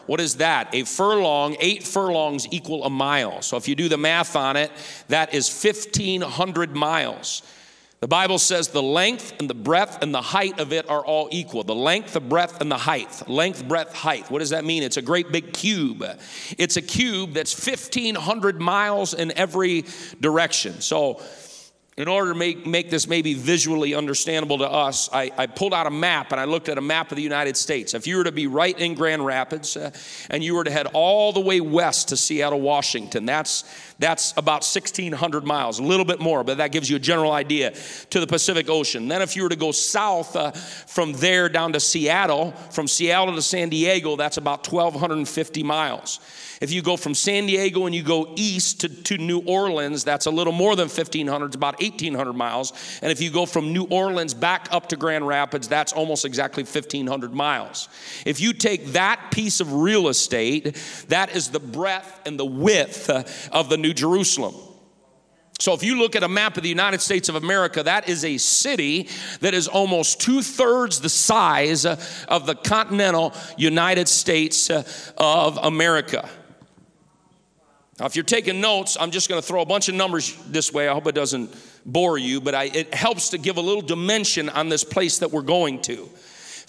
What 0.06 0.20
is 0.20 0.38
that? 0.38 0.74
A 0.74 0.86
furlong, 0.86 1.56
eight 1.60 1.84
furlongs 1.84 2.48
equal 2.50 2.84
a 2.84 2.90
mile. 2.90 3.44
So 3.44 3.58
if 3.58 3.68
you 3.68 3.76
do 3.76 3.90
the 3.90 3.98
math 3.98 4.36
on 4.36 4.56
it, 4.56 4.72
that 5.08 5.36
is 5.36 5.48
1,500 5.64 6.76
miles. 6.76 7.44
The 8.00 8.08
Bible 8.08 8.40
says 8.40 8.70
the 8.70 8.82
length 8.82 9.34
and 9.40 9.50
the 9.50 9.54
breadth 9.54 10.02
and 10.02 10.16
the 10.16 10.22
height 10.22 10.60
of 10.60 10.72
it 10.72 10.90
are 10.90 11.06
all 11.06 11.28
equal. 11.32 11.66
The 11.66 11.76
length, 11.76 12.14
the 12.14 12.22
breadth, 12.22 12.62
and 12.62 12.72
the 12.72 12.78
height. 12.78 13.28
Length, 13.28 13.68
breadth, 13.68 13.94
height. 13.94 14.32
What 14.32 14.40
does 14.40 14.52
that 14.52 14.64
mean? 14.64 14.84
It's 14.84 14.96
a 14.96 15.02
great 15.02 15.34
big 15.34 15.52
cube. 15.52 16.06
It's 16.58 16.78
a 16.78 16.82
cube 16.82 17.34
that's 17.34 17.54
1,500 17.68 18.62
miles 18.62 19.14
in 19.14 19.34
every 19.38 19.84
direction. 20.22 20.80
So 20.80 21.22
in 22.00 22.08
order 22.08 22.32
to 22.32 22.40
make, 22.40 22.66
make 22.66 22.90
this 22.90 23.10
maybe 23.10 23.34
visually 23.34 23.94
understandable 23.94 24.60
to 24.60 24.72
us, 24.72 25.10
I, 25.12 25.32
I, 25.38 25.48
pulled 25.48 25.74
out 25.74 25.86
a 25.86 25.92
map 25.92 26.32
and 26.32 26.40
I 26.40 26.46
looked 26.46 26.70
at 26.70 26.78
a 26.78 26.82
map 26.82 27.12
of 27.12 27.18
the 27.18 27.22
United 27.22 27.58
States. 27.58 27.94
If 27.94 28.08
you 28.08 28.16
were 28.16 28.24
to 28.24 28.32
be 28.32 28.48
right 28.48 28.80
in 28.80 28.94
Grand 28.94 29.26
Rapids 29.26 29.76
uh, 29.76 29.92
and 30.30 30.42
you 30.42 30.56
were 30.56 30.64
to 30.64 30.72
head 30.72 30.88
all 30.94 31.34
the 31.34 31.42
way 31.42 31.60
west 31.60 32.08
to 32.08 32.16
Seattle, 32.16 32.62
Washington, 32.62 33.26
that's, 33.26 33.66
that's 34.00 34.32
about 34.38 34.64
1,600 34.64 35.44
miles, 35.44 35.80
a 35.80 35.84
little 35.84 36.06
bit 36.06 36.22
more, 36.22 36.42
but 36.46 36.60
that 36.60 36.72
gives 36.72 36.90
you 36.90 36.96
a 36.96 37.00
general 37.00 37.34
idea 37.34 37.74
to 38.12 38.22
the 38.22 38.28
Pacific 38.28 38.70
Ocean. 38.70 39.10
Then, 39.10 39.22
if 39.22 39.36
you 39.36 39.44
were 39.44 39.50
to 39.50 39.58
go 39.58 39.74
south 39.74 40.38
uh, 40.38 40.52
from 40.52 41.12
there 41.12 41.50
down 41.50 41.74
to 41.74 41.82
Seattle, 41.82 42.54
from 42.72 42.88
Seattle 42.88 43.36
to 43.36 43.42
San 43.42 43.68
Diego, 43.68 44.16
that's 44.16 44.38
about 44.38 44.66
1,250 44.72 45.64
miles. 45.64 46.22
If 46.62 46.74
you 46.74 46.82
go 46.82 46.98
from 46.98 47.16
San 47.16 47.46
Diego 47.46 47.86
and 47.86 47.96
you 47.96 48.04
go 48.04 48.34
east 48.36 48.82
to, 48.82 48.90
to 48.90 49.18
New 49.18 49.40
Orleans, 49.46 50.04
that's 50.04 50.26
a 50.26 50.32
little 50.32 50.52
more 50.52 50.76
than 50.76 50.90
1,500, 50.90 51.46
it's 51.46 51.56
about 51.56 51.82
1,800 51.82 52.34
miles. 52.34 52.74
And 53.02 53.12
if 53.12 53.22
you 53.22 53.32
go 53.32 53.46
from 53.46 53.72
New 53.72 53.86
Orleans 53.86 54.34
back 54.34 54.68
up 54.72 54.90
to 54.90 54.98
Grand 54.98 55.26
Rapids, 55.26 55.70
that's 55.70 55.94
almost 55.94 56.26
exactly 56.26 56.64
1,500 56.64 57.34
miles. 57.34 57.88
If 58.26 58.42
you 58.42 58.52
take 58.52 58.88
that 58.88 59.32
piece 59.32 59.62
of 59.62 59.72
real 59.72 60.10
estate, 60.10 60.76
that 61.08 61.34
is 61.34 61.50
the 61.50 61.62
breadth 61.62 62.20
and 62.26 62.38
the 62.38 62.46
width 62.46 63.10
uh, 63.10 63.24
of 63.54 63.70
the 63.70 63.78
New 63.78 63.94
Jerusalem. 63.94 64.56
So, 65.60 65.74
if 65.74 65.84
you 65.84 66.00
look 66.00 66.16
at 66.16 66.24
a 66.24 66.30
map 66.30 66.56
of 66.56 66.64
the 66.64 66.70
United 66.70 67.02
States 67.02 67.28
of 67.28 67.36
America, 67.36 67.84
that 67.84 68.08
is 68.08 68.24
a 68.24 68.38
city 68.38 69.10
that 69.42 69.54
is 69.54 69.68
almost 69.68 70.22
two 70.22 70.42
thirds 70.42 71.02
the 71.02 71.10
size 71.10 71.86
uh, 71.86 72.02
of 72.30 72.46
the 72.46 72.56
continental 72.56 73.34
United 73.58 74.08
States 74.08 74.70
uh, 74.70 74.84
of 75.18 75.58
America. 75.62 76.30
Now, 78.00 78.06
if 78.06 78.16
you're 78.16 78.24
taking 78.24 78.62
notes, 78.62 78.96
I'm 79.00 79.12
just 79.12 79.28
going 79.28 79.42
to 79.42 79.48
throw 79.48 79.62
a 79.62 79.66
bunch 79.66 79.90
of 79.90 79.96
numbers 79.96 80.36
this 80.48 80.72
way. 80.72 80.88
I 80.88 80.94
hope 80.94 81.08
it 81.08 81.16
doesn't 81.16 81.54
bore 81.86 82.18
you, 82.18 82.40
but 82.40 82.56
I, 82.56 82.66
it 82.66 82.94
helps 82.94 83.30
to 83.30 83.38
give 83.38 83.58
a 83.58 83.62
little 83.62 83.82
dimension 83.82 84.48
on 84.50 84.70
this 84.70 84.84
place 84.84 85.20
that 85.20 85.32
we're 85.32 85.42
going 85.42 85.82
to. 85.84 86.10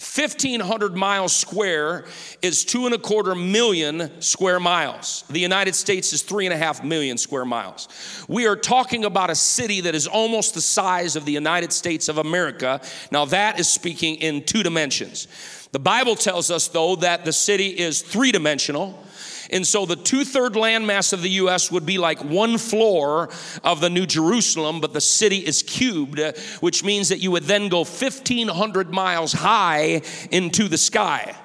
1,500 0.01 0.95
miles 0.95 1.33
square 1.33 2.05
is 2.41 2.65
two 2.65 2.87
and 2.87 2.95
a 2.95 2.97
quarter 2.97 3.35
million 3.35 4.19
square 4.19 4.59
miles. 4.59 5.23
The 5.29 5.39
United 5.39 5.75
States 5.75 6.11
is 6.11 6.23
three 6.23 6.47
and 6.47 6.53
a 6.53 6.57
half 6.57 6.83
million 6.83 7.19
square 7.19 7.45
miles. 7.45 7.87
We 8.27 8.47
are 8.47 8.55
talking 8.55 9.05
about 9.05 9.29
a 9.29 9.35
city 9.35 9.81
that 9.81 9.93
is 9.93 10.07
almost 10.07 10.55
the 10.55 10.61
size 10.61 11.15
of 11.15 11.25
the 11.25 11.31
United 11.31 11.71
States 11.71 12.09
of 12.09 12.17
America. 12.17 12.81
Now, 13.11 13.25
that 13.25 13.59
is 13.59 13.69
speaking 13.69 14.15
in 14.15 14.43
two 14.43 14.63
dimensions. 14.63 15.27
The 15.71 15.79
Bible 15.79 16.15
tells 16.15 16.49
us, 16.49 16.67
though, 16.67 16.95
that 16.97 17.23
the 17.23 17.31
city 17.31 17.67
is 17.67 18.01
three 18.01 18.31
dimensional. 18.31 19.05
And 19.51 19.67
so 19.67 19.85
the 19.85 19.95
two 19.95 20.23
third 20.23 20.53
landmass 20.53 21.13
of 21.13 21.21
the 21.21 21.29
U.S. 21.29 21.71
would 21.71 21.85
be 21.85 21.97
like 21.97 22.23
one 22.23 22.57
floor 22.57 23.29
of 23.63 23.81
the 23.81 23.89
New 23.89 24.05
Jerusalem, 24.05 24.79
but 24.79 24.93
the 24.93 25.01
city 25.01 25.39
is 25.39 25.61
cubed, 25.63 26.19
which 26.61 26.83
means 26.83 27.09
that 27.09 27.19
you 27.19 27.31
would 27.31 27.43
then 27.43 27.69
go 27.69 27.79
1,500 27.79 28.91
miles 28.91 29.33
high 29.33 30.01
into 30.31 30.67
the 30.67 30.77
sky. 30.77 31.35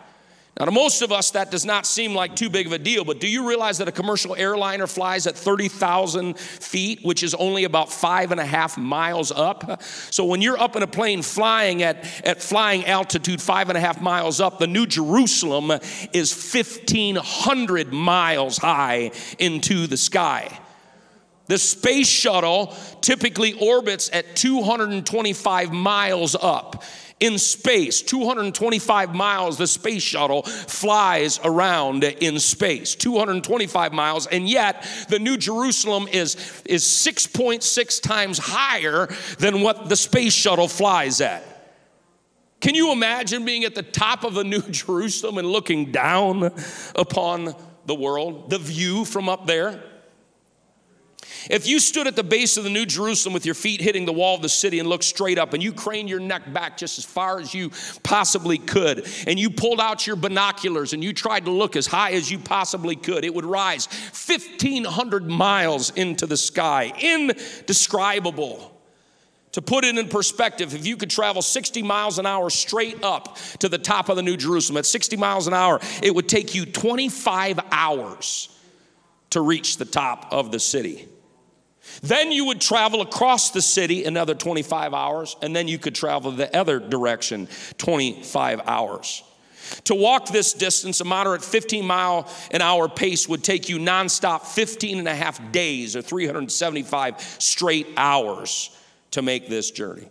Now, 0.59 0.65
to 0.65 0.71
most 0.71 1.03
of 1.03 1.13
us, 1.13 1.33
that 1.33 1.51
does 1.51 1.67
not 1.67 1.85
seem 1.85 2.15
like 2.15 2.35
too 2.35 2.49
big 2.49 2.67
of 2.67 2.73
a 2.73 2.79
deal, 2.79 3.05
but 3.05 3.21
do 3.21 3.29
you 3.29 3.47
realize 3.47 3.77
that 3.77 3.89
a 3.89 3.93
commercial 3.93 4.35
airliner 4.35 4.87
flies 4.87 5.27
at 5.27 5.37
30,000 5.37 6.39
feet, 6.39 7.01
which 7.03 7.23
is 7.23 7.35
only 7.35 7.65
about 7.65 7.93
five 7.93 8.33
and 8.33 8.41
a 8.41 8.45
half 8.47 8.79
miles 8.79 9.31
up? 9.31 9.83
So, 9.83 10.25
when 10.25 10.41
you're 10.41 10.59
up 10.59 10.75
in 10.75 10.83
a 10.83 10.87
plane 10.87 11.21
flying 11.21 11.83
at, 11.83 12.05
at 12.25 12.43
flying 12.43 12.87
altitude 12.87 13.43
five 13.43 13.69
and 13.69 13.77
a 13.77 13.81
half 13.83 14.01
miles 14.01 14.41
up, 14.41 14.59
the 14.59 14.67
New 14.67 14.87
Jerusalem 14.87 15.73
is 16.15 16.33
1,500 16.55 17.93
miles 17.93 18.57
high 18.57 19.11
into 19.39 19.87
the 19.87 19.99
sky. 19.99 20.59
The 21.49 21.59
space 21.59 22.09
shuttle 22.09 22.75
typically 23.03 23.53
orbits 23.53 24.11
at 24.13 24.35
225 24.37 25.71
miles 25.71 26.35
up 26.35 26.83
in 27.19 27.39
space. 27.39 28.03
225 28.03 29.15
miles 29.15 29.57
the 29.59 29.67
space 29.67 30.03
shuttle 30.03 30.43
flies 30.43 31.41
around 31.45 32.05
in 32.05 32.39
space. 32.39 32.95
225 32.95 33.93
miles 33.93 34.27
and 34.27 34.49
yet 34.49 34.87
the 35.09 35.19
new 35.19 35.37
jerusalem 35.37 36.09
is 36.09 36.37
is 36.67 36.85
6.6 36.85 38.03
times 38.03 38.39
higher 38.39 39.09
than 39.39 39.63
what 39.63 39.89
the 39.89 39.97
space 39.97 40.35
shuttle 40.35 40.69
flies 40.69 41.21
at. 41.21 41.45
Can 42.61 42.75
you 42.75 42.93
imagine 42.93 43.45
being 43.45 43.65
at 43.65 43.75
the 43.75 43.83
top 43.83 44.25
of 44.25 44.35
the 44.35 44.45
new 44.45 44.63
jerusalem 44.71 45.39
and 45.39 45.49
looking 45.49 45.93
down 45.93 46.53
upon 46.95 47.55
the 47.87 47.95
world? 47.95 48.51
The 48.51 48.59
view 48.59 49.05
from 49.05 49.29
up 49.29 49.47
there 49.47 49.83
if 51.51 51.67
you 51.67 51.79
stood 51.81 52.07
at 52.07 52.17
the 52.17 52.25
base 52.25 52.57
of 52.57 52.65
the 52.65 52.71
New 52.71 52.87
Jerusalem 52.87 53.33
with 53.33 53.47
your 53.47 53.55
feet 53.55 53.81
hitting 53.81 54.05
the 54.05 54.13
wall 54.13 54.35
of 54.35 54.43
the 54.43 54.49
city 54.49 54.79
and 54.79 54.89
looked 54.89 55.05
straight 55.05 55.39
up 55.39 55.53
and 55.53 55.63
you 55.63 55.73
craned 55.73 56.09
your 56.09 56.21
neck 56.21 56.53
back 56.53 56.77
just 56.77 56.99
as 56.99 57.05
far 57.05 57.39
as 57.41 57.55
you 57.55 57.71
possibly 58.03 58.59
could 58.59 59.07
and 59.27 59.39
you 59.39 59.51
pulled 59.51 59.81
out 59.81 60.07
your 60.07 60.17
binoculars 60.17 60.93
and 60.93 61.03
you 61.03 61.13
tried 61.13 61.45
to 61.45 61.51
look 61.51 61.77
as 61.77 61.87
high 61.87 62.13
as 62.13 62.31
you 62.31 62.39
possibly 62.39 62.97
could, 62.97 63.25
it 63.25 63.35
would 63.35 63.45
rise 63.45 63.87
1,500 63.87 65.29
miles 65.29 65.91
into 65.91 66.27
the 66.27 66.37
sky. 66.37 66.93
Indescribable. 67.01 68.73
To 69.53 69.63
put 69.63 69.87
it 69.87 69.97
in 69.97 70.09
perspective, 70.09 70.75
if 70.75 70.87
you 70.87 70.99
could 70.99 71.09
travel 71.09 71.41
60 71.41 71.83
miles 71.83 72.19
an 72.19 72.27
hour 72.27 72.51
straight 72.51 73.03
up 73.03 73.39
to 73.61 73.71
the 73.71 73.79
top 73.79 74.11
of 74.11 74.17
the 74.17 74.23
New 74.23 74.37
Jerusalem 74.37 74.77
at 74.77 74.85
60 74.85 75.17
miles 75.17 75.47
an 75.47 75.55
hour, 75.55 75.81
it 76.03 76.15
would 76.15 76.29
take 76.29 76.55
you 76.55 76.67
25 76.67 77.61
hours 77.73 78.51
to 79.31 79.41
reach 79.41 79.79
the 79.79 79.87
top 79.87 80.29
of 80.31 80.53
the 80.53 80.61
city. 80.61 81.09
Then 82.03 82.33
you 82.33 82.47
would 82.47 82.61
travel 82.61 83.01
across 83.01 83.51
the 83.51 83.63
city 83.63 84.05
another 84.05 84.35
25 84.35 84.95
hours, 84.95 85.37
and 85.43 85.55
then 85.55 85.69
you 85.69 85.79
could 85.79 85.95
travel 85.95 86.31
the 86.31 86.55
other 86.57 86.79
direction 86.79 87.49
25 87.79 88.61
hours. 88.67 89.23
To 89.85 89.95
walk 89.95 90.29
this 90.29 90.53
distance, 90.53 91.01
a 91.01 91.05
moderate 91.05 91.43
15 91.43 91.85
mile 91.85 92.31
an 92.51 92.63
hour 92.63 92.89
pace 92.89 93.29
would 93.29 93.43
take 93.43 93.69
you 93.69 93.79
nonstop 93.79 94.43
15 94.43 94.99
and 94.99 95.09
a 95.09 95.15
half 95.15 95.53
days 95.53 95.97
or 95.97 96.03
375 96.03 97.21
straight 97.39 97.89
hours 97.97 98.71
to 99.13 99.23
make 99.23 99.49
this 99.49 99.71
journey. 99.71 100.09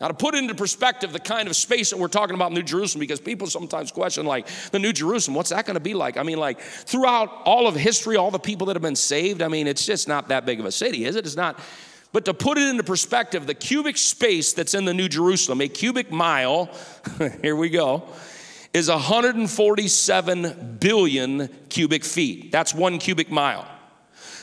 Now, 0.00 0.08
to 0.08 0.14
put 0.14 0.36
into 0.36 0.54
perspective 0.54 1.12
the 1.12 1.18
kind 1.18 1.48
of 1.48 1.56
space 1.56 1.90
that 1.90 1.98
we're 1.98 2.06
talking 2.06 2.36
about 2.36 2.50
in 2.50 2.54
New 2.54 2.62
Jerusalem, 2.62 3.00
because 3.00 3.18
people 3.18 3.48
sometimes 3.48 3.90
question, 3.90 4.26
like, 4.26 4.46
the 4.70 4.78
New 4.78 4.92
Jerusalem, 4.92 5.34
what's 5.34 5.50
that 5.50 5.66
going 5.66 5.74
to 5.74 5.80
be 5.80 5.94
like? 5.94 6.16
I 6.16 6.22
mean, 6.22 6.38
like, 6.38 6.60
throughout 6.60 7.42
all 7.44 7.66
of 7.66 7.74
history, 7.74 8.16
all 8.16 8.30
the 8.30 8.38
people 8.38 8.68
that 8.68 8.76
have 8.76 8.82
been 8.82 8.94
saved, 8.94 9.42
I 9.42 9.48
mean, 9.48 9.66
it's 9.66 9.84
just 9.84 10.06
not 10.06 10.28
that 10.28 10.46
big 10.46 10.60
of 10.60 10.66
a 10.66 10.72
city, 10.72 11.04
is 11.04 11.16
it? 11.16 11.26
It's 11.26 11.34
not. 11.34 11.58
But 12.12 12.24
to 12.26 12.34
put 12.34 12.58
it 12.58 12.68
into 12.68 12.84
perspective, 12.84 13.46
the 13.46 13.54
cubic 13.54 13.96
space 13.96 14.52
that's 14.52 14.74
in 14.74 14.84
the 14.84 14.94
New 14.94 15.08
Jerusalem, 15.08 15.60
a 15.60 15.68
cubic 15.68 16.12
mile, 16.12 16.70
here 17.42 17.56
we 17.56 17.68
go, 17.68 18.04
is 18.72 18.88
147 18.88 20.76
billion 20.78 21.48
cubic 21.70 22.04
feet. 22.04 22.52
That's 22.52 22.72
one 22.72 22.98
cubic 22.98 23.30
mile. 23.30 23.66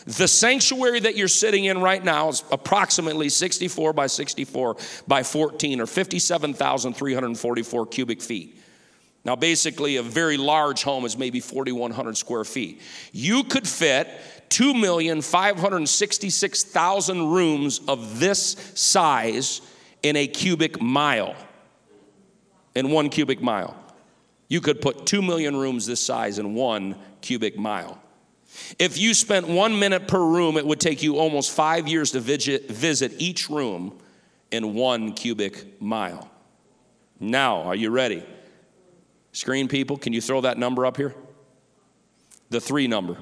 The 0.05 0.27
sanctuary 0.27 0.99
that 0.99 1.17
you're 1.17 1.27
sitting 1.27 1.65
in 1.65 1.81
right 1.81 2.03
now 2.03 2.29
is 2.29 2.43
approximately 2.51 3.29
64 3.29 3.93
by 3.93 4.05
64 4.07 4.77
by 5.07 5.23
14 5.23 5.81
or 5.81 5.87
57,344 5.87 7.85
cubic 7.87 8.21
feet. 8.21 8.61
Now, 9.23 9.35
basically, 9.35 9.95
a 9.95 10.03
very 10.03 10.37
large 10.37 10.83
home 10.83 11.05
is 11.05 11.17
maybe 11.17 11.39
4,100 11.39 12.15
square 12.15 12.43
feet. 12.43 12.79
You 13.11 13.43
could 13.43 13.67
fit 13.67 14.07
2,566,000 14.49 17.33
rooms 17.33 17.81
of 17.87 18.19
this 18.19 18.55
size 18.75 19.61
in 20.03 20.15
a 20.15 20.27
cubic 20.27 20.79
mile, 20.79 21.35
in 22.75 22.91
one 22.91 23.09
cubic 23.09 23.41
mile. 23.41 23.75
You 24.47 24.61
could 24.61 24.79
put 24.79 25.07
2 25.07 25.23
million 25.23 25.55
rooms 25.55 25.87
this 25.87 26.01
size 26.01 26.37
in 26.37 26.53
one 26.53 26.95
cubic 27.21 27.57
mile. 27.57 27.99
If 28.79 28.97
you 28.97 29.13
spent 29.13 29.47
one 29.47 29.79
minute 29.79 30.07
per 30.07 30.23
room, 30.23 30.57
it 30.57 30.65
would 30.65 30.79
take 30.79 31.03
you 31.03 31.17
almost 31.17 31.51
five 31.51 31.87
years 31.87 32.11
to 32.11 32.19
visit, 32.19 33.13
each 33.17 33.49
room 33.49 33.99
in 34.51 34.73
one 34.73 35.13
cubic 35.13 35.81
mile. 35.81 36.29
Now, 37.19 37.63
are 37.63 37.75
you 37.75 37.89
ready? 37.89 38.23
Screen 39.31 39.67
people, 39.67 39.97
can 39.97 40.13
you 40.13 40.21
throw 40.21 40.41
that 40.41 40.57
number 40.57 40.85
up 40.85 40.97
here? 40.97 41.13
The 42.49 42.61
three 42.61 42.87
number. 42.87 43.17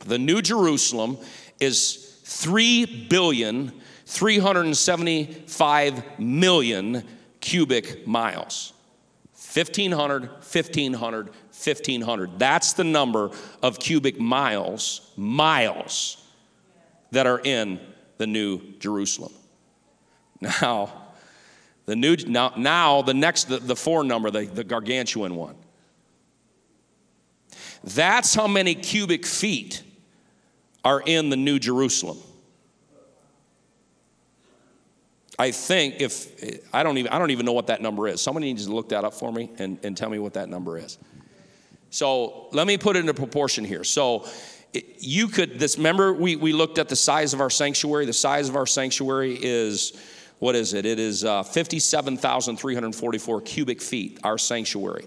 The 0.00 0.18
New 0.18 0.42
Jerusalem 0.42 1.18
is 1.60 2.18
3 2.24 3.06
billion 3.08 3.72
375 4.06 6.18
million 6.18 7.04
cubic 7.40 8.06
miles. 8.06 8.72
1500, 9.32 10.30
1500, 10.30 11.30
1500. 11.64 12.38
That's 12.38 12.72
the 12.72 12.84
number 12.84 13.30
of 13.62 13.78
cubic 13.78 14.18
miles, 14.18 15.12
miles, 15.16 16.24
that 17.10 17.26
are 17.26 17.40
in 17.44 17.78
the 18.18 18.26
New 18.26 18.60
Jerusalem. 18.78 19.32
Now, 20.40 20.92
the 21.86 21.96
new 21.96 22.16
now, 22.16 22.52
now 22.56 23.02
the 23.02 23.14
next 23.14 23.44
the, 23.44 23.58
the 23.58 23.76
four 23.76 24.02
number, 24.02 24.30
the, 24.30 24.46
the 24.46 24.64
gargantuan 24.64 25.36
one. 25.36 25.56
That's 27.84 28.34
how 28.34 28.46
many 28.46 28.74
cubic 28.74 29.26
feet 29.26 29.82
are 30.84 31.02
in 31.04 31.30
the 31.30 31.36
New 31.36 31.58
Jerusalem. 31.58 32.18
I 35.38 35.50
think 35.50 36.00
if 36.00 36.64
I 36.72 36.82
don't 36.82 36.98
even 36.98 37.12
I 37.12 37.18
don't 37.18 37.30
even 37.30 37.46
know 37.46 37.52
what 37.52 37.66
that 37.68 37.80
number 37.80 38.06
is. 38.06 38.20
Somebody 38.20 38.46
needs 38.46 38.66
to 38.66 38.72
look 38.72 38.90
that 38.90 39.04
up 39.04 39.14
for 39.14 39.32
me 39.32 39.50
and, 39.58 39.78
and 39.82 39.96
tell 39.96 40.10
me 40.10 40.18
what 40.18 40.34
that 40.34 40.48
number 40.48 40.78
is. 40.78 40.98
So 41.92 42.48
let 42.52 42.66
me 42.66 42.78
put 42.78 42.96
it 42.96 43.00
into 43.00 43.12
proportion 43.12 43.66
here. 43.66 43.84
So 43.84 44.26
you 44.98 45.28
could 45.28 45.58
this 45.58 45.76
remember 45.76 46.14
we, 46.14 46.36
we 46.36 46.54
looked 46.54 46.78
at 46.78 46.88
the 46.88 46.96
size 46.96 47.34
of 47.34 47.40
our 47.42 47.50
sanctuary. 47.50 48.06
The 48.06 48.14
size 48.14 48.48
of 48.48 48.56
our 48.56 48.66
sanctuary 48.66 49.38
is 49.40 49.92
what 50.38 50.56
is 50.56 50.72
it? 50.72 50.86
It 50.86 50.98
is 50.98 51.22
uh, 51.22 51.42
57,344 51.42 53.40
cubic 53.42 53.82
feet, 53.82 54.18
our 54.24 54.38
sanctuary. 54.38 55.06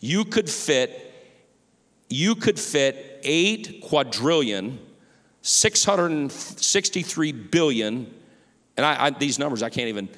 You 0.00 0.26
could 0.26 0.50
fit 0.50 1.02
you 2.08 2.34
could 2.34 2.60
fit 2.60 3.20
eight 3.22 3.80
quadrillion, 3.82 4.78
663 5.40 7.32
billion, 7.32 8.14
and 8.76 8.84
I, 8.84 9.06
I, 9.06 9.10
these 9.10 9.38
numbers 9.38 9.62
I 9.62 9.70
can't 9.70 9.88
even, 9.88 10.10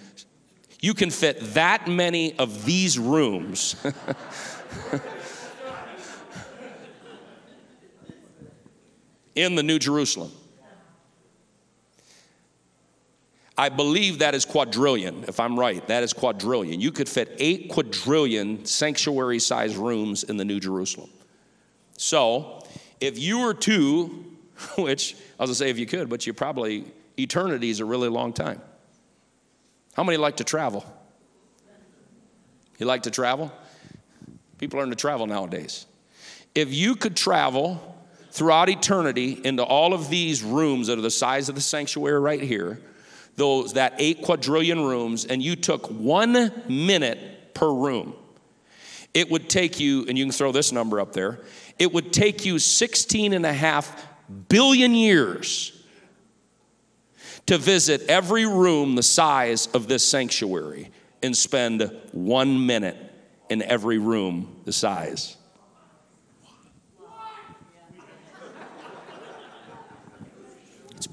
you 0.80 0.94
can 0.94 1.10
fit 1.10 1.54
that 1.54 1.86
many 1.86 2.36
of 2.38 2.64
these 2.64 2.98
rooms. 2.98 3.76
in 9.38 9.54
the 9.54 9.62
New 9.62 9.78
Jerusalem. 9.78 10.32
I 13.56 13.68
believe 13.68 14.20
that 14.20 14.34
is 14.34 14.44
quadrillion, 14.44 15.24
if 15.26 15.40
I'm 15.40 15.58
right. 15.58 15.84
That 15.88 16.02
is 16.02 16.12
quadrillion. 16.12 16.80
You 16.80 16.92
could 16.92 17.08
fit 17.08 17.34
eight 17.38 17.70
quadrillion 17.70 18.64
sanctuary 18.64 19.38
sized 19.38 19.76
rooms 19.76 20.24
in 20.24 20.36
the 20.36 20.44
New 20.44 20.60
Jerusalem. 20.60 21.10
So, 21.96 22.64
if 23.00 23.18
you 23.18 23.40
were 23.40 23.54
to, 23.54 24.24
which 24.78 25.16
I 25.38 25.42
was 25.42 25.50
gonna 25.50 25.54
say 25.54 25.70
if 25.70 25.78
you 25.78 25.86
could, 25.86 26.08
but 26.08 26.26
you 26.26 26.32
probably, 26.32 26.84
eternity 27.18 27.70
is 27.70 27.80
a 27.80 27.84
really 27.84 28.08
long 28.08 28.32
time. 28.32 28.60
How 29.94 30.04
many 30.04 30.18
like 30.18 30.36
to 30.36 30.44
travel? 30.44 30.84
You 32.78 32.86
like 32.86 33.02
to 33.04 33.10
travel? 33.10 33.52
People 34.58 34.78
learn 34.78 34.90
to 34.90 34.96
travel 34.96 35.26
nowadays. 35.26 35.86
If 36.54 36.72
you 36.72 36.94
could 36.94 37.16
travel 37.16 37.97
throughout 38.38 38.68
eternity 38.68 39.40
into 39.42 39.64
all 39.64 39.92
of 39.92 40.08
these 40.08 40.44
rooms 40.44 40.86
that 40.86 40.96
are 40.96 41.02
the 41.02 41.10
size 41.10 41.48
of 41.48 41.56
the 41.56 41.60
sanctuary 41.60 42.20
right 42.20 42.40
here, 42.40 42.80
those 43.34 43.72
that 43.72 43.94
eight 43.98 44.22
quadrillion 44.22 44.80
rooms, 44.80 45.24
and 45.24 45.42
you 45.42 45.56
took 45.56 45.88
one 45.88 46.52
minute 46.68 47.52
per 47.52 47.70
room, 47.72 48.14
it 49.12 49.28
would 49.28 49.50
take 49.50 49.80
you, 49.80 50.04
and 50.08 50.16
you 50.16 50.24
can 50.24 50.30
throw 50.30 50.52
this 50.52 50.70
number 50.70 51.00
up 51.00 51.12
there, 51.12 51.40
it 51.80 51.92
would 51.92 52.12
take 52.12 52.44
you 52.44 52.60
16 52.60 53.32
and 53.32 53.44
a 53.44 53.52
half 53.52 54.06
billion 54.48 54.94
years 54.94 55.72
to 57.46 57.58
visit 57.58 58.02
every 58.08 58.46
room 58.46 58.94
the 58.94 59.02
size 59.02 59.66
of 59.68 59.88
this 59.88 60.04
sanctuary 60.04 60.90
and 61.24 61.36
spend 61.36 61.90
one 62.12 62.66
minute 62.66 62.96
in 63.50 63.62
every 63.62 63.98
room 63.98 64.60
the 64.64 64.72
size. 64.72 65.37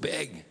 Big. 0.00 0.44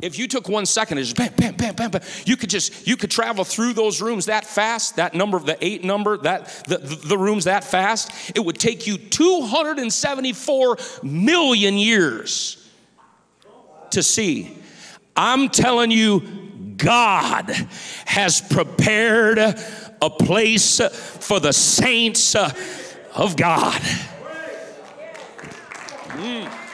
If 0.00 0.18
you 0.18 0.28
took 0.28 0.48
one 0.48 0.64
second 0.64 0.98
just 0.98 1.16
bam, 1.16 1.32
bam, 1.36 1.54
bam, 1.56 1.74
bam, 1.74 1.90
bam, 1.90 2.02
you 2.24 2.36
could 2.36 2.50
just 2.50 2.86
you 2.86 2.96
could 2.96 3.10
travel 3.10 3.44
through 3.44 3.72
those 3.72 4.00
rooms 4.00 4.26
that 4.26 4.44
fast. 4.44 4.96
That 4.96 5.14
number, 5.14 5.36
of 5.36 5.44
the 5.44 5.62
eight 5.64 5.82
number, 5.82 6.16
that 6.18 6.46
the, 6.68 6.78
the, 6.78 6.96
the 7.08 7.18
rooms 7.18 7.44
that 7.44 7.64
fast. 7.64 8.32
It 8.34 8.40
would 8.40 8.58
take 8.58 8.86
you 8.86 8.96
274 8.96 10.78
million 11.02 11.74
years 11.74 12.64
to 13.90 14.02
see. 14.02 14.56
I'm 15.16 15.48
telling 15.48 15.90
you, 15.90 16.20
God 16.76 17.50
has 18.06 18.40
prepared 18.40 19.38
a 19.38 20.10
place 20.10 20.80
for 21.18 21.40
the 21.40 21.52
saints 21.52 22.36
of 22.36 23.36
God. 23.36 23.80
Mm. 26.10 26.67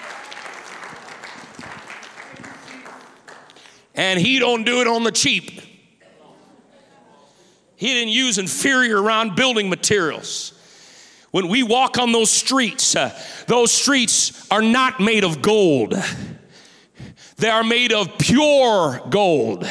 And 3.95 4.21
he 4.21 4.39
don't 4.39 4.65
do 4.65 4.81
it 4.81 4.87
on 4.87 5.05
the 5.05 5.13
cheap. 5.13 5.61
He 7.77 7.89
didn't 7.89 8.13
use 8.13 8.39
inferior 8.39 9.01
round 9.03 9.37
building 9.37 9.69
materials. 9.69 10.53
When 11.31 11.49
we 11.49 11.63
walk 11.63 11.99
on 11.99 12.13
those 12.13 12.31
streets, 12.31 12.95
uh, 12.95 13.11
those 13.49 13.73
streets 13.73 14.49
are 14.51 14.63
not 14.63 15.01
made 15.01 15.25
of 15.25 15.43
gold. 15.43 15.95
They 17.37 17.51
are 17.51 17.65
made 17.65 17.93
of 17.93 18.19
pure 18.19 19.01
gold. 19.11 19.69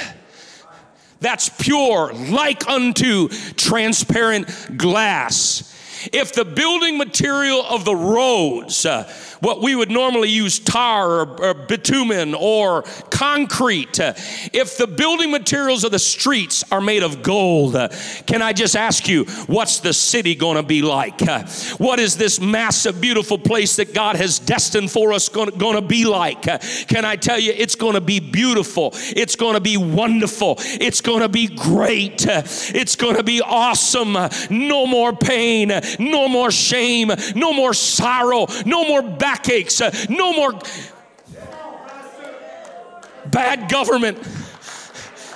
That's 1.22 1.48
pure, 1.48 2.12
like 2.14 2.68
unto 2.68 3.30
transparent 3.30 4.78
glass. 4.78 5.70
If 6.12 6.34
the 6.34 6.44
building 6.44 6.98
material 6.98 7.64
of 7.64 7.86
the 7.86 7.96
roads, 7.96 8.86
uh, 8.86 9.10
what 9.44 9.62
we 9.62 9.76
would 9.76 9.92
normally 9.92 10.30
use 10.30 10.60
tar 10.60 11.22
or, 11.22 11.42
or 11.42 11.54
bitumen 11.54 12.34
or 12.34 12.84
concrete, 13.10 14.00
if 14.54 14.78
the 14.78 14.88
building 14.88 15.32
materials 15.32 15.84
of 15.84 15.92
the 15.92 16.00
streets 16.00 16.64
are 16.72 16.82
made 16.82 17.04
of 17.04 17.22
gold, 17.22 17.74
can 18.26 18.42
I 18.42 18.54
just 18.54 18.76
ask 18.76 19.08
you, 19.08 19.26
what's 19.48 19.80
the 19.80 19.94
city 19.94 20.34
going 20.34 20.58
to 20.58 20.64
be 20.64 20.82
like? 20.82 21.22
What 21.78 22.00
is 22.00 22.18
this 22.18 22.40
massive, 22.40 23.02
beautiful 23.02 23.38
place 23.38 23.76
that 23.76 23.94
God 23.94 24.16
has 24.16 24.40
destined 24.40 24.92
for 24.92 25.14
us 25.14 25.30
going 25.30 25.76
to 25.76 25.82
be 25.82 26.06
like? 26.06 26.44
Can 26.88 27.06
I 27.06 27.16
tell 27.16 27.40
you, 27.40 27.54
it's 27.56 27.76
going 27.76 27.94
to 27.94 28.02
be 28.02 28.20
beautiful. 28.20 28.92
It's 28.94 29.36
going 29.36 29.56
to 29.56 29.62
be 29.62 29.78
wonderful. 29.78 30.56
It's 30.60 31.02
going 31.02 31.22
to 31.22 31.30
be 31.30 31.48
great. 31.48 32.26
It's 32.26 32.96
going 32.96 33.18
to 33.18 33.24
be 33.24 33.42
awesome. 33.42 34.18
No 34.50 34.86
more 34.86 35.14
pain. 35.14 35.72
No 36.00 36.28
more 36.28 36.52
shame. 36.52 37.12
No 37.36 37.52
more 37.52 37.74
sorrow. 37.74 38.48
No 38.66 38.88
more 38.88 39.02
backaches. 39.34 39.82
uh, 39.82 39.92
No 40.10 40.34
more 40.34 40.54
bad 43.26 43.70
government. 43.70 44.18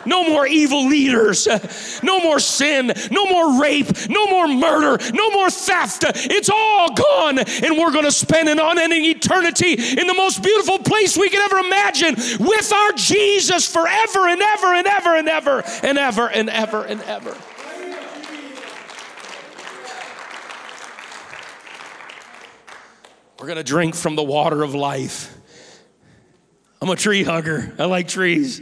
No 0.06 0.24
more 0.24 0.48
evil 0.48 0.88
leaders. 0.88 1.48
uh, 1.48 1.60
No 2.02 2.20
more 2.22 2.40
sin. 2.40 2.94
No 3.12 3.26
more 3.26 3.62
rape. 3.62 3.88
No 4.10 4.28
more 4.28 4.48
murder. 4.48 5.04
No 5.14 5.32
more 5.32 5.50
theft. 5.50 6.06
Uh, 6.06 6.12
It's 6.16 6.50
all 6.50 6.94
gone. 6.94 7.40
And 7.40 7.78
we're 7.78 7.92
going 7.92 8.06
to 8.06 8.12
spend 8.12 8.48
an 8.48 8.60
unending 8.60 9.04
eternity 9.04 9.74
in 9.74 10.08
the 10.08 10.14
most 10.14 10.42
beautiful 10.42 10.80
place 10.80 11.18
we 11.18 11.30
could 11.30 11.42
ever 11.42 11.58
imagine 11.58 12.16
with 12.40 12.72
our 12.72 12.92
Jesus 12.94 13.68
forever 13.70 14.28
and 14.30 14.42
ever 14.42 14.74
and 14.74 14.88
ever 14.88 15.16
and 15.16 15.28
ever 15.28 15.64
and 15.84 15.98
ever 15.98 16.28
and 16.28 16.50
ever 16.50 16.84
and 16.86 17.02
ever. 17.02 17.36
We're 23.40 23.46
going 23.46 23.58
to 23.58 23.64
drink 23.64 23.94
from 23.94 24.16
the 24.16 24.24
water 24.24 24.64
of 24.64 24.74
life. 24.74 25.36
I'm 26.82 26.90
a 26.90 26.96
tree 26.96 27.24
hugger. 27.24 27.72
I 27.78 27.86
like 27.86 28.08
trees. 28.08 28.62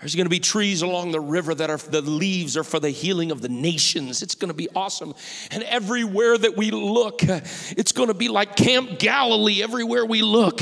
There's 0.00 0.14
going 0.14 0.26
to 0.26 0.30
be 0.30 0.38
trees 0.38 0.82
along 0.82 1.10
the 1.10 1.20
river 1.20 1.52
that 1.56 1.70
are 1.70 1.76
the 1.76 2.02
leaves 2.02 2.56
are 2.56 2.62
for 2.62 2.78
the 2.78 2.90
healing 2.90 3.32
of 3.32 3.40
the 3.40 3.48
nations. 3.48 4.22
It's 4.22 4.36
going 4.36 4.48
to 4.48 4.54
be 4.54 4.68
awesome. 4.76 5.12
And 5.50 5.64
everywhere 5.64 6.38
that 6.38 6.56
we 6.56 6.70
look, 6.70 7.20
it's 7.24 7.90
going 7.90 8.06
to 8.06 8.14
be 8.14 8.28
like 8.28 8.54
Camp 8.54 9.00
Galilee 9.00 9.60
everywhere 9.60 10.06
we 10.06 10.22
look. 10.22 10.60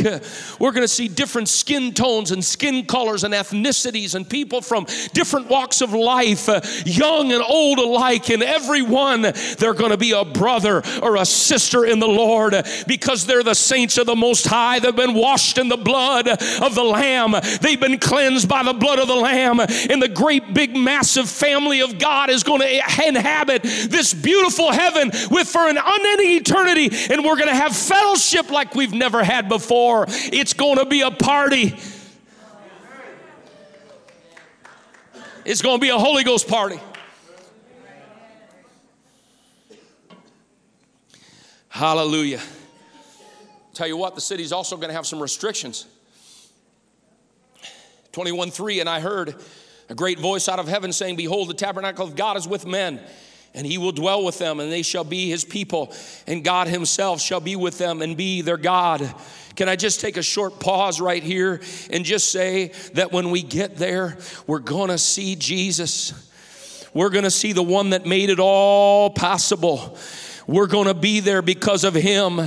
We're 0.59 0.73
going 0.73 0.85
to 0.85 0.89
see 0.89 1.09
different 1.09 1.51
skin 1.51 1.93
tones 1.93 2.31
and 2.31 2.43
skin 2.43 2.87
colors 2.87 3.25
and 3.25 3.35
ethnicities 3.35 4.15
and 4.15 4.27
people 4.27 4.63
from 4.63 4.87
different 5.13 5.51
walks 5.51 5.83
of 5.83 5.93
life, 5.93 6.49
young 6.87 7.31
and 7.31 7.43
old 7.43 7.79
alike. 7.79 8.31
And 8.31 8.43
everyone, 8.43 9.21
they're 9.59 9.75
going 9.75 9.91
to 9.91 9.99
be 9.99 10.13
a 10.13 10.25
brother 10.25 10.83
or 11.03 11.17
a 11.17 11.27
sister 11.27 11.85
in 11.85 11.99
the 11.99 12.09
Lord 12.09 12.55
because 12.87 13.27
they're 13.27 13.43
the 13.43 13.55
saints 13.55 13.99
of 13.99 14.07
the 14.07 14.17
Most 14.17 14.47
High. 14.47 14.79
They've 14.79 14.97
been 14.97 15.15
washed 15.15 15.59
in 15.59 15.69
the 15.69 15.77
blood 15.77 16.27
of 16.27 16.75
the 16.75 16.85
Lamb, 16.85 17.35
they've 17.61 17.79
been 17.79 17.99
cleansed 17.99 18.49
by 18.49 18.63
the 18.63 18.73
blood 18.73 18.99
of 18.99 19.09
the 19.09 19.15
Lamb. 19.15 19.26
And 19.27 20.03
the 20.03 20.09
great, 20.09 20.55
big, 20.55 20.77
massive 20.77 21.29
family 21.29 21.81
of 21.81 21.99
God 21.99 22.31
is 22.31 22.43
going 22.43 22.61
to 22.61 23.07
inhabit 23.07 23.63
this 23.63 24.15
beautiful 24.15 24.73
heaven 24.73 25.11
with 25.31 25.49
for 25.49 25.69
an 25.69 25.79
unending 25.83 26.31
eternity. 26.31 26.91
And 27.11 27.25
we're 27.25 27.37
going 27.37 27.49
to 27.49 27.55
have 27.55 27.77
fellowship 27.77 28.51
like 28.51 28.75
we've 28.75 28.93
never 28.93 29.23
had 29.23 29.49
before. 29.49 30.07
It's 30.09 30.53
going 30.53 30.79
to 30.79 30.87
be 30.87 31.03
a 31.03 31.11
party. 31.11 31.77
It's 35.45 35.63
going 35.63 35.77
to 35.77 35.81
be 35.81 35.91
a 35.91 35.99
Holy 35.99 36.25
Ghost 36.25 36.49
party. 36.49 36.81
Hallelujah. 41.69 42.41
Tell 43.75 43.87
you 43.87 43.99
what, 43.99 44.15
the 44.15 44.21
city's 44.21 44.51
also 44.51 44.77
going 44.77 44.89
to 44.89 44.95
have 44.95 45.07
some 45.07 45.21
restrictions. 45.21 45.87
21 48.17 48.51
3, 48.51 48.81
and 48.81 48.89
I 48.89 49.01
heard 49.01 49.35
a 49.91 49.95
great 49.95 50.19
voice 50.19 50.49
out 50.49 50.59
of 50.59 50.67
heaven 50.67 50.91
saying, 50.91 51.17
Behold, 51.17 51.51
the 51.51 51.55
tabernacle 51.55 52.07
of 52.07 52.17
God 52.17 52.39
is 52.39 52.49
with 52.49 52.67
men, 52.67 52.99
and 53.53 53.67
he 53.67 53.77
will 53.77 53.93
dwell 53.93 54.25
with 54.25 54.39
them, 54.39 54.59
and 54.59 54.73
they 54.73 54.81
shall 54.81 55.05
be 55.05 55.29
his 55.29 55.45
people, 55.45 55.93
and 56.27 56.43
God 56.43 56.67
himself 56.67 57.21
shall 57.21 57.41
be 57.41 57.57
with 57.57 57.77
them 57.77 58.01
and 58.01 58.17
be 58.17 58.41
their 58.41 58.57
God. 58.57 59.15
Can 59.55 59.69
I 59.69 59.77
just 59.77 60.01
take 60.01 60.17
a 60.17 60.23
short 60.23 60.61
pause 60.61 60.99
right 60.99 61.23
here 61.23 61.61
and 61.91 62.07
just 62.07 62.33
say 62.33 62.73
that 62.95 63.13
when 63.13 63.31
we 63.31 63.43
get 63.43 63.77
there, 63.77 64.17
we're 64.47 64.61
gonna 64.61 64.97
see 64.97 65.37
Jesus. 65.37 66.15
We're 66.95 67.11
gonna 67.11 67.31
see 67.31 67.53
the 67.53 67.63
one 67.63 67.91
that 67.91 68.07
made 68.07 68.31
it 68.31 68.41
all 68.41 69.11
possible. 69.11 69.99
We're 70.47 70.69
gonna 70.69 70.95
be 70.95 71.21
there 71.21 71.43
because 71.43 71.85
of 71.85 71.93
him. 71.93 72.41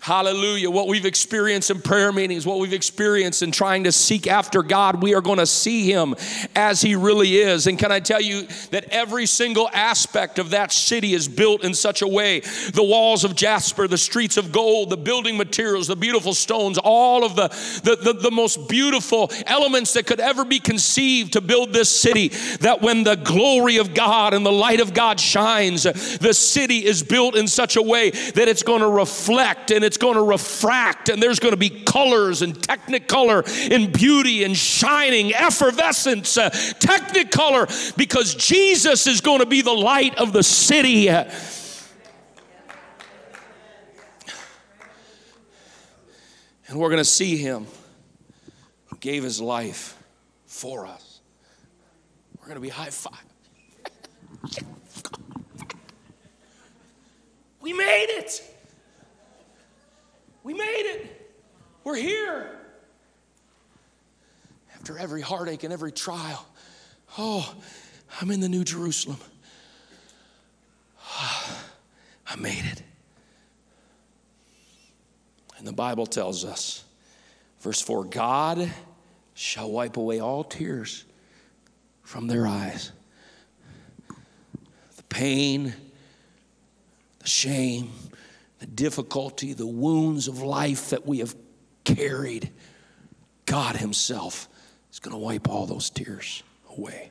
Hallelujah. 0.00 0.70
What 0.70 0.88
we've 0.88 1.04
experienced 1.04 1.70
in 1.70 1.82
prayer 1.82 2.10
meetings, 2.10 2.46
what 2.46 2.58
we've 2.58 2.72
experienced 2.72 3.42
in 3.42 3.52
trying 3.52 3.84
to 3.84 3.92
seek 3.92 4.26
after 4.26 4.62
God, 4.62 5.02
we 5.02 5.14
are 5.14 5.20
going 5.20 5.38
to 5.38 5.46
see 5.46 5.92
Him 5.92 6.14
as 6.56 6.80
He 6.80 6.96
really 6.96 7.36
is. 7.36 7.66
And 7.66 7.78
can 7.78 7.92
I 7.92 8.00
tell 8.00 8.20
you 8.20 8.48
that 8.70 8.84
every 8.84 9.26
single 9.26 9.68
aspect 9.74 10.38
of 10.38 10.50
that 10.50 10.72
city 10.72 11.12
is 11.12 11.28
built 11.28 11.64
in 11.64 11.74
such 11.74 12.00
a 12.00 12.08
way 12.08 12.40
the 12.72 12.82
walls 12.82 13.24
of 13.24 13.36
jasper, 13.36 13.86
the 13.86 13.98
streets 13.98 14.38
of 14.38 14.52
gold, 14.52 14.88
the 14.88 14.96
building 14.96 15.36
materials, 15.36 15.86
the 15.86 15.96
beautiful 15.96 16.32
stones, 16.32 16.78
all 16.78 17.22
of 17.22 17.36
the, 17.36 17.48
the, 17.84 17.96
the, 17.96 18.12
the 18.14 18.30
most 18.30 18.70
beautiful 18.70 19.30
elements 19.46 19.92
that 19.92 20.06
could 20.06 20.20
ever 20.20 20.46
be 20.46 20.60
conceived 20.60 21.34
to 21.34 21.42
build 21.42 21.74
this 21.74 21.94
city. 21.94 22.28
That 22.60 22.80
when 22.80 23.04
the 23.04 23.16
glory 23.16 23.76
of 23.76 23.92
God 23.92 24.32
and 24.32 24.46
the 24.46 24.52
light 24.52 24.80
of 24.80 24.94
God 24.94 25.20
shines, 25.20 25.82
the 25.82 26.32
city 26.32 26.86
is 26.86 27.02
built 27.02 27.36
in 27.36 27.46
such 27.46 27.76
a 27.76 27.82
way 27.82 28.08
that 28.08 28.48
it's 28.48 28.62
going 28.62 28.80
to 28.80 28.88
reflect 28.88 29.70
and 29.70 29.89
it's 29.90 29.96
going 29.96 30.14
to 30.14 30.22
refract, 30.22 31.08
and 31.08 31.20
there's 31.20 31.40
going 31.40 31.50
to 31.50 31.56
be 31.56 31.68
colors 31.68 32.42
and 32.42 32.54
technicolor 32.54 33.42
and 33.74 33.92
beauty 33.92 34.44
and 34.44 34.56
shining, 34.56 35.34
effervescence, 35.34 36.38
uh, 36.38 36.48
technicolor, 36.50 37.96
because 37.96 38.36
Jesus 38.36 39.08
is 39.08 39.20
going 39.20 39.40
to 39.40 39.46
be 39.46 39.62
the 39.62 39.72
light 39.72 40.16
of 40.16 40.32
the 40.32 40.44
city. 40.44 41.08
And 41.08 41.28
we're 46.68 46.90
going 46.90 46.98
to 46.98 47.04
see 47.04 47.36
him 47.36 47.66
who 48.86 48.96
gave 48.98 49.24
his 49.24 49.40
life 49.40 50.00
for 50.46 50.86
us. 50.86 51.18
We're 52.38 52.46
going 52.46 52.58
to 52.58 52.60
be 52.60 52.68
high 52.68 52.90
five. 52.90 53.24
we 57.60 57.72
made 57.72 58.06
it. 58.10 58.49
We 60.42 60.54
made 60.54 60.86
it. 60.86 61.32
We're 61.84 61.96
here. 61.96 62.58
After 64.74 64.98
every 64.98 65.20
heartache 65.20 65.64
and 65.64 65.72
every 65.72 65.92
trial, 65.92 66.46
oh, 67.18 67.54
I'm 68.20 68.30
in 68.30 68.40
the 68.40 68.48
New 68.48 68.64
Jerusalem. 68.64 69.18
I 72.26 72.36
made 72.38 72.64
it. 72.64 72.82
And 75.58 75.66
the 75.66 75.72
Bible 75.72 76.06
tells 76.06 76.44
us, 76.44 76.84
verse 77.60 77.82
4 77.82 78.04
God 78.06 78.70
shall 79.34 79.70
wipe 79.70 79.98
away 79.98 80.20
all 80.20 80.42
tears 80.42 81.04
from 82.02 82.26
their 82.26 82.46
eyes. 82.46 82.92
The 84.96 85.02
pain, 85.04 85.74
the 87.18 87.28
shame, 87.28 87.90
the 88.60 88.66
difficulty, 88.66 89.54
the 89.54 89.66
wounds 89.66 90.28
of 90.28 90.42
life 90.42 90.90
that 90.90 91.06
we 91.06 91.18
have 91.18 91.34
carried, 91.84 92.52
God 93.46 93.74
Himself 93.76 94.48
is 94.92 95.00
going 95.00 95.12
to 95.12 95.18
wipe 95.18 95.48
all 95.48 95.66
those 95.66 95.90
tears 95.90 96.42
away. 96.76 97.10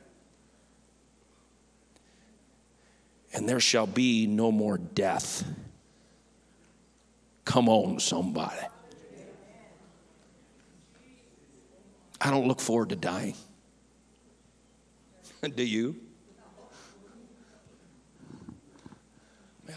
And 3.34 3.48
there 3.48 3.60
shall 3.60 3.86
be 3.86 4.26
no 4.26 4.50
more 4.50 4.78
death. 4.78 5.44
Come 7.44 7.68
on, 7.68 7.98
somebody. 8.00 8.56
I 12.20 12.30
don't 12.30 12.46
look 12.46 12.60
forward 12.60 12.90
to 12.90 12.96
dying. 12.96 13.34
Do 15.54 15.64
you? 15.64 15.96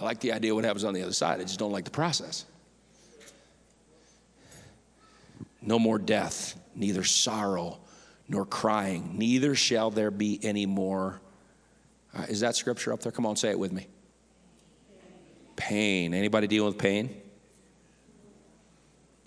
I 0.04 0.06
like 0.06 0.20
the 0.20 0.34
idea 0.34 0.52
of 0.52 0.56
what 0.56 0.66
happens 0.66 0.84
on 0.84 0.94
the 0.94 1.02
other 1.02 1.14
side. 1.14 1.40
I 1.40 1.44
just 1.44 1.60
don't 1.60 1.72
like 1.72 1.86
the 1.86 1.92
process. 1.92 2.44
No 5.62 5.80
more 5.80 5.98
death, 5.98 6.60
neither 6.76 7.06
sorrow 7.06 7.80
nor 8.28 8.46
crying, 8.46 9.18
neither 9.18 9.56
shall 9.56 9.92
there 9.92 10.12
be 10.12 10.42
any 10.44 10.66
more. 10.66 11.22
Uh, 12.14 12.24
is 12.24 12.42
that 12.42 12.58
scripture 12.58 12.92
up 12.92 13.00
there? 13.00 13.14
Come 13.14 13.26
on, 13.26 13.38
say 13.38 13.52
it 13.52 13.58
with 13.58 13.72
me. 13.72 13.88
Pain. 15.56 16.14
Anybody 16.14 16.48
dealing 16.48 16.68
with 16.68 16.78
pain? 16.78 17.22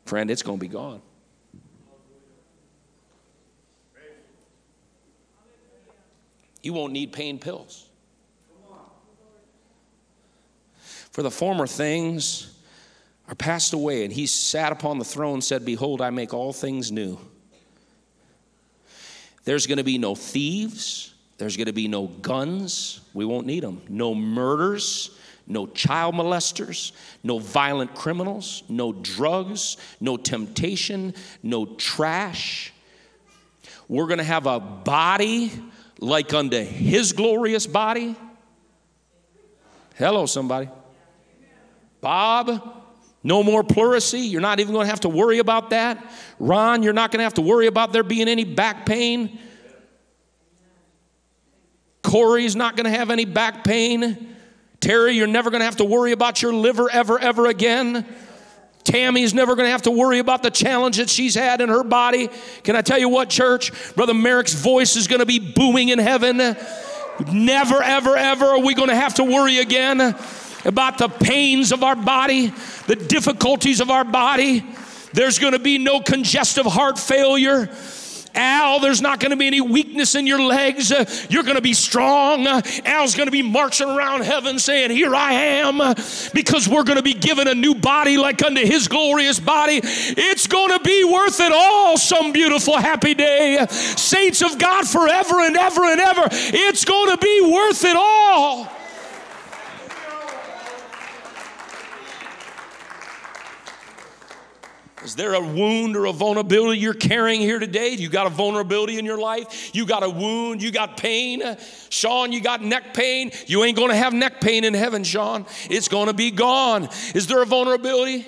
Friend, 0.04 0.30
it's 0.30 0.42
going 0.42 0.58
to 0.58 0.60
be 0.60 0.68
gone. 0.68 1.00
You 6.62 6.74
won't 6.74 6.92
need 6.92 7.12
pain 7.14 7.38
pills. 7.38 7.88
For 11.16 11.22
the 11.22 11.30
former 11.30 11.66
things 11.66 12.54
are 13.26 13.34
passed 13.34 13.72
away. 13.72 14.04
And 14.04 14.12
he 14.12 14.26
sat 14.26 14.70
upon 14.70 14.98
the 14.98 15.04
throne 15.06 15.32
and 15.32 15.42
said, 15.42 15.64
Behold, 15.64 16.02
I 16.02 16.10
make 16.10 16.34
all 16.34 16.52
things 16.52 16.92
new. 16.92 17.18
There's 19.44 19.66
going 19.66 19.78
to 19.78 19.82
be 19.82 19.96
no 19.96 20.14
thieves. 20.14 21.14
There's 21.38 21.56
going 21.56 21.68
to 21.68 21.72
be 21.72 21.88
no 21.88 22.08
guns. 22.08 23.00
We 23.14 23.24
won't 23.24 23.46
need 23.46 23.62
them. 23.62 23.80
No 23.88 24.14
murders. 24.14 25.16
No 25.46 25.66
child 25.66 26.16
molesters. 26.16 26.92
No 27.22 27.38
violent 27.38 27.94
criminals. 27.94 28.62
No 28.68 28.92
drugs. 28.92 29.78
No 30.00 30.18
temptation. 30.18 31.14
No 31.42 31.64
trash. 31.64 32.74
We're 33.88 34.06
going 34.06 34.18
to 34.18 34.24
have 34.24 34.44
a 34.44 34.60
body 34.60 35.50
like 35.98 36.34
unto 36.34 36.62
his 36.62 37.14
glorious 37.14 37.66
body. 37.66 38.14
Hello, 39.94 40.26
somebody. 40.26 40.68
Bob, 42.00 42.84
no 43.22 43.42
more 43.42 43.64
pleurisy. 43.64 44.30
You're 44.30 44.40
not 44.40 44.60
even 44.60 44.72
going 44.72 44.86
to 44.86 44.90
have 44.90 45.00
to 45.00 45.08
worry 45.08 45.38
about 45.38 45.70
that. 45.70 46.12
Ron, 46.38 46.82
you're 46.82 46.92
not 46.92 47.10
going 47.10 47.18
to 47.18 47.24
have 47.24 47.34
to 47.34 47.42
worry 47.42 47.66
about 47.66 47.92
there 47.92 48.04
being 48.04 48.28
any 48.28 48.44
back 48.44 48.86
pain. 48.86 49.38
Corey's 52.02 52.54
not 52.54 52.76
going 52.76 52.84
to 52.84 52.96
have 52.96 53.10
any 53.10 53.24
back 53.24 53.64
pain. 53.64 54.36
Terry, 54.78 55.16
you're 55.16 55.26
never 55.26 55.50
going 55.50 55.58
to 55.60 55.64
have 55.64 55.78
to 55.78 55.84
worry 55.84 56.12
about 56.12 56.40
your 56.40 56.54
liver 56.54 56.88
ever, 56.88 57.18
ever 57.18 57.46
again. 57.46 58.06
Tammy's 58.84 59.34
never 59.34 59.56
going 59.56 59.66
to 59.66 59.72
have 59.72 59.82
to 59.82 59.90
worry 59.90 60.20
about 60.20 60.44
the 60.44 60.50
challenge 60.50 60.98
that 60.98 61.10
she's 61.10 61.34
had 61.34 61.60
in 61.60 61.68
her 61.68 61.82
body. 61.82 62.28
Can 62.62 62.76
I 62.76 62.82
tell 62.82 62.98
you 63.00 63.08
what, 63.08 63.28
church? 63.28 63.72
Brother 63.96 64.14
Merrick's 64.14 64.54
voice 64.54 64.94
is 64.94 65.08
going 65.08 65.18
to 65.18 65.26
be 65.26 65.40
booming 65.40 65.88
in 65.88 65.98
heaven. 65.98 66.36
Never, 67.32 67.82
ever, 67.82 68.14
ever 68.14 68.44
are 68.44 68.60
we 68.60 68.74
going 68.74 68.90
to 68.90 68.94
have 68.94 69.14
to 69.14 69.24
worry 69.24 69.58
again 69.58 70.14
about 70.66 70.98
the 70.98 71.08
pains 71.08 71.72
of 71.72 71.82
our 71.82 71.96
body, 71.96 72.52
the 72.86 72.96
difficulties 72.96 73.80
of 73.80 73.90
our 73.90 74.04
body. 74.04 74.64
There's 75.12 75.38
going 75.38 75.52
to 75.52 75.58
be 75.58 75.78
no 75.78 76.00
congestive 76.00 76.66
heart 76.66 76.98
failure. 76.98 77.70
Al, 78.36 78.80
there's 78.80 79.00
not 79.00 79.18
going 79.18 79.30
to 79.30 79.36
be 79.36 79.46
any 79.46 79.62
weakness 79.62 80.14
in 80.14 80.26
your 80.26 80.40
legs. 80.40 80.92
Uh, 80.92 81.06
you're 81.30 81.42
going 81.42 81.56
to 81.56 81.62
be 81.62 81.72
strong. 81.72 82.46
Uh, 82.46 82.60
Al's 82.84 83.14
going 83.14 83.28
to 83.28 83.32
be 83.32 83.42
marching 83.42 83.88
around 83.88 84.24
heaven 84.24 84.58
saying, 84.58 84.90
Here 84.90 85.14
I 85.14 85.32
am, 85.32 85.78
because 86.34 86.68
we're 86.68 86.84
going 86.84 86.98
to 86.98 87.02
be 87.02 87.14
given 87.14 87.48
a 87.48 87.54
new 87.54 87.74
body 87.74 88.18
like 88.18 88.44
unto 88.44 88.60
his 88.60 88.88
glorious 88.88 89.40
body. 89.40 89.80
It's 89.82 90.46
going 90.46 90.76
to 90.76 90.80
be 90.80 91.04
worth 91.04 91.40
it 91.40 91.52
all 91.52 91.96
some 91.96 92.32
beautiful, 92.32 92.76
happy 92.76 93.14
day. 93.14 93.66
Saints 93.70 94.42
of 94.42 94.58
God 94.58 94.86
forever 94.86 95.40
and 95.40 95.56
ever 95.56 95.84
and 95.84 96.00
ever. 96.00 96.28
It's 96.30 96.84
going 96.84 97.10
to 97.12 97.16
be 97.16 97.40
worth 97.40 97.84
it 97.86 97.96
all. 97.96 98.70
Is 105.06 105.14
there 105.14 105.34
a 105.34 105.40
wound 105.40 105.96
or 105.96 106.06
a 106.06 106.12
vulnerability 106.12 106.80
you're 106.80 106.92
carrying 106.92 107.40
here 107.40 107.60
today? 107.60 107.90
You 107.90 108.08
got 108.08 108.26
a 108.26 108.30
vulnerability 108.30 108.98
in 108.98 109.04
your 109.04 109.18
life? 109.18 109.70
You 109.72 109.86
got 109.86 110.02
a 110.02 110.10
wound? 110.10 110.60
You 110.60 110.72
got 110.72 110.96
pain? 110.96 111.44
Sean, 111.90 112.32
you 112.32 112.40
got 112.40 112.60
neck 112.60 112.92
pain? 112.92 113.30
You 113.46 113.62
ain't 113.62 113.76
going 113.76 113.90
to 113.90 113.96
have 113.96 114.12
neck 114.12 114.40
pain 114.40 114.64
in 114.64 114.74
heaven, 114.74 115.04
Sean. 115.04 115.46
It's 115.70 115.86
going 115.86 116.08
to 116.08 116.12
be 116.12 116.32
gone. 116.32 116.88
Is 117.14 117.28
there 117.28 117.40
a 117.40 117.46
vulnerability? 117.46 118.26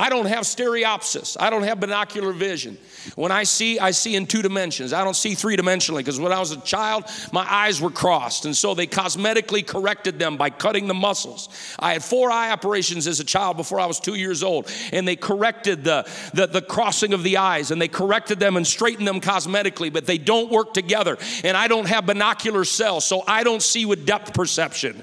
I 0.00 0.10
don't 0.10 0.26
have 0.26 0.44
stereopsis. 0.44 1.36
I 1.40 1.50
don't 1.50 1.64
have 1.64 1.80
binocular 1.80 2.32
vision. 2.32 2.78
When 3.16 3.32
I 3.32 3.42
see, 3.42 3.80
I 3.80 3.90
see 3.90 4.14
in 4.14 4.26
two 4.26 4.42
dimensions. 4.42 4.92
I 4.92 5.02
don't 5.02 5.16
see 5.16 5.34
three 5.34 5.56
dimensionally 5.56 5.98
because 5.98 6.20
when 6.20 6.32
I 6.32 6.38
was 6.38 6.52
a 6.52 6.60
child, 6.60 7.04
my 7.32 7.44
eyes 7.50 7.80
were 7.80 7.90
crossed. 7.90 8.44
And 8.44 8.56
so 8.56 8.74
they 8.74 8.86
cosmetically 8.86 9.66
corrected 9.66 10.20
them 10.20 10.36
by 10.36 10.50
cutting 10.50 10.86
the 10.86 10.94
muscles. 10.94 11.48
I 11.80 11.94
had 11.94 12.04
four 12.04 12.30
eye 12.30 12.52
operations 12.52 13.08
as 13.08 13.18
a 13.18 13.24
child 13.24 13.56
before 13.56 13.80
I 13.80 13.86
was 13.86 13.98
two 13.98 14.14
years 14.14 14.44
old. 14.44 14.70
And 14.92 15.06
they 15.06 15.16
corrected 15.16 15.82
the, 15.82 16.08
the, 16.32 16.46
the 16.46 16.62
crossing 16.62 17.12
of 17.12 17.24
the 17.24 17.38
eyes 17.38 17.72
and 17.72 17.82
they 17.82 17.88
corrected 17.88 18.38
them 18.38 18.56
and 18.56 18.64
straightened 18.64 19.08
them 19.08 19.20
cosmetically, 19.20 19.92
but 19.92 20.06
they 20.06 20.18
don't 20.18 20.50
work 20.50 20.74
together. 20.74 21.18
And 21.42 21.56
I 21.56 21.66
don't 21.66 21.88
have 21.88 22.06
binocular 22.06 22.64
cells, 22.64 23.04
so 23.04 23.24
I 23.26 23.42
don't 23.42 23.62
see 23.62 23.84
with 23.84 24.06
depth 24.06 24.32
perception. 24.32 25.02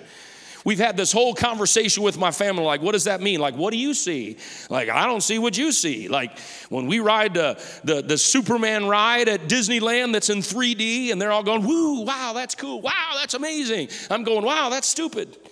We've 0.66 0.80
had 0.80 0.98
this 0.98 1.12
whole 1.12 1.36
conversation 1.36 2.02
with 2.02 2.18
my 2.18 2.32
family 2.32 2.64
like, 2.64 2.82
what 2.82 2.94
does 2.94 3.04
that 3.04 3.22
mean? 3.22 3.40
Like, 3.40 3.56
what 3.56 3.72
do 3.72 3.78
you 3.78 3.94
see? 3.94 4.38
Like, 4.68 4.90
I 4.90 5.06
don't 5.06 5.22
see 5.22 5.38
what 5.38 5.56
you 5.56 5.72
see. 5.72 6.08
Like, 6.08 6.40
when 6.70 6.88
we 6.88 7.00
ride 7.00 7.36
the, 7.36 7.64
the, 7.84 8.02
the 8.02 8.18
Superman 8.18 8.88
ride 8.88 9.30
at 9.30 9.42
Disneyland 9.42 10.12
that's 10.12 10.32
in 10.32 10.40
3D 10.40 11.12
and 11.12 11.22
they're 11.22 11.32
all 11.32 11.44
going, 11.44 11.64
woo, 11.64 12.02
wow, 12.02 12.32
that's 12.34 12.56
cool. 12.56 12.82
Wow, 12.82 13.12
that's 13.14 13.36
amazing. 13.36 13.90
I'm 14.10 14.24
going, 14.24 14.44
wow, 14.44 14.70
that's 14.70 14.88
stupid. 14.90 15.38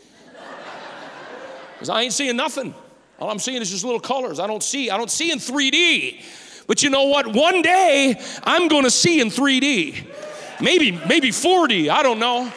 Because 1.74 1.90
I 1.90 2.04
ain't 2.04 2.14
seeing 2.14 2.38
nothing. 2.38 2.74
All 3.20 3.30
I'm 3.30 3.40
seeing 3.40 3.62
is 3.62 3.70
just 3.70 3.84
little 3.84 4.00
colors. 4.00 4.40
I 4.40 4.48
don't 4.48 4.64
see, 4.64 4.90
I 4.90 4.96
don't 4.96 5.12
see 5.12 5.32
in 5.32 5.38
3D. 5.38 6.24
But 6.66 6.82
you 6.82 6.90
know 6.90 7.06
what? 7.06 7.28
One 7.28 7.62
day 7.62 8.16
I'm 8.44 8.70
going 8.70 8.84
to 8.84 8.92
see 8.92 9.20
in 9.20 9.28
3D. 9.28 10.62
Maybe, 10.62 10.92
maybe 10.92 11.30
4D. 11.30 11.90
I 11.90 12.04
don't 12.04 12.20
know 12.20 12.52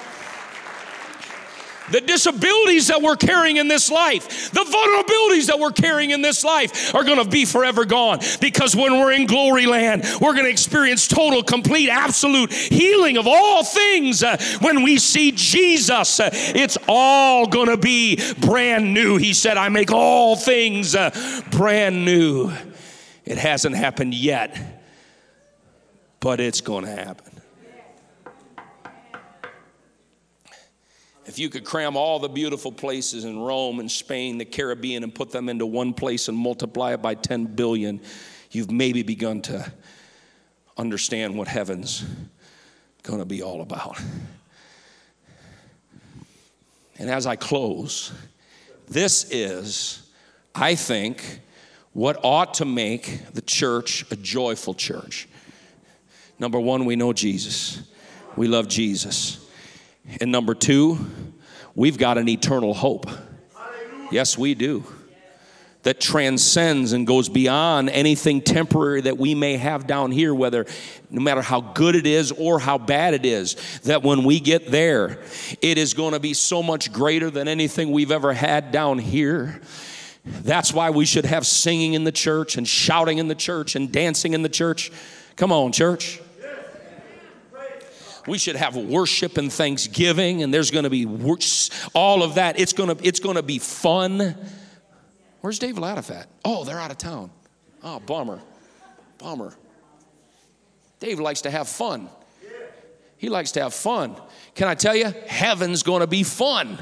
the 1.91 2.01
disabilities 2.01 2.89
that 2.89 3.03
we're 3.03 3.17
carrying 3.17 3.57
in 3.57 3.69
this 3.69 3.91
life, 3.91 4.51
the 4.53 4.61
vulnerabilities 4.61 5.47
that 5.47 5.59
we're 5.59 5.73
carrying 5.73 6.11
in 6.11 6.23
this 6.23 6.45
life 6.45 6.95
are 6.95 7.05
going 7.05 7.23
to 7.23 7.29
be 7.29 7.45
forever 7.45 7.85
gone. 7.85 8.21
Because 8.41 8.75
when 8.75 8.99
we're 8.99 9.13
in 9.13 9.27
glory 9.27 9.67
land, 9.67 10.05
we're 10.21 10.33
going 10.33 10.45
to 10.45 10.51
experience 10.51 11.09
total, 11.09 11.43
complete, 11.43 11.89
absolute 11.89 12.53
healing 12.53 13.17
of 13.17 13.27
all 13.27 13.65
things. 13.65 14.23
Uh, 14.23 14.37
when 14.61 14.83
we 14.83 14.99
see 14.99 15.33
Jesus, 15.33 16.21
uh, 16.21 16.31
it's 16.33 16.79
all 16.89 17.47
going 17.47 17.69
to 17.69 17.77
be 17.77 18.21
brand 18.41 18.93
new. 18.93 19.17
He 19.17 19.33
said, 19.33 19.57
I 19.57 19.69
make 19.69 19.93
all 19.93 20.37
things 20.37 20.95
uh, 20.95 21.11
brand 21.51 22.05
new. 22.05 22.53
It 23.25 23.39
hasn't 23.39 23.75
happened 23.75 24.15
yet, 24.15 24.57
but 26.21 26.41
it's 26.41 26.61
going 26.61 26.85
to 26.85 26.91
happen. 26.91 27.36
If 31.27 31.41
you 31.41 31.49
could 31.49 31.65
cram 31.65 31.97
all 31.97 32.21
the 32.21 32.29
beautiful 32.29 32.71
places 32.71 33.25
in 33.25 33.39
Rome 33.39 33.81
and 33.81 33.91
Spain, 33.91 34.39
the 34.39 34.45
Caribbean, 34.45 35.03
and 35.03 35.13
put 35.13 35.31
them 35.31 35.49
into 35.49 35.67
one 35.67 35.93
place 35.93 36.29
and 36.29 36.39
multiply 36.39 36.95
it 36.95 37.03
by 37.03 37.15
10 37.15 37.47
billion, 37.57 38.01
you've 38.53 38.71
maybe 38.71 39.03
begun 39.03 39.43
to 39.43 39.73
understand 40.77 41.37
what 41.37 41.49
heaven's 41.49 42.05
going 43.03 43.19
to 43.19 43.25
be 43.25 43.43
all 43.43 43.61
about. 43.61 44.01
And 46.99 47.11
as 47.11 47.27
I 47.27 47.35
close, 47.35 48.13
this 48.89 49.31
is, 49.33 50.09
I 50.55 50.77
think, 50.77 51.41
what 51.93 52.21
ought 52.23 52.55
to 52.55 52.65
make 52.65 53.33
the 53.33 53.43
church 53.43 54.05
a 54.13 54.17
joyful 54.17 54.75
church. 54.75 55.29
Number 56.39 56.61
one, 56.61 56.85
we 56.85 56.95
know 56.95 57.13
Jesus. 57.13 57.83
We 58.37 58.47
love 58.47 58.69
Jesus. 58.69 59.46
And 60.21 60.33
number 60.33 60.55
two, 60.55 60.99
we've 61.75 61.99
got 61.99 62.19
an 62.19 62.29
eternal 62.29 62.75
hope. 62.75 63.07
Yes, 64.11 64.39
we 64.39 64.55
do. 64.55 64.85
That 65.83 66.01
transcends 66.01 66.93
and 66.93 67.07
goes 67.07 67.29
beyond 67.29 67.91
anything 67.91 68.41
temporary 68.41 69.03
that 69.03 69.19
we 69.19 69.37
may 69.37 69.57
have 69.57 69.87
down 69.87 70.11
here, 70.11 70.35
whether 70.35 70.67
no 71.11 71.21
matter 71.21 71.43
how 71.43 71.61
good 71.61 71.95
it 71.95 72.07
is 72.07 72.33
or 72.33 72.59
how 72.59 72.77
bad 72.77 73.15
it 73.15 73.25
is, 73.25 73.55
that 73.85 74.03
when 74.03 74.25
we 74.25 74.41
get 74.41 74.71
there, 74.71 75.23
it 75.63 75.79
is 75.79 75.95
going 75.95 76.13
to 76.13 76.19
be 76.19 76.35
so 76.35 76.61
much 76.61 76.93
greater 76.93 77.31
than 77.31 77.47
anything 77.47 77.93
we've 77.93 78.11
ever 78.11 78.33
had 78.33 78.73
down 78.73 78.99
here. 78.99 79.61
That's 80.25 80.73
why 80.73 80.91
we 80.91 81.05
should 81.05 81.25
have 81.25 81.47
singing 81.47 81.95
in 81.95 82.03
the 82.03 82.11
church 82.11 82.57
and 82.57 82.67
shouting 82.67 83.19
in 83.19 83.29
the 83.29 83.37
church 83.37 83.77
and 83.77 83.93
dancing 83.93 84.33
in 84.33 84.43
the 84.43 84.49
church. 84.49 84.91
Come 85.37 85.53
on, 85.53 85.71
church. 85.71 86.21
We 88.27 88.39
should 88.39 88.57
have 88.57 88.77
worship 88.77 89.39
and 89.39 89.53
thanksgiving, 89.53 90.43
and 90.43 90.53
there's 90.53 90.71
going 90.71 90.85
to 90.85 90.91
be 90.91 91.07
all 91.95 92.23
of 92.23 92.35
that. 92.35 92.59
It's 92.59 92.73
going 92.73 92.97
to 92.97 93.07
it's 93.07 93.21
going 93.21 93.37
to 93.37 93.43
be 93.43 93.59
fun. 93.59 94.37
Where's 95.41 95.59
Dave 95.59 95.77
Latiff 95.77 96.11
at? 96.11 96.27
Oh, 96.45 96.65
they're 96.65 96.81
out 96.81 96.91
of 96.91 96.99
town. 96.99 97.31
Oh, 97.83 98.01
bummer, 98.01 98.41
bummer. 99.19 99.55
Dave 100.99 101.21
likes 101.21 101.43
to 101.43 101.51
have 101.51 101.69
fun. 101.69 102.09
He 103.19 103.29
likes 103.29 103.53
to 103.53 103.63
have 103.63 103.75
fun. 103.75 104.17
Can 104.55 104.69
I 104.69 104.75
tell 104.75 104.95
you, 104.95 105.13
heaven's 105.27 105.83
going 105.83 106.01
to 106.01 106.07
be 106.07 106.23
fun. 106.23 106.79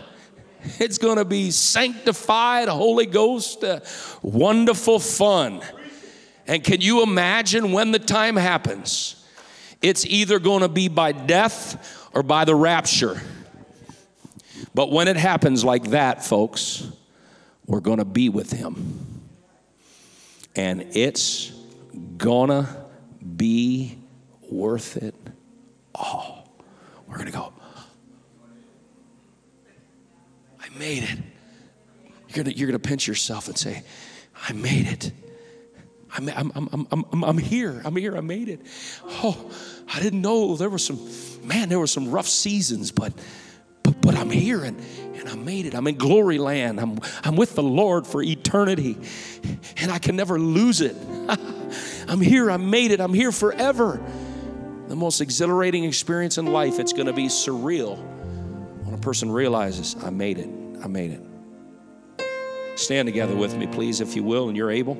It's 0.79 0.99
going 0.99 1.19
to 1.19 1.25
be 1.25 1.51
sanctified, 1.51 2.69
Holy 2.69 3.07
Ghost, 3.07 3.63
uh, 3.63 3.81
wonderful 4.23 4.99
fun. 4.99 5.61
And 6.47 6.65
can 6.65 6.81
you 6.81 7.03
imagine 7.03 7.73
when 7.73 7.93
the 7.93 7.99
time 7.99 8.37
happens? 8.37 9.24
It's 9.83 10.07
either 10.07 10.39
going 10.39 10.61
to 10.61 10.69
be 10.69 10.89
by 10.89 11.13
death 11.13 12.09
or 12.13 12.23
by 12.23 12.45
the 12.45 12.55
rapture. 12.55 13.21
But 14.75 14.91
when 14.91 15.09
it 15.09 15.17
happens 15.17 15.65
like 15.65 15.91
that, 15.91 16.25
folks, 16.25 16.87
we're 17.67 17.81
going 17.81 17.99
to 17.99 18.05
be 18.05 18.29
with 18.29 18.51
him. 18.51 19.23
And 20.57 20.83
it's 20.97 21.53
going 22.17 22.51
to 22.51 22.69
be 23.37 23.99
worth 24.51 24.97
it 24.97 25.15
all. 25.95 26.49
We're 27.07 27.17
going 27.17 27.27
to 27.27 27.33
go, 27.33 27.53
I 30.61 30.79
made 30.79 31.05
it. 31.05 31.19
You're 32.29 32.45
going 32.45 32.57
you're 32.57 32.73
to 32.73 32.79
pinch 32.79 33.07
yourself 33.07 33.49
and 33.49 33.57
say, 33.57 33.83
I 34.49 34.53
made 34.53 34.87
it. 34.87 35.13
I'm, 36.17 36.29
I'm, 36.29 36.69
I'm, 36.73 37.05
I'm, 37.13 37.25
I'm 37.25 37.39
here. 37.39 37.83
I'm 37.85 37.97
here. 37.97 38.17
I 38.17 38.21
made 38.21 38.49
it. 38.49 38.61
Oh, 39.05 39.51
I 39.93 40.01
didn't 40.01 40.23
know 40.23 40.57
there 40.57 40.71
were 40.71 40.79
some, 40.79 41.01
man, 41.43 41.69
there 41.69 41.81
were 41.81 41.89
some 41.89 42.11
rough 42.11 42.29
seasons, 42.29 42.93
but, 42.93 43.13
but, 43.83 44.01
but 44.01 44.15
I'm 44.15 44.31
here 44.31 44.63
and, 44.63 44.81
and 45.17 45.29
I 45.29 45.35
made 45.35 45.67
it. 45.67 45.75
I'm 45.75 45.87
in 45.89 45.97
glory 45.97 46.39
land. 46.39 46.81
I'm, 46.81 47.01
I'm 47.25 47.35
with 47.35 47.57
the 47.57 47.65
Lord 47.65 48.07
for 48.07 48.23
eternity 48.23 48.97
and 49.79 49.91
I 49.91 49.99
can 49.99 50.15
never 50.15 50.39
lose 50.39 50.81
it. 50.81 50.97
I'm 52.09 52.21
here. 52.21 52.51
I 52.51 52.59
made 52.59 52.93
it. 52.93 53.01
I'm 53.01 53.15
here 53.15 53.33
forever. 53.33 54.01
The 54.87 54.97
most 54.97 55.21
exhilarating 55.21 55.83
experience 55.85 56.39
in 56.39 56.47
life. 56.47 56.79
It's 56.79 56.93
going 56.93 57.07
to 57.07 57.13
be 57.13 57.27
surreal 57.27 57.99
when 58.85 58.95
a 58.95 58.99
person 58.99 59.33
realizes, 59.33 59.97
I 60.05 60.11
made 60.11 60.39
it. 60.39 60.49
I 60.83 60.87
made 60.87 61.11
it. 61.11 62.79
Stand 62.79 63.07
together 63.07 63.35
with 63.35 63.57
me, 63.57 63.67
please, 63.67 64.01
if 64.01 64.15
you 64.15 64.23
will, 64.23 64.49
and 64.49 64.57
you're 64.57 64.71
able. 64.71 64.97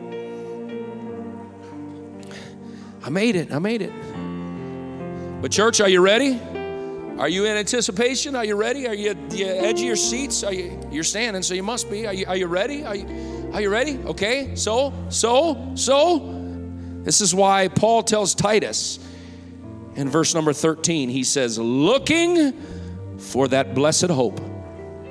I 3.05 3.11
made 3.11 3.37
it. 3.37 3.53
I 3.53 3.59
made 3.59 3.83
it. 3.83 3.93
But, 5.43 5.53
church, 5.53 5.83
are 5.83 5.89
you 5.91 6.01
ready? 6.01 6.41
Are 7.19 7.29
you 7.29 7.45
in 7.45 7.55
anticipation? 7.55 8.35
Are 8.35 8.47
you 8.47 8.57
ready? 8.57 8.89
Are 8.89 8.95
you 8.95 9.11
at 9.11 9.31
the 9.31 9.45
edge 9.45 9.81
of 9.81 9.85
your 9.85 9.95
seats? 9.95 10.43
Are 10.43 10.55
you, 10.55 10.81
you're 10.91 11.05
standing, 11.05 11.43
so 11.43 11.53
you 11.53 11.63
must 11.63 11.91
be. 11.91 12.07
Are 12.07 12.15
you, 12.15 12.25
are 12.27 12.37
you 12.37 12.47
ready? 12.47 12.83
Are 12.83 12.97
you, 12.97 13.51
are 13.53 13.61
you 13.61 13.69
ready? 13.69 13.99
Okay, 14.07 14.57
so, 14.57 14.95
so, 15.11 15.73
so. 15.75 16.31
This 17.03 17.21
is 17.21 17.35
why 17.35 17.69
Paul 17.69 18.03
tells 18.03 18.35
Titus 18.35 18.99
in 19.97 20.09
verse 20.09 20.35
number 20.35 20.55
13, 20.55 21.11
he 21.11 21.25
says, 21.25 21.59
looking 21.59 22.55
for 23.19 23.49
that 23.49 23.75
blessed 23.75 24.09
hope. 24.09 24.41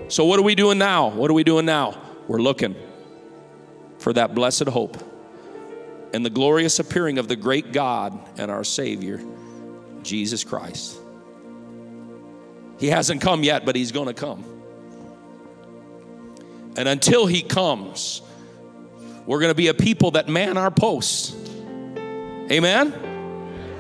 So, 0.07 0.25
what 0.25 0.39
are 0.39 0.43
we 0.43 0.55
doing 0.55 0.79
now? 0.79 1.09
What 1.09 1.29
are 1.29 1.35
we 1.35 1.43
doing 1.43 1.67
now? 1.67 2.01
We're 2.27 2.41
looking 2.41 2.75
for 3.99 4.13
that 4.13 4.33
blessed 4.33 4.67
hope 4.67 4.97
and 6.13 6.23
the 6.23 6.29
glorious 6.29 6.79
appearing 6.79 7.17
of 7.17 7.27
the 7.27 7.35
great 7.35 7.73
God 7.73 8.17
and 8.37 8.51
our 8.51 8.63
Savior, 8.63 9.19
Jesus 10.03 10.43
Christ. 10.43 10.97
He 12.79 12.87
hasn't 12.87 13.21
come 13.21 13.43
yet, 13.43 13.65
but 13.65 13.75
He's 13.75 13.91
going 13.91 14.07
to 14.07 14.13
come. 14.13 14.43
And 16.77 16.87
until 16.87 17.25
He 17.25 17.41
comes, 17.41 18.21
we're 19.25 19.39
going 19.39 19.51
to 19.51 19.55
be 19.55 19.67
a 19.67 19.73
people 19.73 20.11
that 20.11 20.29
man 20.29 20.57
our 20.57 20.71
posts. 20.71 21.35
Amen? 22.51 22.93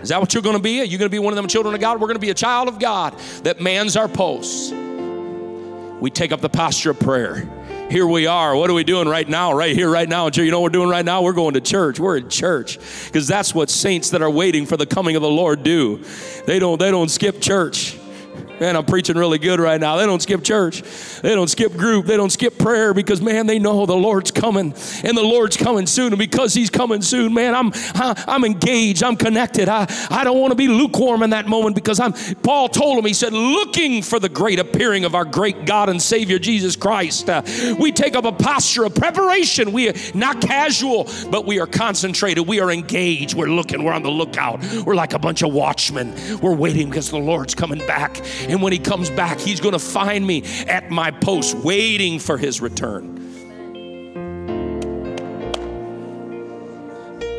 Is 0.01 0.09
that 0.09 0.19
what 0.19 0.33
you're 0.33 0.43
going 0.43 0.57
to 0.57 0.61
be? 0.61 0.81
Are 0.81 0.85
you 0.85 0.97
going 0.97 1.09
to 1.09 1.15
be 1.15 1.19
one 1.19 1.33
of 1.33 1.37
them 1.37 1.47
children 1.47 1.75
of 1.75 1.81
God? 1.81 2.01
We're 2.01 2.07
going 2.07 2.15
to 2.15 2.19
be 2.19 2.31
a 2.31 2.35
child 2.35 2.67
of 2.67 2.79
God 2.79 3.17
that 3.43 3.61
mans 3.61 3.95
our 3.95 4.07
posts. 4.07 4.71
We 4.71 6.09
take 6.09 6.31
up 6.31 6.41
the 6.41 6.49
posture 6.49 6.91
of 6.91 6.99
prayer 6.99 7.47
here 7.89 8.07
we 8.07 8.27
are. 8.27 8.55
What 8.55 8.69
are 8.69 8.73
we 8.73 8.83
doing 8.83 9.07
right 9.07 9.27
now? 9.27 9.53
Right 9.53 9.75
here, 9.75 9.89
right 9.89 10.07
now. 10.07 10.29
You 10.33 10.51
know 10.51 10.59
what 10.59 10.71
we're 10.71 10.77
doing 10.77 10.89
right 10.89 11.05
now? 11.05 11.21
We're 11.21 11.33
going 11.33 11.53
to 11.53 11.61
church. 11.61 11.99
We're 11.99 12.17
in 12.17 12.29
church 12.29 12.79
because 13.05 13.27
that's 13.27 13.53
what 13.53 13.69
saints 13.69 14.11
that 14.11 14.21
are 14.21 14.29
waiting 14.29 14.65
for 14.65 14.77
the 14.77 14.85
coming 14.85 15.15
of 15.15 15.21
the 15.21 15.29
Lord 15.29 15.63
do. 15.63 16.03
They 16.45 16.59
don't. 16.59 16.79
They 16.79 16.91
don't 16.91 17.09
skip 17.09 17.41
church. 17.41 17.97
Man, 18.59 18.75
I'm 18.75 18.85
preaching 18.85 19.17
really 19.17 19.39
good 19.39 19.59
right 19.59 19.79
now. 19.81 19.97
They 19.97 20.05
don't 20.05 20.21
skip 20.21 20.43
church. 20.43 20.83
They 21.21 21.33
don't 21.33 21.49
skip 21.49 21.73
group. 21.73 22.05
They 22.05 22.15
don't 22.15 22.29
skip 22.29 22.57
prayer 22.57 22.93
because, 22.93 23.21
man, 23.21 23.47
they 23.47 23.57
know 23.59 23.85
the 23.85 23.95
Lord's 23.95 24.31
coming 24.31 24.73
and 25.03 25.17
the 25.17 25.23
Lord's 25.23 25.57
coming 25.57 25.87
soon. 25.87 26.13
And 26.13 26.19
because 26.19 26.53
He's 26.53 26.69
coming 26.69 27.01
soon, 27.01 27.33
man, 27.33 27.55
I'm, 27.55 27.71
I'm 27.95 28.45
engaged. 28.45 29.03
I'm 29.03 29.15
connected. 29.15 29.67
I, 29.67 29.87
I 30.09 30.23
don't 30.23 30.39
want 30.39 30.51
to 30.51 30.55
be 30.55 30.67
lukewarm 30.67 31.23
in 31.23 31.31
that 31.31 31.47
moment 31.47 31.75
because 31.75 31.99
I'm, 31.99 32.13
Paul 32.13 32.69
told 32.69 32.99
him, 32.99 33.05
he 33.05 33.13
said, 33.13 33.33
looking 33.33 34.01
for 34.03 34.19
the 34.19 34.29
great 34.29 34.59
appearing 34.59 35.03
of 35.03 35.15
our 35.15 35.25
great 35.25 35.65
God 35.65 35.89
and 35.89 36.01
Savior 36.01 36.37
Jesus 36.37 36.75
Christ. 36.75 37.29
Uh, 37.29 37.41
we 37.79 37.91
take 37.91 38.15
up 38.15 38.25
a 38.25 38.31
posture 38.31 38.85
of 38.85 38.93
preparation. 38.93 39.71
We 39.71 39.89
are 39.89 39.93
not 40.13 40.41
casual, 40.41 41.09
but 41.31 41.45
we 41.45 41.59
are 41.59 41.67
concentrated. 41.67 42.47
We 42.47 42.59
are 42.59 42.71
engaged. 42.71 43.33
We're 43.33 43.47
looking. 43.47 43.83
We're 43.83 43.93
on 43.93 44.03
the 44.03 44.11
lookout. 44.11 44.63
We're 44.85 44.95
like 44.95 45.13
a 45.13 45.19
bunch 45.19 45.41
of 45.41 45.51
watchmen. 45.53 46.13
We're 46.39 46.55
waiting 46.55 46.89
because 46.89 47.09
the 47.09 47.17
Lord's 47.17 47.55
coming 47.55 47.79
back. 47.79 48.21
And 48.49 48.61
when 48.61 48.73
he 48.73 48.79
comes 48.79 49.09
back, 49.09 49.39
he's 49.39 49.59
going 49.59 49.73
to 49.73 49.79
find 49.79 50.25
me 50.25 50.43
at 50.67 50.89
my 50.89 51.11
post 51.11 51.55
waiting 51.55 52.19
for 52.19 52.37
his 52.37 52.61
return. 52.61 53.17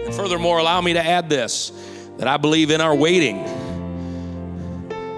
And 0.07 0.15
furthermore, 0.15 0.59
allow 0.59 0.81
me 0.81 0.95
to 0.95 1.05
add 1.05 1.29
this 1.29 1.73
that 2.19 2.29
I 2.29 2.37
believe 2.37 2.71
in 2.71 2.81
our 2.81 2.95
waiting. 2.95 3.45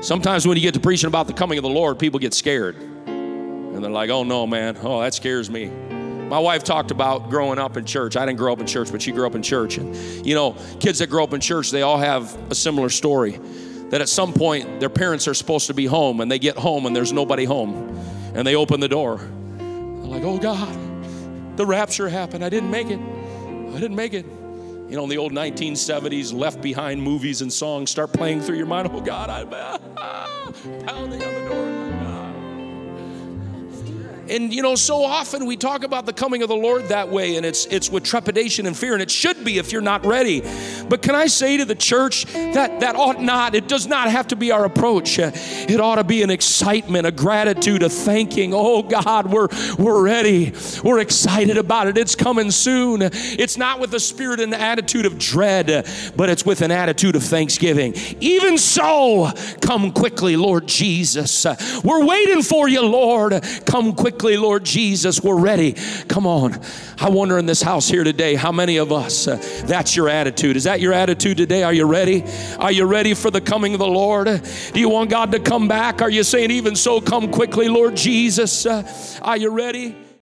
Sometimes 0.03 0.47
when 0.47 0.57
you 0.57 0.63
get 0.63 0.75
to 0.75 0.81
preaching 0.81 1.09
about 1.09 1.27
the 1.27 1.33
coming 1.33 1.59
of 1.59 1.63
the 1.63 1.71
Lord, 1.71 1.99
people 1.99 2.19
get 2.19 2.33
scared. 2.33 2.77
And 2.77 3.85
they're 3.85 3.91
like, 3.91 4.09
oh 4.11 4.25
no, 4.25 4.47
man, 4.47 4.79
oh, 4.83 5.01
that 5.03 5.15
scares 5.15 5.51
me. 5.51 5.67
My 5.67 6.39
wife 6.39 6.65
talked 6.65 6.91
about 6.91 7.31
growing 7.31 7.59
up 7.59 7.77
in 7.77 7.85
church. 7.85 8.17
I 8.17 8.27
didn't 8.27 8.39
grow 8.39 8.53
up 8.53 8.61
in 8.61 8.67
church, 8.67 8.91
but 8.91 9.01
she 9.01 9.13
grew 9.13 9.27
up 9.27 9.35
in 9.35 9.43
church. 9.43 9.79
And, 9.79 9.95
you 10.27 10.35
know, 10.35 10.57
kids 10.81 10.99
that 10.99 11.09
grow 11.09 11.23
up 11.23 11.33
in 11.33 11.41
church, 11.41 11.71
they 11.71 11.83
all 11.83 11.99
have 11.99 12.37
a 12.51 12.55
similar 12.55 12.89
story 12.89 13.39
that 13.91 14.01
at 14.01 14.09
some 14.09 14.33
point 14.33 14.81
their 14.81 14.89
parents 14.89 15.29
are 15.29 15.35
supposed 15.35 15.69
to 15.69 15.75
be 15.75 15.87
home 15.87 16.21
and 16.21 16.31
they 16.31 16.39
get 16.39 16.57
home 16.57 16.87
and 16.87 16.95
there's 16.95 17.13
nobody 17.13 17.45
home 17.45 17.99
and 18.35 18.47
they 18.47 18.55
open 18.55 18.81
the 18.81 18.89
door. 18.89 19.19
Like, 19.59 20.23
oh 20.23 20.39
God, 20.39 21.57
the 21.57 21.67
rapture 21.67 22.09
happened. 22.09 22.45
I 22.45 22.49
didn't 22.49 22.71
make 22.71 22.89
it. 22.89 23.01
I 23.01 23.79
didn't 23.79 23.97
make 23.97 24.15
it. 24.15 24.25
You 24.25 24.95
know, 24.95 25.03
in 25.03 25.11
the 25.11 25.19
old 25.19 25.33
1970s, 25.33 26.33
left 26.33 26.63
behind 26.63 27.03
movies 27.03 27.43
and 27.43 27.53
songs 27.53 27.91
start 27.91 28.13
playing 28.13 28.41
through 28.41 28.57
your 28.57 28.67
mind. 28.67 28.89
Oh 28.93 29.01
God, 29.01 29.31
I'm 29.31 29.49
pounding 30.87 31.23
on 31.23 31.35
the 31.35 31.49
door. 31.49 31.96
And 34.29 34.53
you 34.53 34.63
know, 34.63 34.75
so 34.75 35.05
often 35.05 35.47
we 35.47 35.57
talk 35.57 35.85
about 35.85 36.05
the 36.05 36.13
coming 36.13 36.43
of 36.43 36.49
the 36.49 36.57
Lord 36.57 36.89
that 36.89 37.09
way, 37.09 37.37
and 37.37 37.47
it's 37.47 37.67
it's 37.67 37.91
with 37.91 38.03
trepidation 38.03 38.67
and 38.67 38.77
fear, 38.77 38.93
and 38.93 39.03
it 39.03 39.11
should 39.11 39.45
be 39.45 39.59
if 39.59 39.71
you're 39.71 39.81
not 39.81 40.05
ready. 40.05 40.43
But 40.89 41.03
can 41.03 41.15
I 41.15 41.27
say 41.27 41.57
to 41.59 41.65
the 41.65 41.75
church 41.75 42.25
that 42.33 42.81
that 42.81 42.97
ought 42.97 43.23
not, 43.23 43.55
it 43.55 43.69
does 43.69 43.87
not 43.87 44.11
have 44.11 44.29
to 44.29 44.37
be 44.37 44.51
our 44.51 44.65
approach. 44.65 45.19
It 45.19 45.81
ought 45.81 45.97
to 45.97 46.05
be 46.05 46.23
an 46.23 46.31
excitement, 46.31 47.07
a 47.07 47.13
gratitude, 47.13 47.83
a 47.83 47.89
thanking. 47.89 48.53
Oh 48.53 48.83
God, 48.83 49.27
we're 49.29 49.49
we're 49.79 50.03
ready. 50.03 50.53
We're 50.83 50.99
excited 50.99 51.57
about 51.57 51.87
it. 51.87 51.97
It's 51.97 52.17
coming 52.17 52.51
soon. 52.51 53.03
It's 53.03 53.57
not 53.57 53.79
with 53.79 53.95
a 53.95 54.01
spirit 54.01 54.41
and 54.41 54.55
attitude 54.55 55.07
of 55.07 55.19
dread, 55.19 55.89
but 56.17 56.31
it's 56.31 56.45
with 56.45 56.63
an 56.63 56.73
attitude 56.73 57.15
of 57.15 57.23
thanksgiving. 57.23 57.95
Even 58.21 58.59
so, 58.59 59.31
come 59.61 59.93
quickly, 59.93 60.37
Lord 60.37 60.67
Jesus. 60.67 61.47
We're 61.85 62.05
waiting 62.05 62.43
for 62.43 62.69
you, 62.69 62.83
Lord. 62.83 63.41
Come 63.67 63.95
quickly 63.95 64.16
quickly, 64.17 64.39
Lord 64.39 64.65
Jesus, 64.65 65.23
we're 65.23 65.39
ready. 65.39 65.75
Come 66.09 66.27
on. 66.27 66.59
I 66.99 67.11
wonder 67.11 67.37
in 67.37 67.45
this 67.45 67.61
house 67.61 67.87
here 67.87 68.03
today, 68.03 68.35
how 68.35 68.51
many 68.51 68.79
of 68.79 68.91
us, 68.91 69.29
uh, 69.29 69.37
that's 69.67 69.95
your 69.95 70.09
attitude. 70.09 70.57
Is 70.57 70.65
that 70.65 70.81
your 70.81 70.95
attitude 70.95 71.37
today? 71.37 71.65
Are 71.65 71.73
you 71.75 71.85
ready? 71.85 72.25
Are 72.59 72.73
you 72.73 72.87
ready 72.87 73.13
for 73.13 73.31
the 73.31 73.43
coming 73.43 73.75
of 73.75 73.79
the 73.79 73.87
Lord? 73.87 74.27
Do 74.73 74.81
you 74.81 74.89
want 74.89 75.11
God 75.11 75.33
to 75.33 75.39
come 75.39 75.69
back? 75.69 76.01
Are 76.01 76.09
you 76.09 76.23
saying, 76.23 76.51
even 76.51 76.77
so, 76.77 76.99
come 76.99 77.31
quickly, 77.31 77.69
Lord 77.69 77.95
Jesus? 77.95 78.65
Uh, 78.65 78.91
are 79.21 79.37
you 79.37 79.51
ready? 79.51 80.06